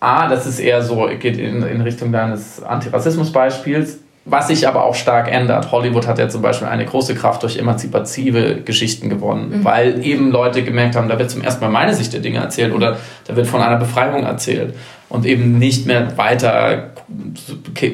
A, 0.00 0.28
das 0.28 0.46
ist 0.46 0.60
eher 0.60 0.82
so, 0.82 1.08
geht 1.18 1.38
in, 1.38 1.62
in 1.62 1.80
Richtung 1.80 2.12
deines 2.12 2.62
Antirassismus-Beispiels, 2.62 3.98
was 4.24 4.48
sich 4.48 4.68
aber 4.68 4.84
auch 4.84 4.94
stark 4.94 5.32
ändert. 5.32 5.72
Hollywood 5.72 6.06
hat 6.06 6.18
ja 6.18 6.28
zum 6.28 6.42
Beispiel 6.42 6.68
eine 6.68 6.84
große 6.84 7.14
Kraft 7.14 7.42
durch 7.42 7.56
emanzipative 7.56 8.60
Geschichten 8.62 9.08
gewonnen, 9.08 9.50
mhm. 9.50 9.64
weil 9.64 10.04
eben 10.04 10.30
Leute 10.30 10.62
gemerkt 10.62 10.94
haben, 10.94 11.08
da 11.08 11.18
wird 11.18 11.30
zum 11.30 11.42
ersten 11.42 11.64
Mal 11.64 11.70
meine 11.70 11.94
Sicht 11.94 12.12
der 12.12 12.20
Dinge 12.20 12.38
erzählt 12.38 12.72
oder 12.72 12.98
da 13.26 13.34
wird 13.34 13.46
von 13.46 13.60
einer 13.60 13.76
Befreiung 13.76 14.24
erzählt 14.24 14.74
und 15.08 15.26
eben 15.26 15.58
nicht 15.58 15.86
mehr 15.86 16.16
weiter 16.16 16.90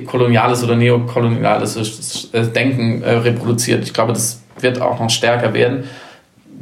koloniales 0.07 0.63
oder 0.65 0.77
neokoloniales 0.77 2.31
Denken 2.55 3.03
äh, 3.03 3.13
reproduziert. 3.13 3.85
Ich 3.85 3.95
glaube, 3.95 4.13
das 4.13 4.43
wird 4.61 4.81
auch 4.81 4.99
noch 5.01 5.11
stärker 5.11 5.55
werden 5.55 5.85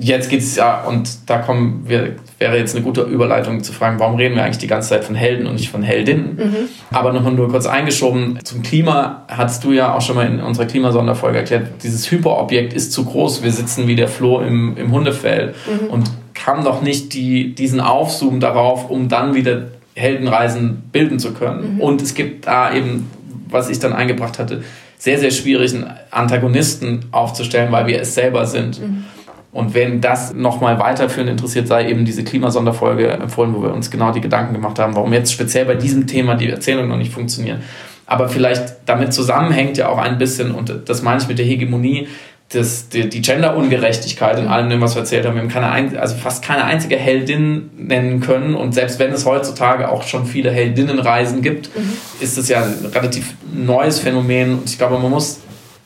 jetzt 0.03 0.29
geht 0.29 0.41
es 0.41 0.57
ja, 0.57 0.83
und 0.83 1.09
da 1.27 1.38
kommen 1.38 1.85
wir, 1.87 2.17
wäre 2.38 2.59
jetzt 2.59 2.75
eine 2.75 2.85
gute 2.85 3.03
Überleitung 3.03 3.62
zu 3.62 3.73
fragen, 3.73 4.01
warum 4.01 4.17
reden 4.17 4.35
wir 4.35 4.45
eigentlich 4.45 4.59
die 4.59 4.67
ganze 4.67 4.91
Zeit 4.91 5.05
von 5.05 5.15
Helden 5.15 5.47
und 5.47 5.55
nicht 5.55 5.71
von 5.71 5.83
Heldinnen? 5.83 6.37
Mhm. 6.37 6.69
Aber 6.91 7.12
nochmal 7.12 7.33
nur 7.33 7.49
kurz 7.49 7.67
eingeschoben, 7.67 8.38
zum 8.43 8.62
Klima 8.62 9.25
hast 9.29 9.65
du 9.65 9.73
ja 9.73 9.95
auch 9.95 10.01
schon 10.01 10.17
mal 10.17 10.27
in 10.27 10.41
unserer 10.41 10.67
Klimasonderfolge 10.67 11.38
erklärt, 11.38 11.67
dieses 11.83 12.11
Hyperobjekt 12.11 12.73
ist 12.73 12.93
zu 12.93 13.05
groß, 13.05 13.43
wir 13.43 13.53
sitzen 13.53 13.87
wie 13.87 13.97
der 13.97 14.09
Floh 14.09 14.41
im, 14.41 14.77
im 14.77 14.93
Hundefell 14.93 15.55
mhm. 15.67 15.88
und 15.88 16.11
kann 16.35 16.65
doch 16.65 16.83
nicht 16.83 17.15
die, 17.15 17.55
diesen 17.55 17.81
Aufzoom 17.81 18.41
darauf, 18.41 18.91
um 18.91 19.09
dann 19.09 19.35
wieder 19.35 19.69
Heldenreisen 19.95 20.83
bilden 20.91 21.19
zu 21.19 21.33
können. 21.33 21.77
Mhm. 21.77 21.81
Und 21.81 22.03
es 22.03 22.15
gibt 22.15 22.47
da 22.47 22.75
eben, 22.75 23.11
was 23.49 23.69
ich 23.69 23.79
dann 23.79 23.93
eingebracht 23.93 24.38
hatte, 24.38 24.65
sehr, 24.99 25.19
sehr 25.19 25.31
schwierigen 25.31 25.85
Antagonisten 26.11 27.07
aufzustellen, 27.11 27.73
weil 27.73 27.87
wir 27.87 28.01
es 28.01 28.15
selber 28.15 28.47
sind. 28.47 28.81
Mhm. 28.81 29.05
Und 29.53 29.75
wenn 29.75 30.01
das 30.01 30.33
nochmal 30.33 30.79
weiterführend 30.79 31.31
interessiert, 31.31 31.69
sei 31.69 31.88
eben 31.88 32.07
diese 32.07 32.25
Klimasonderfolge 32.25 33.09
empfohlen, 33.09 33.55
wo 33.55 33.62
wir 33.62 33.75
uns 33.75 33.91
genau 33.91 34.11
die 34.11 34.23
Gedanken 34.23 34.55
gemacht 34.55 34.79
haben, 34.79 34.97
warum 34.97 35.12
jetzt 35.12 35.31
speziell 35.31 35.67
bei 35.67 35.75
diesem 35.75 36.07
Thema 36.07 36.37
die 36.37 36.49
Erzählungen 36.49 36.88
noch 36.88 36.97
nicht 36.97 37.12
funktionieren. 37.12 37.61
Aber 38.07 38.29
vielleicht 38.29 38.77
damit 38.87 39.12
zusammenhängt 39.12 39.77
ja 39.77 39.88
auch 39.88 39.99
ein 39.99 40.19
bisschen, 40.19 40.53
und 40.53 40.73
das 40.87 41.03
meine 41.03 41.21
ich 41.21 41.29
mit 41.29 41.38
der 41.38 41.47
Hegemonie, 41.47 42.09
das, 42.55 42.88
die, 42.88 43.09
die 43.09 43.23
Gender-Ungerechtigkeit 43.23 44.38
in 44.38 44.47
allem, 44.49 44.81
was 44.81 44.95
wir 44.95 45.01
erzählt 45.01 45.27
haben. 45.27 45.35
Wir 45.35 45.43
haben 45.43 45.49
keine, 45.49 46.01
also 46.01 46.17
fast 46.17 46.45
keine 46.45 46.65
einzige 46.65 46.97
Heldin 46.97 47.71
nennen 47.77 48.21
können. 48.21 48.55
Und 48.55 48.73
selbst 48.73 48.99
wenn 48.99 49.12
es 49.12 49.25
heutzutage 49.25 49.91
auch 49.91 50.03
schon 50.03 50.27
viele 50.27 50.51
Heldinnenreisen 50.51 51.43
gibt, 51.43 51.75
mhm. 51.77 51.93
ist 52.21 52.37
es 52.37 52.49
ja 52.49 52.62
ein 52.62 52.91
relativ 52.93 53.35
neues 53.53 53.99
Phänomen. 53.99 54.59
Und 54.59 54.69
ich 54.69 54.79
glaube, 54.79 54.99
man 54.99 55.11
muss 55.11 55.41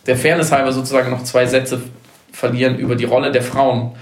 der 0.06 0.16
Fairness 0.16 0.52
halber 0.52 0.72
sozusagen 0.72 1.10
noch 1.10 1.22
zwei 1.22 1.46
Sätze 1.46 1.82
verlieren 2.36 2.78
über 2.78 2.96
die 2.96 3.06
Rolle 3.06 3.32
der 3.32 3.42
Frauen 3.42 3.92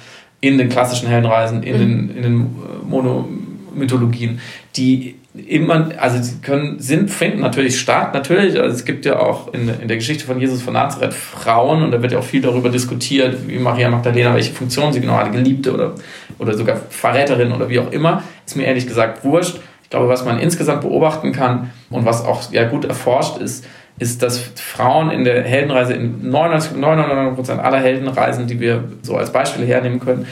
in 0.41 0.59
den 0.59 0.69
klassischen 0.69 1.09
Heldenreisen, 1.09 1.63
in 1.63 1.79
den, 1.79 2.17
in 2.17 2.23
den 2.23 2.41
äh, 2.41 2.85
Monomythologien, 2.85 4.41
die 4.77 5.15
immer, 5.47 5.91
also 5.99 6.21
sie 6.21 6.41
können, 6.41 6.81
sind, 6.81 7.11
finden 7.11 7.41
natürlich 7.41 7.79
statt, 7.79 8.13
natürlich, 8.13 8.61
also 8.61 8.75
es 8.75 8.85
gibt 8.85 9.07
ja 9.07 9.21
auch 9.21 9.55
in, 9.55 9.69
in 9.69 9.87
der 9.87 9.97
Geschichte 9.97 10.27
von 10.27 10.41
Jesus 10.41 10.63
von 10.63 10.75
Nazareth 10.75 11.15
Frauen 11.15 11.83
und 11.83 11.93
da 11.93 12.03
wird 12.03 12.13
ja 12.13 12.19
auch 12.19 12.25
viel 12.25 12.43
darüber 12.43 12.71
diskutiert, 12.71 13.47
wie 13.47 13.59
Maria 13.59 13.89
Magdalena, 13.89 14.35
welche 14.35 14.53
Funktion 14.53 14.93
sie 14.93 15.01
genau 15.01 15.15
hatte, 15.15 15.31
Geliebte 15.31 15.73
oder, 15.73 15.95
oder 16.39 16.55
sogar 16.55 16.77
Verräterin 16.91 17.53
oder 17.53 17.69
wie 17.69 17.79
auch 17.79 17.93
immer, 17.93 18.25
ist 18.45 18.57
mir 18.57 18.65
ehrlich 18.65 18.87
gesagt 18.87 19.25
wurscht. 19.25 19.61
Ich 19.85 19.91
glaube, 19.91 20.09
was 20.09 20.25
man 20.25 20.41
insgesamt 20.41 20.81
beobachten 20.81 21.31
kann 21.31 21.71
und 21.91 22.05
was 22.05 22.25
auch 22.25 22.51
ja 22.53 22.65
gut 22.65 22.85
erforscht 22.85 23.39
ist, 23.39 23.65
ist, 23.99 24.23
dass 24.23 24.39
Frauen 24.57 25.11
in 25.11 25.25
der 25.25 25.43
Heldenreise, 25.43 25.95
in 25.95 26.29
99, 26.31 26.77
99 26.77 27.59
aller 27.59 27.79
Heldenreisen, 27.79 28.47
die 28.47 28.59
wir 28.61 28.85
so 29.03 29.17
als 29.17 29.33
Beispiele 29.33 29.67
hernehmen 29.67 30.01
können, 30.01 30.27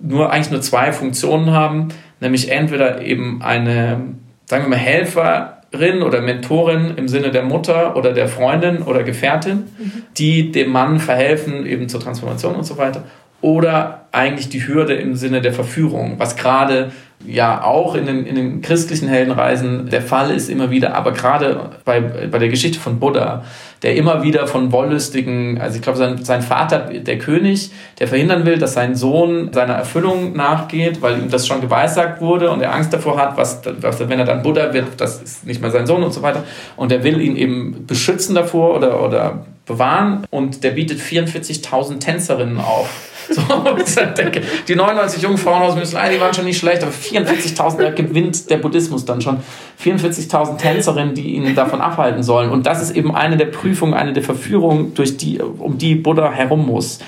nur 0.00 0.32
eigentlich 0.32 0.50
nur 0.50 0.60
zwei 0.60 0.92
Funktionen 0.92 1.50
haben, 1.50 1.88
nämlich 2.20 2.50
entweder 2.50 3.00
eben 3.02 3.42
eine, 3.42 4.00
sagen 4.46 4.64
wir 4.64 4.68
mal, 4.68 4.78
Helferin 4.78 6.02
oder 6.02 6.20
Mentorin 6.20 6.94
im 6.96 7.08
Sinne 7.08 7.30
der 7.30 7.42
Mutter 7.42 7.96
oder 7.96 8.12
der 8.12 8.28
Freundin 8.28 8.82
oder 8.82 9.02
Gefährtin, 9.02 9.64
mhm. 9.78 9.92
die 10.16 10.52
dem 10.52 10.70
Mann 10.70 11.00
verhelfen, 11.00 11.66
eben 11.66 11.88
zur 11.88 12.00
Transformation 12.00 12.54
und 12.54 12.64
so 12.64 12.78
weiter, 12.78 13.04
oder 13.40 14.06
eigentlich 14.12 14.48
die 14.48 14.66
Hürde 14.66 14.94
im 14.94 15.16
Sinne 15.16 15.40
der 15.40 15.52
Verführung, 15.52 16.14
was 16.18 16.36
gerade 16.36 16.92
ja 17.26 17.62
auch 17.64 17.94
in 17.94 18.06
den, 18.06 18.26
in 18.26 18.34
den 18.34 18.62
christlichen 18.62 19.08
Heldenreisen 19.08 19.88
der 19.88 20.02
Fall 20.02 20.30
ist 20.30 20.48
immer 20.48 20.70
wieder, 20.70 20.94
aber 20.94 21.12
gerade 21.12 21.70
bei, 21.84 22.00
bei 22.00 22.38
der 22.38 22.48
Geschichte 22.48 22.78
von 22.78 22.98
Buddha, 22.98 23.44
der 23.82 23.96
immer 23.96 24.22
wieder 24.22 24.46
von 24.46 24.72
wollüstigen, 24.72 25.60
also 25.60 25.76
ich 25.76 25.82
glaube, 25.82 25.98
sein, 25.98 26.24
sein 26.24 26.42
Vater, 26.42 26.78
der 26.78 27.18
König, 27.18 27.70
der 27.98 28.08
verhindern 28.08 28.46
will, 28.46 28.58
dass 28.58 28.74
sein 28.74 28.94
Sohn 28.94 29.52
seiner 29.52 29.74
Erfüllung 29.74 30.34
nachgeht, 30.34 31.02
weil 31.02 31.18
ihm 31.18 31.30
das 31.30 31.46
schon 31.46 31.60
geweissagt 31.60 32.20
wurde 32.20 32.50
und 32.50 32.60
er 32.60 32.74
Angst 32.74 32.92
davor 32.92 33.18
hat, 33.18 33.36
was, 33.36 33.62
was 33.80 34.00
wenn 34.00 34.18
er 34.18 34.24
dann 34.24 34.42
Buddha 34.42 34.72
wird, 34.72 34.86
das 34.98 35.22
ist 35.22 35.46
nicht 35.46 35.60
mehr 35.60 35.70
sein 35.70 35.86
Sohn 35.86 36.02
und 36.02 36.12
so 36.12 36.22
weiter. 36.22 36.44
Und 36.76 36.92
er 36.92 37.04
will 37.04 37.20
ihn 37.20 37.36
eben 37.36 37.86
beschützen 37.86 38.34
davor 38.34 38.76
oder, 38.76 39.02
oder 39.02 39.44
bewahren 39.66 40.24
und 40.30 40.62
der 40.64 40.72
bietet 40.72 41.00
44.000 41.00 42.00
Tänzerinnen 42.00 42.58
auf 42.58 42.88
so, 43.28 43.42
denke, 44.16 44.42
die 44.68 44.74
99 44.74 45.22
jungen 45.22 45.38
Frauen 45.38 45.62
aus 45.62 45.76
Müslei, 45.76 46.14
die 46.14 46.20
waren 46.20 46.34
schon 46.34 46.44
nicht 46.44 46.58
schlecht, 46.58 46.82
aber 46.82 46.92
44.000, 46.92 47.82
da 47.82 47.90
gewinnt 47.90 48.50
der 48.50 48.58
Buddhismus 48.58 49.04
dann 49.04 49.20
schon. 49.20 49.38
44.000 49.82 50.56
Tänzerinnen, 50.58 51.14
die 51.14 51.34
ihn 51.34 51.54
davon 51.54 51.80
abhalten 51.80 52.22
sollen. 52.22 52.50
Und 52.50 52.66
das 52.66 52.82
ist 52.82 52.92
eben 52.92 53.14
eine 53.14 53.36
der 53.36 53.46
Prüfungen, 53.46 53.94
eine 53.94 54.12
der 54.12 54.22
Verführungen, 54.22 54.94
durch 54.94 55.16
die, 55.16 55.40
um 55.40 55.78
die 55.78 55.94
Buddha 55.94 56.30
herum 56.30 56.66
muss. 56.66 57.00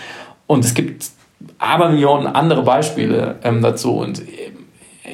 Und 0.46 0.64
es 0.64 0.74
gibt 0.74 1.06
aber 1.58 1.88
Millionen 1.88 2.26
andere 2.26 2.62
Beispiele 2.62 3.36
ähm, 3.42 3.62
dazu. 3.62 3.96
Und 3.96 4.22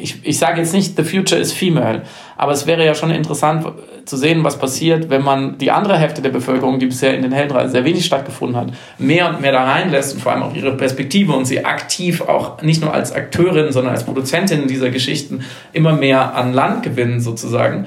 ich, 0.03 0.17
ich 0.23 0.39
sage 0.39 0.61
jetzt 0.61 0.75
nicht, 0.75 0.97
the 0.97 1.05
future 1.05 1.41
is 1.41 1.53
female, 1.53 2.03
aber 2.37 2.53
es 2.53 2.67
wäre 2.67 2.85
ja 2.85 2.95
schon 2.95 3.11
interessant 3.11 3.65
zu 4.05 4.17
sehen, 4.17 4.43
was 4.43 4.59
passiert, 4.59 5.11
wenn 5.11 5.23
man 5.23 5.59
die 5.59 5.71
andere 5.71 5.97
Hälfte 5.97 6.23
der 6.23 6.31
Bevölkerung, 6.31 6.79
die 6.79 6.87
bisher 6.87 7.15
in 7.15 7.23
den 7.23 7.33
Heldenreisen 7.33 7.71
sehr 7.71 7.85
wenig 7.85 8.05
stattgefunden 8.05 8.57
hat, 8.57 8.73
mehr 8.99 9.29
und 9.29 9.41
mehr 9.41 9.53
da 9.53 9.65
reinlässt 9.65 10.15
und 10.15 10.21
vor 10.21 10.33
allem 10.33 10.43
auch 10.43 10.55
ihre 10.55 10.77
Perspektive 10.77 11.33
und 11.33 11.45
sie 11.45 11.65
aktiv 11.65 12.21
auch 12.21 12.61
nicht 12.63 12.83
nur 12.83 12.93
als 12.93 13.13
Akteurin, 13.13 13.73
sondern 13.73 13.95
als 13.95 14.05
Produzentin 14.05 14.67
dieser 14.67 14.91
Geschichten 14.91 15.45
immer 15.73 15.93
mehr 15.93 16.35
an 16.35 16.53
Land 16.53 16.83
gewinnen 16.83 17.21
sozusagen. 17.21 17.87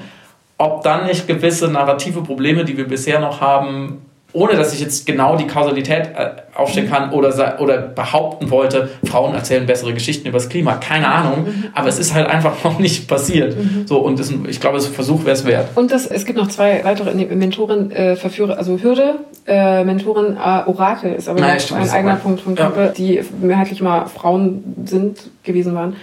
Ob 0.58 0.82
dann 0.82 1.06
nicht 1.06 1.26
gewisse 1.26 1.68
narrative 1.68 2.22
Probleme, 2.22 2.64
die 2.64 2.78
wir 2.78 2.88
bisher 2.88 3.20
noch 3.20 3.42
haben, 3.42 4.05
ohne 4.36 4.54
dass 4.54 4.74
ich 4.74 4.80
jetzt 4.80 5.06
genau 5.06 5.36
die 5.36 5.46
Kausalität 5.46 6.10
äh, 6.14 6.30
aufstellen 6.54 6.90
kann 6.90 7.10
oder, 7.10 7.58
oder 7.58 7.78
behaupten 7.78 8.50
wollte, 8.50 8.90
Frauen 9.04 9.34
erzählen 9.34 9.64
bessere 9.64 9.94
Geschichten 9.94 10.28
über 10.28 10.36
das 10.36 10.50
Klima. 10.50 10.74
Keine 10.74 11.08
Ahnung, 11.08 11.44
mhm. 11.46 11.64
aber 11.74 11.88
es 11.88 11.98
ist 11.98 12.12
halt 12.12 12.28
einfach 12.28 12.52
noch 12.64 12.78
nicht 12.78 13.08
passiert. 13.08 13.56
Mhm. 13.56 13.86
So, 13.86 13.98
und 13.98 14.18
das, 14.18 14.30
ich 14.30 14.60
glaube, 14.60 14.76
ein 14.76 14.82
Versuch 14.82 15.24
wäre 15.24 15.32
es 15.32 15.46
wert. 15.46 15.68
Und 15.74 15.90
das, 15.90 16.06
es 16.06 16.26
gibt 16.26 16.38
noch 16.38 16.48
zwei 16.48 16.84
weitere 16.84 17.14
Mentoren, 17.14 17.90
äh, 17.90 18.16
Verführer, 18.16 18.58
also 18.58 18.78
Hürde, 18.78 19.14
äh, 19.46 19.84
Mentoren, 19.84 20.36
äh, 20.36 20.68
Orakel 20.68 21.14
ist 21.14 21.28
aber 21.28 21.58
stimmt, 21.58 21.80
ein 21.80 21.90
eigener 21.90 22.16
Punkt 22.16 22.42
von 22.42 22.54
Kampe, 22.54 22.80
ja. 22.80 22.88
die 22.88 23.22
mehrheitlich 23.40 23.80
mal 23.80 24.06
Frauen 24.06 24.76
sind, 24.84 25.18
gewesen 25.44 25.74
waren 25.74 25.96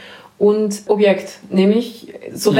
und 0.43 0.83
Objekt, 0.87 1.39
nämlich 1.51 2.13
so 2.33 2.51
mhm. 2.51 2.57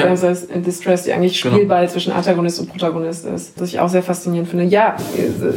Ja. 0.00 0.08
das 0.08 0.24
heißt 0.24 0.50
in 0.50 0.64
Distress, 0.64 1.04
die 1.04 1.12
eigentlich 1.12 1.40
genau. 1.40 1.54
Spielball 1.54 1.88
zwischen 1.88 2.12
Antagonist 2.12 2.58
und 2.58 2.70
Protagonist 2.70 3.24
ist, 3.24 3.60
das 3.60 3.68
ich 3.68 3.78
auch 3.78 3.88
sehr 3.88 4.02
faszinierend 4.02 4.50
finde. 4.50 4.64
Ja, 4.64 4.96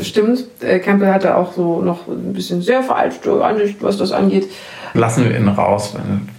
stimmt, 0.03 0.45
äh, 0.61 0.77
Campbell 0.77 1.11
hatte 1.11 1.35
auch 1.35 1.53
so 1.53 1.81
noch 1.81 2.07
ein 2.07 2.33
bisschen 2.33 2.61
sehr 2.61 2.83
veraltete 2.83 3.43
Ansicht, 3.43 3.77
was 3.81 3.97
das 3.97 4.11
angeht. 4.11 4.47
Lassen 4.93 5.27
wir 5.27 5.35
ihn 5.35 5.47
raus, 5.47 5.95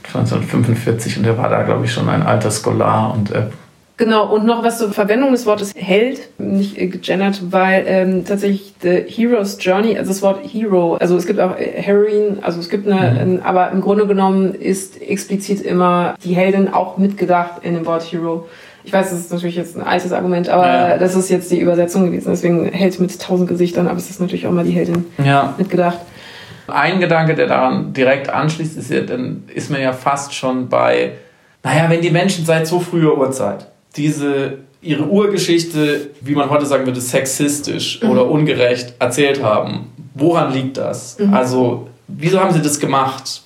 1945 0.07 1.19
und 1.19 1.27
er 1.27 1.37
war 1.37 1.49
da, 1.49 1.65
glaube 1.65 1.87
ich, 1.87 1.93
schon 1.93 2.09
ein 2.09 2.23
alter 2.23 2.53
Scholar 2.53 3.13
und 3.13 3.33
äh, 3.33 3.47
Genau, 3.99 4.33
und 4.33 4.47
noch 4.47 4.63
was 4.63 4.79
zur 4.79 4.93
Verwendung 4.93 5.33
des 5.33 5.45
Wortes 5.45 5.73
Held, 5.75 6.21
nicht 6.39 6.79
äh, 6.79 6.87
gegendert, 6.87 7.41
weil 7.51 7.83
ähm, 7.89 8.25
tatsächlich 8.25 8.73
The 8.81 9.05
Hero's 9.09 9.59
Journey, 9.61 9.99
also 9.99 10.11
das 10.13 10.23
Wort 10.23 10.39
Hero, 10.45 10.95
also 11.01 11.17
es 11.17 11.27
gibt 11.27 11.41
auch 11.41 11.59
äh, 11.59 11.83
Heroine, 11.83 12.39
also 12.43 12.61
es 12.61 12.69
gibt 12.69 12.87
eine, 12.87 13.25
mhm. 13.25 13.41
aber 13.43 13.73
im 13.73 13.81
Grunde 13.81 14.07
genommen 14.07 14.55
ist 14.55 15.03
explizit 15.03 15.63
immer 15.63 16.15
die 16.23 16.35
Heldin 16.35 16.73
auch 16.73 16.97
mitgedacht 16.97 17.65
in 17.65 17.75
dem 17.75 17.87
Wort 17.87 18.05
Hero. 18.05 18.49
Ich 18.85 18.93
weiß, 18.93 19.11
das 19.11 19.19
ist 19.19 19.33
natürlich 19.33 19.57
jetzt 19.57 19.77
ein 19.77 19.83
altes 19.83 20.13
Argument, 20.13 20.49
aber 20.49 20.67
ja. 20.67 20.99
das 20.99 21.17
ist 21.17 21.29
jetzt 21.29 21.51
die 21.51 21.59
Übersetzung 21.59 22.07
gewesen. 22.07 22.31
Deswegen 22.31 22.67
Held 22.67 23.01
mit 23.01 23.21
tausend 23.21 23.49
Gesichtern, 23.49 23.89
aber 23.89 23.99
es 23.99 24.09
ist 24.09 24.21
natürlich 24.21 24.47
auch 24.47 24.53
mal 24.53 24.65
die 24.65 24.71
Heldin 24.71 25.07
ja. 25.23 25.55
mitgedacht. 25.59 25.99
Ein 26.69 27.01
Gedanke, 27.01 27.35
der 27.35 27.49
daran 27.49 27.93
direkt 27.95 28.31
anschließt, 28.31 28.79
ist 28.79 28.93
ja, 28.93 29.01
dann 29.01 29.43
ist 29.53 29.71
man 29.71 29.81
ja 29.81 29.93
fast 29.93 30.35
schon 30.35 30.69
bei, 30.69 31.15
naja, 31.65 31.91
wenn 31.91 32.01
die 32.01 32.11
Menschen 32.11 32.47
seit 32.47 32.69
so 32.69 32.79
früher 32.79 33.19
Uhrzeit 33.19 33.67
diese 33.99 34.59
ihre 34.81 35.05
Urgeschichte, 35.07 36.11
wie 36.21 36.35
man 36.35 36.51
heute 36.51 36.65
sagen 36.65 36.87
würde, 36.87 37.01
sexistisch 37.01 38.01
mhm. 38.03 38.11
oder 38.11 38.31
ungerecht 38.31 38.95
erzählt 38.99 39.43
haben. 39.43 39.93
Woran 40.15 40.53
liegt 40.53 40.77
das? 40.77 41.19
Mhm. 41.19 41.35
Also, 41.35 41.89
wieso 42.07 42.41
haben 42.41 42.53
sie 42.53 42.63
das 42.63 42.79
gemacht? 42.79 43.43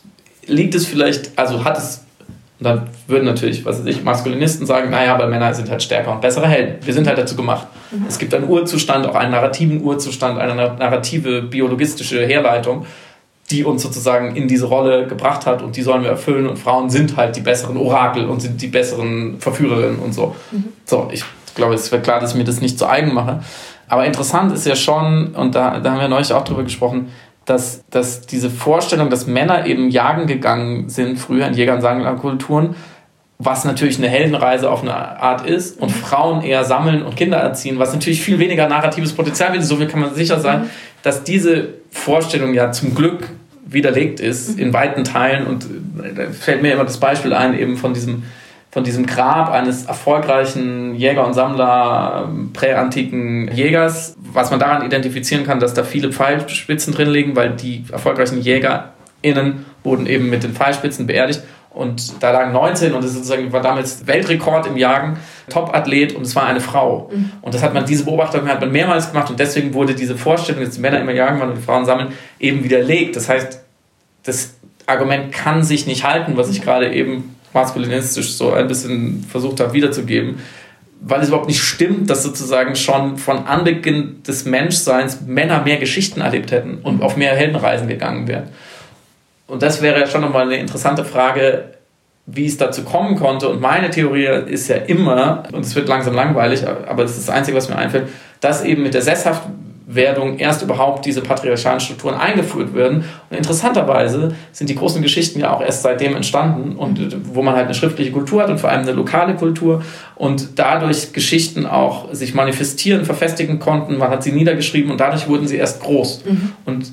Liegt 0.46 0.74
es 0.74 0.86
vielleicht, 0.86 1.36
also 1.38 1.64
hat 1.64 1.78
es, 1.78 2.04
und 2.58 2.64
dann 2.64 2.90
würden 3.06 3.24
natürlich, 3.24 3.64
was 3.64 3.80
weiß 3.80 3.86
ich, 3.86 4.04
Maskulinisten 4.04 4.66
sagen, 4.66 4.90
naja, 4.90 5.14
aber 5.14 5.26
Männer 5.26 5.52
sind 5.54 5.70
halt 5.70 5.82
stärker 5.82 6.12
und 6.12 6.20
bessere 6.20 6.46
Helden. 6.46 6.76
Wir 6.84 6.94
sind 6.94 7.06
halt 7.06 7.18
dazu 7.18 7.34
gemacht. 7.34 7.66
Mhm. 7.90 8.04
Es 8.08 8.18
gibt 8.18 8.34
einen 8.34 8.48
Urzustand, 8.48 9.06
auch 9.06 9.14
einen 9.14 9.32
narrativen 9.32 9.82
Urzustand, 9.82 10.38
eine 10.38 10.54
narrative 10.54 11.42
biologistische 11.42 12.24
Herleitung 12.26 12.86
die 13.52 13.64
uns 13.64 13.82
sozusagen 13.82 14.34
in 14.34 14.48
diese 14.48 14.66
Rolle 14.66 15.06
gebracht 15.06 15.46
hat 15.46 15.62
und 15.62 15.76
die 15.76 15.82
sollen 15.82 16.02
wir 16.02 16.10
erfüllen 16.10 16.48
und 16.48 16.58
Frauen 16.58 16.90
sind 16.90 17.16
halt 17.16 17.36
die 17.36 17.40
besseren 17.40 17.76
Orakel 17.76 18.26
und 18.26 18.40
sind 18.40 18.60
die 18.60 18.68
besseren 18.68 19.38
Verführerinnen 19.38 19.98
und 19.98 20.12
so. 20.14 20.34
Mhm. 20.50 20.64
So, 20.84 21.08
ich 21.12 21.24
glaube, 21.54 21.74
es 21.74 21.92
wird 21.92 22.02
klar, 22.02 22.18
dass 22.18 22.32
ich 22.32 22.36
mir 22.36 22.44
das 22.44 22.60
nicht 22.60 22.78
zu 22.78 22.88
eigen 22.88 23.12
mache. 23.12 23.40
Aber 23.88 24.06
interessant 24.06 24.52
ist 24.52 24.66
ja 24.66 24.74
schon, 24.74 25.34
und 25.34 25.54
da, 25.54 25.78
da 25.80 25.92
haben 25.92 26.00
wir 26.00 26.08
neulich 26.08 26.32
auch 26.32 26.44
drüber 26.44 26.62
gesprochen, 26.62 27.08
dass, 27.44 27.84
dass 27.90 28.22
diese 28.22 28.48
Vorstellung, 28.48 29.10
dass 29.10 29.26
Männer 29.26 29.66
eben 29.66 29.90
jagen 29.90 30.26
gegangen 30.26 30.88
sind, 30.88 31.18
früher 31.18 31.46
in 31.46 31.54
Jäger- 31.54 31.74
und 31.74 31.82
Sammlerkulturen, 31.82 32.74
was 33.38 33.64
natürlich 33.64 33.98
eine 33.98 34.08
Heldenreise 34.08 34.70
auf 34.70 34.82
eine 34.82 34.94
Art 34.94 35.44
ist, 35.44 35.80
und 35.80 35.90
Frauen 35.90 36.42
eher 36.42 36.64
sammeln 36.64 37.02
und 37.02 37.16
Kinder 37.16 37.38
erziehen, 37.38 37.78
was 37.78 37.92
natürlich 37.92 38.22
viel 38.22 38.38
weniger 38.38 38.68
narratives 38.68 39.12
Potenzial 39.12 39.50
bietet. 39.50 39.66
So 39.66 39.76
viel 39.76 39.88
kann 39.88 40.00
man 40.00 40.14
sicher 40.14 40.40
sein, 40.40 40.62
mhm. 40.62 40.70
dass 41.02 41.24
diese 41.24 41.74
Vorstellung 41.90 42.54
ja 42.54 42.70
zum 42.70 42.94
Glück 42.94 43.28
widerlegt 43.72 44.20
ist 44.20 44.58
in 44.58 44.72
weiten 44.72 45.04
Teilen. 45.04 45.46
Und 45.46 45.66
da 46.16 46.30
fällt 46.30 46.62
mir 46.62 46.72
immer 46.72 46.84
das 46.84 46.98
Beispiel 46.98 47.32
ein, 47.32 47.58
eben 47.58 47.76
von 47.76 47.94
diesem, 47.94 48.24
von 48.70 48.84
diesem 48.84 49.06
Grab 49.06 49.50
eines 49.50 49.86
erfolgreichen 49.86 50.94
Jäger 50.94 51.26
und 51.26 51.34
Sammler, 51.34 52.30
präantiken 52.52 53.50
Jägers, 53.54 54.16
was 54.32 54.50
man 54.50 54.60
daran 54.60 54.84
identifizieren 54.84 55.44
kann, 55.44 55.60
dass 55.60 55.74
da 55.74 55.84
viele 55.84 56.12
Pfeilspitzen 56.12 56.94
drin 56.94 57.10
liegen, 57.10 57.36
weil 57.36 57.50
die 57.50 57.84
erfolgreichen 57.90 58.40
JägerInnen 58.40 59.66
wurden 59.84 60.06
eben 60.06 60.30
mit 60.30 60.42
den 60.42 60.52
Pfeilspitzen 60.52 61.06
beerdigt. 61.06 61.42
Und 61.74 62.22
da 62.22 62.32
lagen 62.32 62.52
19 62.52 62.92
und 62.92 63.02
das 63.02 63.12
sozusagen 63.12 63.50
war 63.52 63.62
damals 63.62 64.06
Weltrekord 64.06 64.66
im 64.66 64.76
Jagen, 64.76 65.18
Top-Athlet 65.48 66.14
und 66.14 66.22
es 66.22 66.36
war 66.36 66.46
eine 66.46 66.60
Frau. 66.60 67.10
Mhm. 67.12 67.32
Und 67.40 67.54
das 67.54 67.62
hat 67.62 67.72
man, 67.72 67.86
diese 67.86 68.04
Beobachtung 68.04 68.46
hat 68.46 68.60
man 68.60 68.70
mehrmals 68.70 69.10
gemacht 69.10 69.30
und 69.30 69.40
deswegen 69.40 69.72
wurde 69.72 69.94
diese 69.94 70.16
Vorstellung, 70.16 70.62
dass 70.62 70.74
die 70.74 70.80
Männer 70.80 71.00
immer 71.00 71.12
jagen 71.12 71.40
waren 71.40 71.50
und 71.50 71.56
die 71.56 71.62
Frauen 71.62 71.86
sammeln, 71.86 72.12
eben 72.38 72.62
widerlegt. 72.62 73.16
Das 73.16 73.28
heißt, 73.28 73.60
das 74.24 74.54
Argument 74.86 75.32
kann 75.32 75.62
sich 75.62 75.86
nicht 75.86 76.04
halten, 76.04 76.36
was 76.36 76.50
ich 76.50 76.60
mhm. 76.60 76.64
gerade 76.64 76.92
eben 76.92 77.36
maskulinistisch 77.54 78.34
so 78.34 78.52
ein 78.52 78.68
bisschen 78.68 79.24
versucht 79.28 79.60
habe 79.60 79.72
wiederzugeben, 79.72 80.40
weil 81.00 81.20
es 81.20 81.28
überhaupt 81.28 81.48
nicht 81.48 81.62
stimmt, 81.62 82.08
dass 82.10 82.22
sozusagen 82.22 82.76
schon 82.76 83.16
von 83.16 83.46
Anbeginn 83.46 84.22
des 84.22 84.44
Menschseins 84.44 85.22
Männer 85.22 85.62
mehr 85.62 85.78
Geschichten 85.78 86.20
erlebt 86.20 86.50
hätten 86.50 86.78
und 86.82 87.02
auf 87.02 87.16
mehr 87.16 87.34
Heldenreisen 87.34 87.88
gegangen 87.88 88.28
wären. 88.28 88.50
Und 89.52 89.62
das 89.62 89.82
wäre 89.82 90.00
ja 90.00 90.06
schon 90.06 90.22
nochmal 90.22 90.44
eine 90.44 90.56
interessante 90.56 91.04
Frage, 91.04 91.64
wie 92.24 92.46
es 92.46 92.56
dazu 92.56 92.84
kommen 92.84 93.16
konnte. 93.16 93.50
Und 93.50 93.60
meine 93.60 93.90
Theorie 93.90 94.24
ist 94.46 94.68
ja 94.68 94.76
immer, 94.76 95.42
und 95.52 95.60
es 95.60 95.76
wird 95.76 95.88
langsam 95.88 96.14
langweilig, 96.14 96.66
aber 96.66 97.02
das 97.02 97.18
ist 97.18 97.28
das 97.28 97.34
Einzige, 97.34 97.58
was 97.58 97.68
mir 97.68 97.76
einfällt, 97.76 98.08
dass 98.40 98.64
eben 98.64 98.82
mit 98.82 98.94
der 98.94 99.02
Sesshaft 99.02 99.42
Werdung 99.86 100.38
erst 100.38 100.62
überhaupt 100.62 101.04
diese 101.04 101.20
patriarchalen 101.20 101.80
Strukturen 101.80 102.14
eingeführt 102.14 102.74
werden. 102.74 103.04
Und 103.28 103.36
interessanterweise 103.36 104.34
sind 104.52 104.70
die 104.70 104.74
großen 104.74 105.02
Geschichten 105.02 105.40
ja 105.40 105.52
auch 105.52 105.60
erst 105.60 105.82
seitdem 105.82 106.16
entstanden 106.16 106.76
und 106.76 107.14
wo 107.34 107.42
man 107.42 107.54
halt 107.54 107.66
eine 107.66 107.74
schriftliche 107.74 108.10
Kultur 108.10 108.44
hat 108.44 108.48
und 108.48 108.58
vor 108.58 108.70
allem 108.70 108.80
eine 108.80 108.92
lokale 108.92 109.34
Kultur 109.34 109.82
und 110.14 110.58
dadurch 110.58 111.12
Geschichten 111.12 111.66
auch 111.66 112.14
sich 112.14 112.32
manifestieren, 112.32 113.04
verfestigen 113.04 113.58
konnten. 113.58 113.98
Man 113.98 114.08
hat 114.08 114.22
sie 114.22 114.32
niedergeschrieben 114.32 114.90
und 114.90 114.98
dadurch 114.98 115.28
wurden 115.28 115.46
sie 115.46 115.56
erst 115.56 115.82
groß. 115.82 116.24
Mhm. 116.24 116.52
Und 116.64 116.92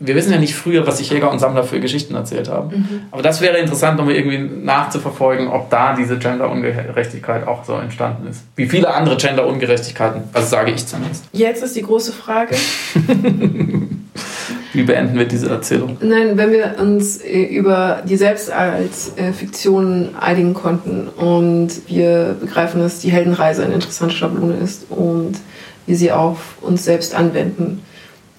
wir 0.00 0.14
wissen 0.14 0.32
ja 0.32 0.38
nicht 0.38 0.54
früher, 0.54 0.86
was 0.86 0.98
sich 0.98 1.10
Jäger 1.10 1.30
und 1.30 1.40
Sammler 1.40 1.64
für 1.64 1.80
Geschichten 1.80 2.14
erzählt 2.14 2.48
haben. 2.48 2.70
Mhm. 2.70 3.00
Aber 3.10 3.22
das 3.22 3.40
wäre 3.40 3.58
interessant, 3.58 3.98
nochmal 3.98 4.14
irgendwie 4.14 4.38
nachzuverfolgen, 4.38 5.48
ob 5.48 5.70
da 5.70 5.94
diese 5.94 6.18
Gender-Ungerechtigkeit 6.18 7.46
auch 7.48 7.64
so 7.64 7.74
entstanden 7.74 8.28
ist. 8.28 8.44
Wie 8.54 8.68
viele 8.68 8.94
andere 8.94 9.16
Gender-Ungerechtigkeiten, 9.16 10.22
also 10.32 10.48
sage 10.48 10.70
ich 10.70 10.86
zumindest. 10.86 11.24
Jetzt 11.32 11.64
ist 11.64 11.74
die 11.74 11.82
große 11.82 12.12
Frage. 12.12 12.54
Wie 14.72 14.82
beenden 14.82 15.18
wir 15.18 15.24
diese 15.24 15.48
Erzählung? 15.48 15.96
Nein, 16.00 16.36
wenn 16.36 16.52
wir 16.52 16.76
uns 16.78 17.16
äh, 17.18 17.42
über 17.42 18.02
die 18.08 18.16
Selbst 18.16 18.52
als 18.52 19.16
äh, 19.16 19.32
Fiktion 19.32 20.10
einigen 20.20 20.54
konnten 20.54 21.08
und 21.08 21.70
wir 21.88 22.36
begreifen, 22.38 22.80
dass 22.80 23.00
die 23.00 23.10
Heldenreise 23.10 23.64
eine 23.64 23.74
interessante 23.74 24.14
Schablone 24.14 24.54
ist 24.62 24.86
und 24.90 25.38
wir 25.86 25.96
sie 25.96 26.12
auf 26.12 26.58
uns 26.60 26.84
selbst 26.84 27.14
anwenden 27.14 27.82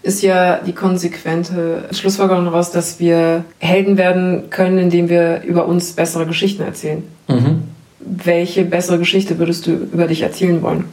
ist 0.02 0.22
ja 0.22 0.60
die 0.66 0.74
konsequente 0.74 1.90
Schlussfolgerung 1.92 2.46
daraus, 2.46 2.72
dass 2.72 3.00
wir 3.00 3.44
Helden 3.60 3.98
werden 3.98 4.50
können, 4.50 4.78
indem 4.78 5.10
wir 5.10 5.42
über 5.44 5.66
uns 5.68 5.94
bessere 5.94 6.26
Geschichten 6.26 6.64
erzählen. 6.64 7.04
Mhm. 7.28 7.64
Welche 8.00 8.64
bessere 8.64 8.98
Geschichte 8.98 9.40
würdest 9.40 9.68
du 9.68 9.72
über 9.72 10.08
dich 10.08 10.22
erzählen 10.22 10.62
wollen? 10.62 10.86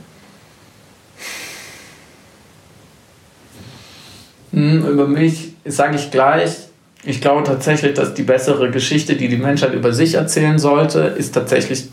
Hm, 4.52 4.86
über 4.86 5.06
mich 5.06 5.52
sage 5.64 5.96
ich 5.96 6.10
gleich, 6.10 6.56
ich 7.04 7.20
glaube 7.20 7.44
tatsächlich, 7.44 7.94
dass 7.94 8.14
die 8.14 8.24
bessere 8.24 8.70
Geschichte, 8.70 9.14
die 9.14 9.28
die 9.28 9.36
Menschheit 9.36 9.72
über 9.72 9.92
sich 9.92 10.14
erzählen 10.14 10.58
sollte, 10.58 11.00
ist 11.00 11.34
tatsächlich, 11.34 11.88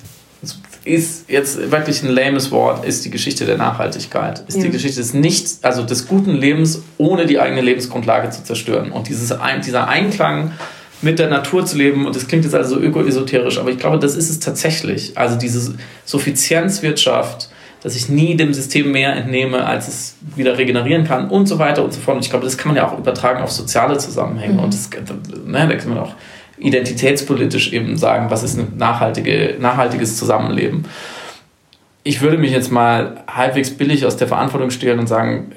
ist 0.85 1.29
jetzt 1.29 1.71
wirklich 1.71 2.03
ein 2.03 2.09
lames 2.09 2.51
Wort, 2.51 2.85
ist 2.85 3.05
die 3.05 3.09
Geschichte 3.09 3.45
der 3.45 3.57
Nachhaltigkeit. 3.57 4.43
Ist 4.47 4.57
ja. 4.57 4.63
die 4.63 4.69
Geschichte 4.69 4.99
des 4.99 5.13
Nichts, 5.13 5.59
also 5.61 5.83
des 5.83 6.07
guten 6.07 6.31
Lebens, 6.31 6.81
ohne 6.97 7.25
die 7.25 7.39
eigene 7.39 7.61
Lebensgrundlage 7.61 8.29
zu 8.29 8.43
zerstören. 8.43 8.91
Und 8.91 9.07
dieses, 9.07 9.33
dieser 9.65 9.87
Einklang 9.87 10.51
mit 11.01 11.19
der 11.19 11.29
Natur 11.29 11.65
zu 11.65 11.77
leben, 11.77 12.05
und 12.05 12.15
das 12.15 12.27
klingt 12.27 12.43
jetzt 12.43 12.55
also 12.55 12.79
öko-esoterisch, 12.79 13.57
aber 13.57 13.69
ich 13.69 13.77
glaube, 13.77 13.99
das 13.99 14.15
ist 14.15 14.29
es 14.29 14.39
tatsächlich. 14.39 15.17
Also 15.17 15.37
diese 15.37 15.75
Suffizienzwirtschaft, 16.05 17.49
dass 17.81 17.95
ich 17.95 18.07
nie 18.07 18.35
dem 18.35 18.53
System 18.53 18.91
mehr 18.91 19.13
entnehme, 19.13 19.65
als 19.65 19.87
es 19.89 20.15
wieder 20.35 20.57
regenerieren 20.57 21.05
kann 21.05 21.29
und 21.29 21.47
so 21.47 21.59
weiter 21.59 21.83
und 21.83 21.93
so 21.93 21.99
fort. 21.99 22.17
Und 22.17 22.23
ich 22.23 22.29
glaube, 22.29 22.45
das 22.45 22.57
kann 22.57 22.69
man 22.69 22.77
ja 22.77 22.87
auch 22.87 22.97
übertragen 22.97 23.41
auf 23.41 23.51
soziale 23.51 23.97
Zusammenhänge. 23.97 24.53
Mhm. 24.53 24.59
Und 24.59 24.73
das, 24.73 24.89
ne, 25.45 25.67
da 25.67 25.75
kann 25.75 25.89
man 25.89 25.99
auch 25.99 26.15
identitätspolitisch 26.63 27.73
eben 27.73 27.97
sagen, 27.97 28.29
was 28.29 28.43
ist 28.43 28.57
ein 28.57 28.73
nachhaltige, 28.77 29.55
nachhaltiges 29.59 30.17
Zusammenleben. 30.17 30.85
Ich 32.03 32.21
würde 32.21 32.37
mich 32.37 32.51
jetzt 32.51 32.71
mal 32.71 33.23
halbwegs 33.27 33.71
billig 33.71 34.05
aus 34.05 34.17
der 34.17 34.27
Verantwortung 34.27 34.69
stehlen 34.69 34.99
und 34.99 35.07
sagen, 35.07 35.51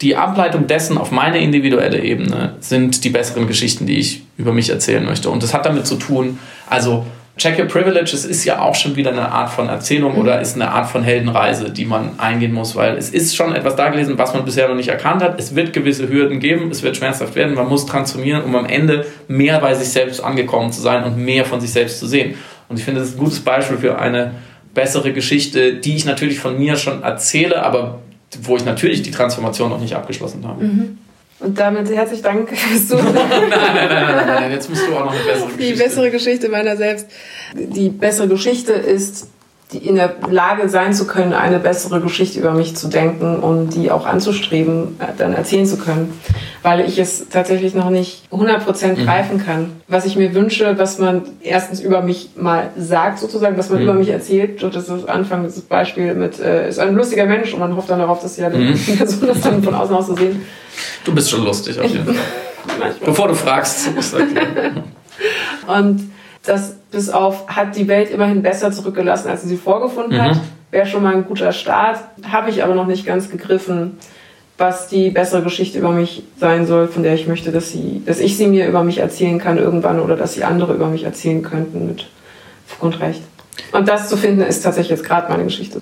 die 0.00 0.16
Ableitung 0.16 0.66
dessen 0.66 0.98
auf 0.98 1.10
meine 1.10 1.38
individuelle 1.38 2.02
Ebene 2.02 2.56
sind 2.60 3.04
die 3.04 3.10
besseren 3.10 3.46
Geschichten, 3.46 3.86
die 3.86 3.98
ich 3.98 4.22
über 4.36 4.52
mich 4.52 4.70
erzählen 4.70 5.04
möchte. 5.04 5.30
Und 5.30 5.42
das 5.42 5.54
hat 5.54 5.66
damit 5.66 5.86
zu 5.86 5.96
tun, 5.96 6.38
also 6.68 7.06
Check 7.36 7.58
Your 7.58 7.66
Privileges 7.66 8.24
ist 8.24 8.44
ja 8.44 8.60
auch 8.60 8.76
schon 8.76 8.94
wieder 8.94 9.10
eine 9.10 9.28
Art 9.28 9.50
von 9.50 9.68
Erzählung 9.68 10.12
mhm. 10.12 10.20
oder 10.20 10.40
ist 10.40 10.54
eine 10.54 10.70
Art 10.70 10.88
von 10.88 11.02
Heldenreise, 11.02 11.70
die 11.70 11.84
man 11.84 12.18
eingehen 12.18 12.52
muss, 12.52 12.76
weil 12.76 12.96
es 12.96 13.10
ist 13.10 13.34
schon 13.34 13.54
etwas 13.56 13.74
da 13.74 13.88
gewesen, 13.88 14.16
was 14.16 14.34
man 14.34 14.44
bisher 14.44 14.68
noch 14.68 14.76
nicht 14.76 14.88
erkannt 14.88 15.20
hat. 15.20 15.38
Es 15.38 15.56
wird 15.56 15.72
gewisse 15.72 16.08
Hürden 16.08 16.38
geben, 16.38 16.70
es 16.70 16.84
wird 16.84 16.96
schmerzhaft 16.96 17.34
werden, 17.34 17.54
man 17.54 17.68
muss 17.68 17.86
transformieren, 17.86 18.44
um 18.44 18.54
am 18.54 18.66
Ende 18.66 19.04
mehr 19.26 19.58
bei 19.58 19.74
sich 19.74 19.88
selbst 19.88 20.22
angekommen 20.22 20.70
zu 20.70 20.80
sein 20.80 21.02
und 21.02 21.16
mehr 21.16 21.44
von 21.44 21.60
sich 21.60 21.72
selbst 21.72 21.98
zu 21.98 22.06
sehen. 22.06 22.36
Und 22.68 22.78
ich 22.78 22.84
finde, 22.84 23.00
das 23.00 23.10
ist 23.10 23.16
ein 23.16 23.24
gutes 23.24 23.40
Beispiel 23.40 23.78
für 23.78 23.98
eine 23.98 24.36
bessere 24.72 25.12
Geschichte, 25.12 25.74
die 25.74 25.96
ich 25.96 26.04
natürlich 26.04 26.38
von 26.38 26.56
mir 26.56 26.76
schon 26.76 27.02
erzähle, 27.02 27.64
aber 27.64 28.00
wo 28.42 28.56
ich 28.56 28.64
natürlich 28.64 29.02
die 29.02 29.10
Transformation 29.10 29.70
noch 29.70 29.80
nicht 29.80 29.94
abgeschlossen 29.94 30.46
habe. 30.46 30.64
Mhm. 30.64 30.98
Und 31.44 31.58
damit 31.58 31.90
herzlich 31.90 32.22
Dank, 32.22 32.48
dass 32.50 32.88
du. 32.88 32.96
nein, 33.02 33.14
nein, 33.14 33.88
nein, 33.88 34.16
nein, 34.16 34.26
nein, 34.26 34.52
jetzt 34.52 34.70
musst 34.70 34.88
du 34.88 34.94
auch 34.96 35.04
noch 35.04 35.12
eine 35.12 35.20
bessere 35.20 35.46
Geschichte. 35.48 35.62
Die 35.62 35.82
bessere 35.82 36.10
Geschichte 36.10 36.48
meiner 36.48 36.76
selbst. 36.76 37.06
Die 37.54 37.88
bessere 37.90 38.28
Geschichte 38.28 38.72
ist, 38.72 39.28
die 39.72 39.78
in 39.78 39.96
der 39.96 40.14
Lage 40.30 40.68
sein 40.68 40.94
zu 40.94 41.06
können, 41.06 41.34
eine 41.34 41.58
bessere 41.58 42.00
Geschichte 42.00 42.38
über 42.38 42.52
mich 42.52 42.76
zu 42.76 42.88
denken 42.88 43.40
und 43.40 43.74
die 43.74 43.90
auch 43.90 44.06
anzustreben, 44.06 44.96
äh, 45.00 45.06
dann 45.18 45.34
erzählen 45.34 45.66
zu 45.66 45.76
können. 45.76 46.18
Weil 46.62 46.80
ich 46.80 46.98
es 46.98 47.28
tatsächlich 47.28 47.74
noch 47.74 47.90
nicht 47.90 48.22
100% 48.32 48.86
mhm. 48.86 49.04
greifen 49.04 49.44
kann. 49.44 49.72
Was 49.86 50.06
ich 50.06 50.16
mir 50.16 50.34
wünsche, 50.34 50.78
was 50.78 50.98
man 50.98 51.22
erstens 51.42 51.80
über 51.80 52.00
mich 52.00 52.30
mal 52.36 52.70
sagt, 52.78 53.18
sozusagen, 53.18 53.58
was 53.58 53.68
man 53.68 53.80
mhm. 53.80 53.84
über 53.84 53.94
mich 53.94 54.08
erzählt. 54.08 54.62
Das 54.62 54.74
ist 54.76 54.90
das 54.90 55.06
Anfang, 55.06 55.42
das 55.42 55.60
Beispiel 55.60 56.14
mit, 56.14 56.40
äh, 56.40 56.70
ist 56.70 56.78
ein 56.78 56.94
lustiger 56.94 57.26
Mensch 57.26 57.52
und 57.52 57.60
man 57.60 57.76
hofft 57.76 57.90
dann 57.90 57.98
darauf, 57.98 58.22
dass 58.22 58.38
ja 58.38 58.48
mhm. 58.48 58.74
die 58.86 58.92
Person 58.92 59.28
das 59.28 59.42
dann 59.42 59.62
von 59.62 59.74
außen 59.74 59.94
aus 59.94 60.06
so 60.06 60.16
sehen. 60.16 60.40
Du 61.04 61.14
bist 61.14 61.30
schon 61.30 61.44
lustig 61.44 61.78
auf 61.78 61.90
jeden 61.90 62.06
Fall. 62.06 62.94
Bevor 63.04 63.28
du 63.28 63.34
fragst, 63.34 63.88
du 64.12 64.16
erklären. 64.16 64.84
Und 65.66 66.10
das 66.44 66.76
bis 66.90 67.10
auf 67.10 67.48
hat 67.48 67.76
die 67.76 67.88
Welt 67.88 68.10
immerhin 68.10 68.42
besser 68.42 68.72
zurückgelassen, 68.72 69.28
als 69.28 69.42
sie 69.42 69.48
sie 69.48 69.56
vorgefunden 69.56 70.16
mhm. 70.16 70.22
hat, 70.22 70.40
wäre 70.70 70.86
schon 70.86 71.02
mal 71.02 71.14
ein 71.14 71.24
guter 71.24 71.52
Start. 71.52 72.00
Habe 72.30 72.50
ich 72.50 72.62
aber 72.62 72.74
noch 72.74 72.86
nicht 72.86 73.06
ganz 73.06 73.30
gegriffen, 73.30 73.98
was 74.58 74.88
die 74.88 75.10
bessere 75.10 75.42
Geschichte 75.42 75.78
über 75.78 75.90
mich 75.90 76.22
sein 76.38 76.66
soll, 76.66 76.88
von 76.88 77.02
der 77.02 77.14
ich 77.14 77.26
möchte, 77.26 77.50
dass 77.50 77.70
sie, 77.70 78.02
dass 78.06 78.20
ich 78.20 78.36
sie 78.36 78.46
mir 78.46 78.66
über 78.66 78.84
mich 78.84 78.98
erzählen 78.98 79.38
kann 79.38 79.58
irgendwann 79.58 80.00
oder 80.00 80.16
dass 80.16 80.34
sie 80.34 80.44
andere 80.44 80.74
über 80.74 80.88
mich 80.88 81.04
erzählen 81.04 81.42
könnten 81.42 81.86
mit 81.86 82.06
Fug 82.66 82.82
und 82.82 83.00
Recht. 83.00 83.22
Und 83.72 83.88
das 83.88 84.08
zu 84.08 84.16
finden, 84.16 84.42
ist 84.42 84.62
tatsächlich 84.62 84.90
jetzt 84.90 85.04
gerade 85.04 85.30
meine 85.30 85.44
Geschichte. 85.44 85.80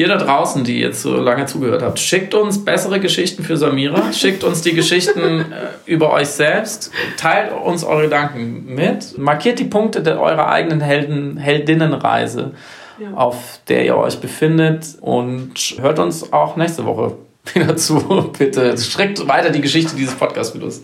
Ihr 0.00 0.08
da 0.08 0.16
draußen, 0.16 0.64
die 0.64 0.80
jetzt 0.80 1.02
so 1.02 1.14
lange 1.14 1.44
zugehört 1.44 1.82
habt, 1.82 1.98
schickt 1.98 2.32
uns 2.32 2.64
bessere 2.64 3.00
Geschichten 3.00 3.44
für 3.44 3.58
Samira, 3.58 4.14
schickt 4.14 4.44
uns 4.44 4.62
die 4.62 4.72
Geschichten 4.72 5.40
äh, 5.40 5.44
über 5.84 6.10
euch 6.14 6.28
selbst, 6.28 6.90
teilt 7.18 7.52
uns 7.52 7.84
eure 7.84 8.04
Gedanken 8.04 8.74
mit, 8.74 9.18
markiert 9.18 9.58
die 9.58 9.64
Punkte 9.64 10.02
der, 10.02 10.18
eurer 10.18 10.48
eigenen 10.48 10.80
Helden, 10.80 11.36
Heldinnenreise, 11.36 12.52
ja. 12.98 13.12
auf 13.14 13.60
der 13.68 13.84
ihr 13.84 13.98
euch 13.98 14.20
befindet 14.20 14.86
und 15.02 15.52
hört 15.78 15.98
uns 15.98 16.32
auch 16.32 16.56
nächste 16.56 16.86
Woche 16.86 17.18
wieder 17.52 17.76
zu. 17.76 18.32
Bitte 18.38 18.78
streckt 18.78 19.28
weiter 19.28 19.50
die 19.50 19.60
Geschichte 19.60 19.96
dieses 19.96 20.14
Podcast-Videos. 20.14 20.82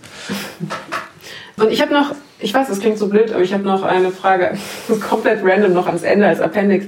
Und 1.57 1.73
ich 1.73 1.81
habe 1.81 1.95
noch, 1.95 2.15
ich 2.39 2.53
weiß, 2.53 2.69
das 2.69 2.81
klingt 2.81 2.99
so 2.99 3.09
blöd, 3.09 3.33
aber 3.33 3.43
ich 3.43 3.55
habe 3.55 3.63
noch 3.63 3.83
eine 3.83 4.11
Frage, 4.11 4.59
komplett 5.09 5.43
random 5.43 5.73
noch 5.73 5.87
ans 5.87 6.03
Ende 6.03 6.27
als 6.27 6.43
Appendix. 6.43 6.85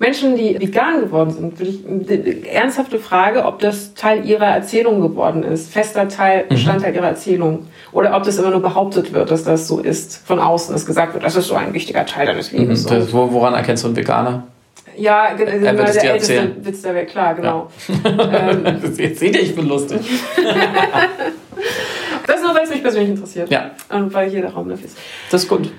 Menschen, 0.00 0.36
die 0.36 0.60
vegan 0.60 1.00
geworden 1.00 1.30
sind, 1.30 1.58
würde 1.58 2.30
ich, 2.30 2.52
ernsthafte 2.52 3.00
Frage, 3.00 3.44
ob 3.44 3.58
das 3.58 3.94
Teil 3.94 4.24
ihrer 4.24 4.46
Erzählung 4.46 5.00
geworden 5.00 5.42
ist, 5.42 5.72
fester 5.72 6.08
Teil, 6.08 6.44
mhm. 6.44 6.50
Bestandteil 6.50 6.94
ihrer 6.94 7.08
Erzählung. 7.08 7.66
Oder 7.90 8.16
ob 8.16 8.22
das 8.22 8.38
immer 8.38 8.50
nur 8.50 8.62
behauptet 8.62 9.12
wird, 9.12 9.30
dass 9.30 9.42
das 9.42 9.66
so 9.66 9.80
ist, 9.80 10.24
von 10.24 10.38
außen, 10.38 10.72
dass 10.72 10.86
gesagt 10.86 11.14
wird, 11.14 11.24
das 11.24 11.34
ist 11.34 11.48
so 11.48 11.56
ein 11.56 11.74
wichtiger 11.74 12.06
Teil 12.06 12.26
deines 12.26 12.52
Lebens. 12.52 12.84
Mhm. 12.84 12.90
Das, 12.90 13.12
woran 13.12 13.54
erkennst 13.54 13.82
du 13.82 13.88
einen 13.88 13.96
Veganer? 13.96 14.44
Ja, 14.96 15.26
er 15.26 15.38
wird 15.38 15.48
der 15.48 15.72
älteste 15.72 16.08
erzählen. 16.08 16.56
Witz 16.60 16.82
der 16.82 16.94
Welt, 16.94 17.08
klar, 17.08 17.34
genau. 17.34 17.68
Ja. 18.04 18.50
ähm, 18.50 18.64
Jetzt 18.96 19.20
seht 19.20 19.34
ihr, 19.34 19.42
ich 19.42 19.54
bin 19.54 19.68
lustig. 19.68 20.00
das 22.26 22.42
nur, 22.42 22.54
weil 22.54 22.64
es 22.64 22.70
mich 22.70 22.82
persönlich 22.82 23.10
interessiert. 23.10 23.50
Ja. 23.50 23.70
Und 23.90 24.12
weil 24.12 24.30
hier 24.30 24.42
der 24.42 24.52
Raum 24.52 24.68
dafür 24.68 24.86
ist. 24.86 24.98
Das 25.30 25.44
ist 25.44 25.48
gut. 25.48 25.70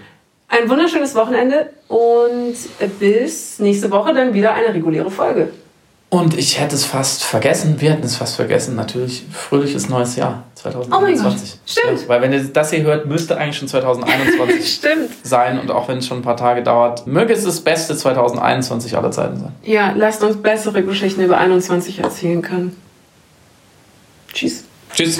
Ein 0.50 0.68
wunderschönes 0.68 1.14
Wochenende 1.16 1.70
und 1.88 2.56
bis 3.00 3.60
nächste 3.60 3.92
Woche 3.92 4.14
dann 4.14 4.34
wieder 4.34 4.54
eine 4.54 4.74
reguläre 4.74 5.12
Folge. 5.12 5.50
Und 6.10 6.36
ich 6.36 6.60
hätte 6.60 6.74
es 6.74 6.86
fast 6.86 7.24
vergessen, 7.24 7.80
wir 7.80 7.92
hätten 7.92 8.04
es 8.04 8.16
fast 8.16 8.36
vergessen, 8.36 8.76
natürlich 8.76 9.26
fröhliches 9.32 9.90
neues 9.90 10.16
Jahr 10.16 10.44
2021. 10.56 10.98
Oh 10.98 11.02
mein 11.02 11.32
Gott, 11.32 11.40
stimmt. 11.68 12.02
Ja, 12.02 12.08
weil 12.08 12.22
wenn 12.24 12.34
ihr 12.34 12.44
das 12.46 12.72
hier 12.72 12.82
hört, 12.82 13.06
müsste 13.06 13.38
eigentlich 13.38 13.58
schon 13.58 13.68
2021 13.68 14.74
stimmt. 14.74 15.12
sein 15.22 15.60
und 15.60 15.70
auch 15.70 15.88
wenn 15.88 16.00
es 16.00 16.08
schon 16.08 16.18
ein 16.18 16.24
paar 16.24 16.36
Tage 16.38 16.64
dauert, 16.64 17.06
möge 17.06 17.32
es 17.32 17.44
das 17.44 17.62
beste 17.62 17.96
2021 17.96 18.98
aller 18.98 19.12
Zeiten 19.12 19.40
sein. 19.40 19.52
Ja, 19.64 19.94
lasst 19.96 20.24
uns 20.24 20.38
bessere 20.38 20.82
Geschichten 20.82 21.22
über 21.22 21.38
21 21.38 22.00
erzählen 22.00 22.42
können. 22.42 22.76
Tschüss. 24.34 24.64
Tschüss. 24.92 25.20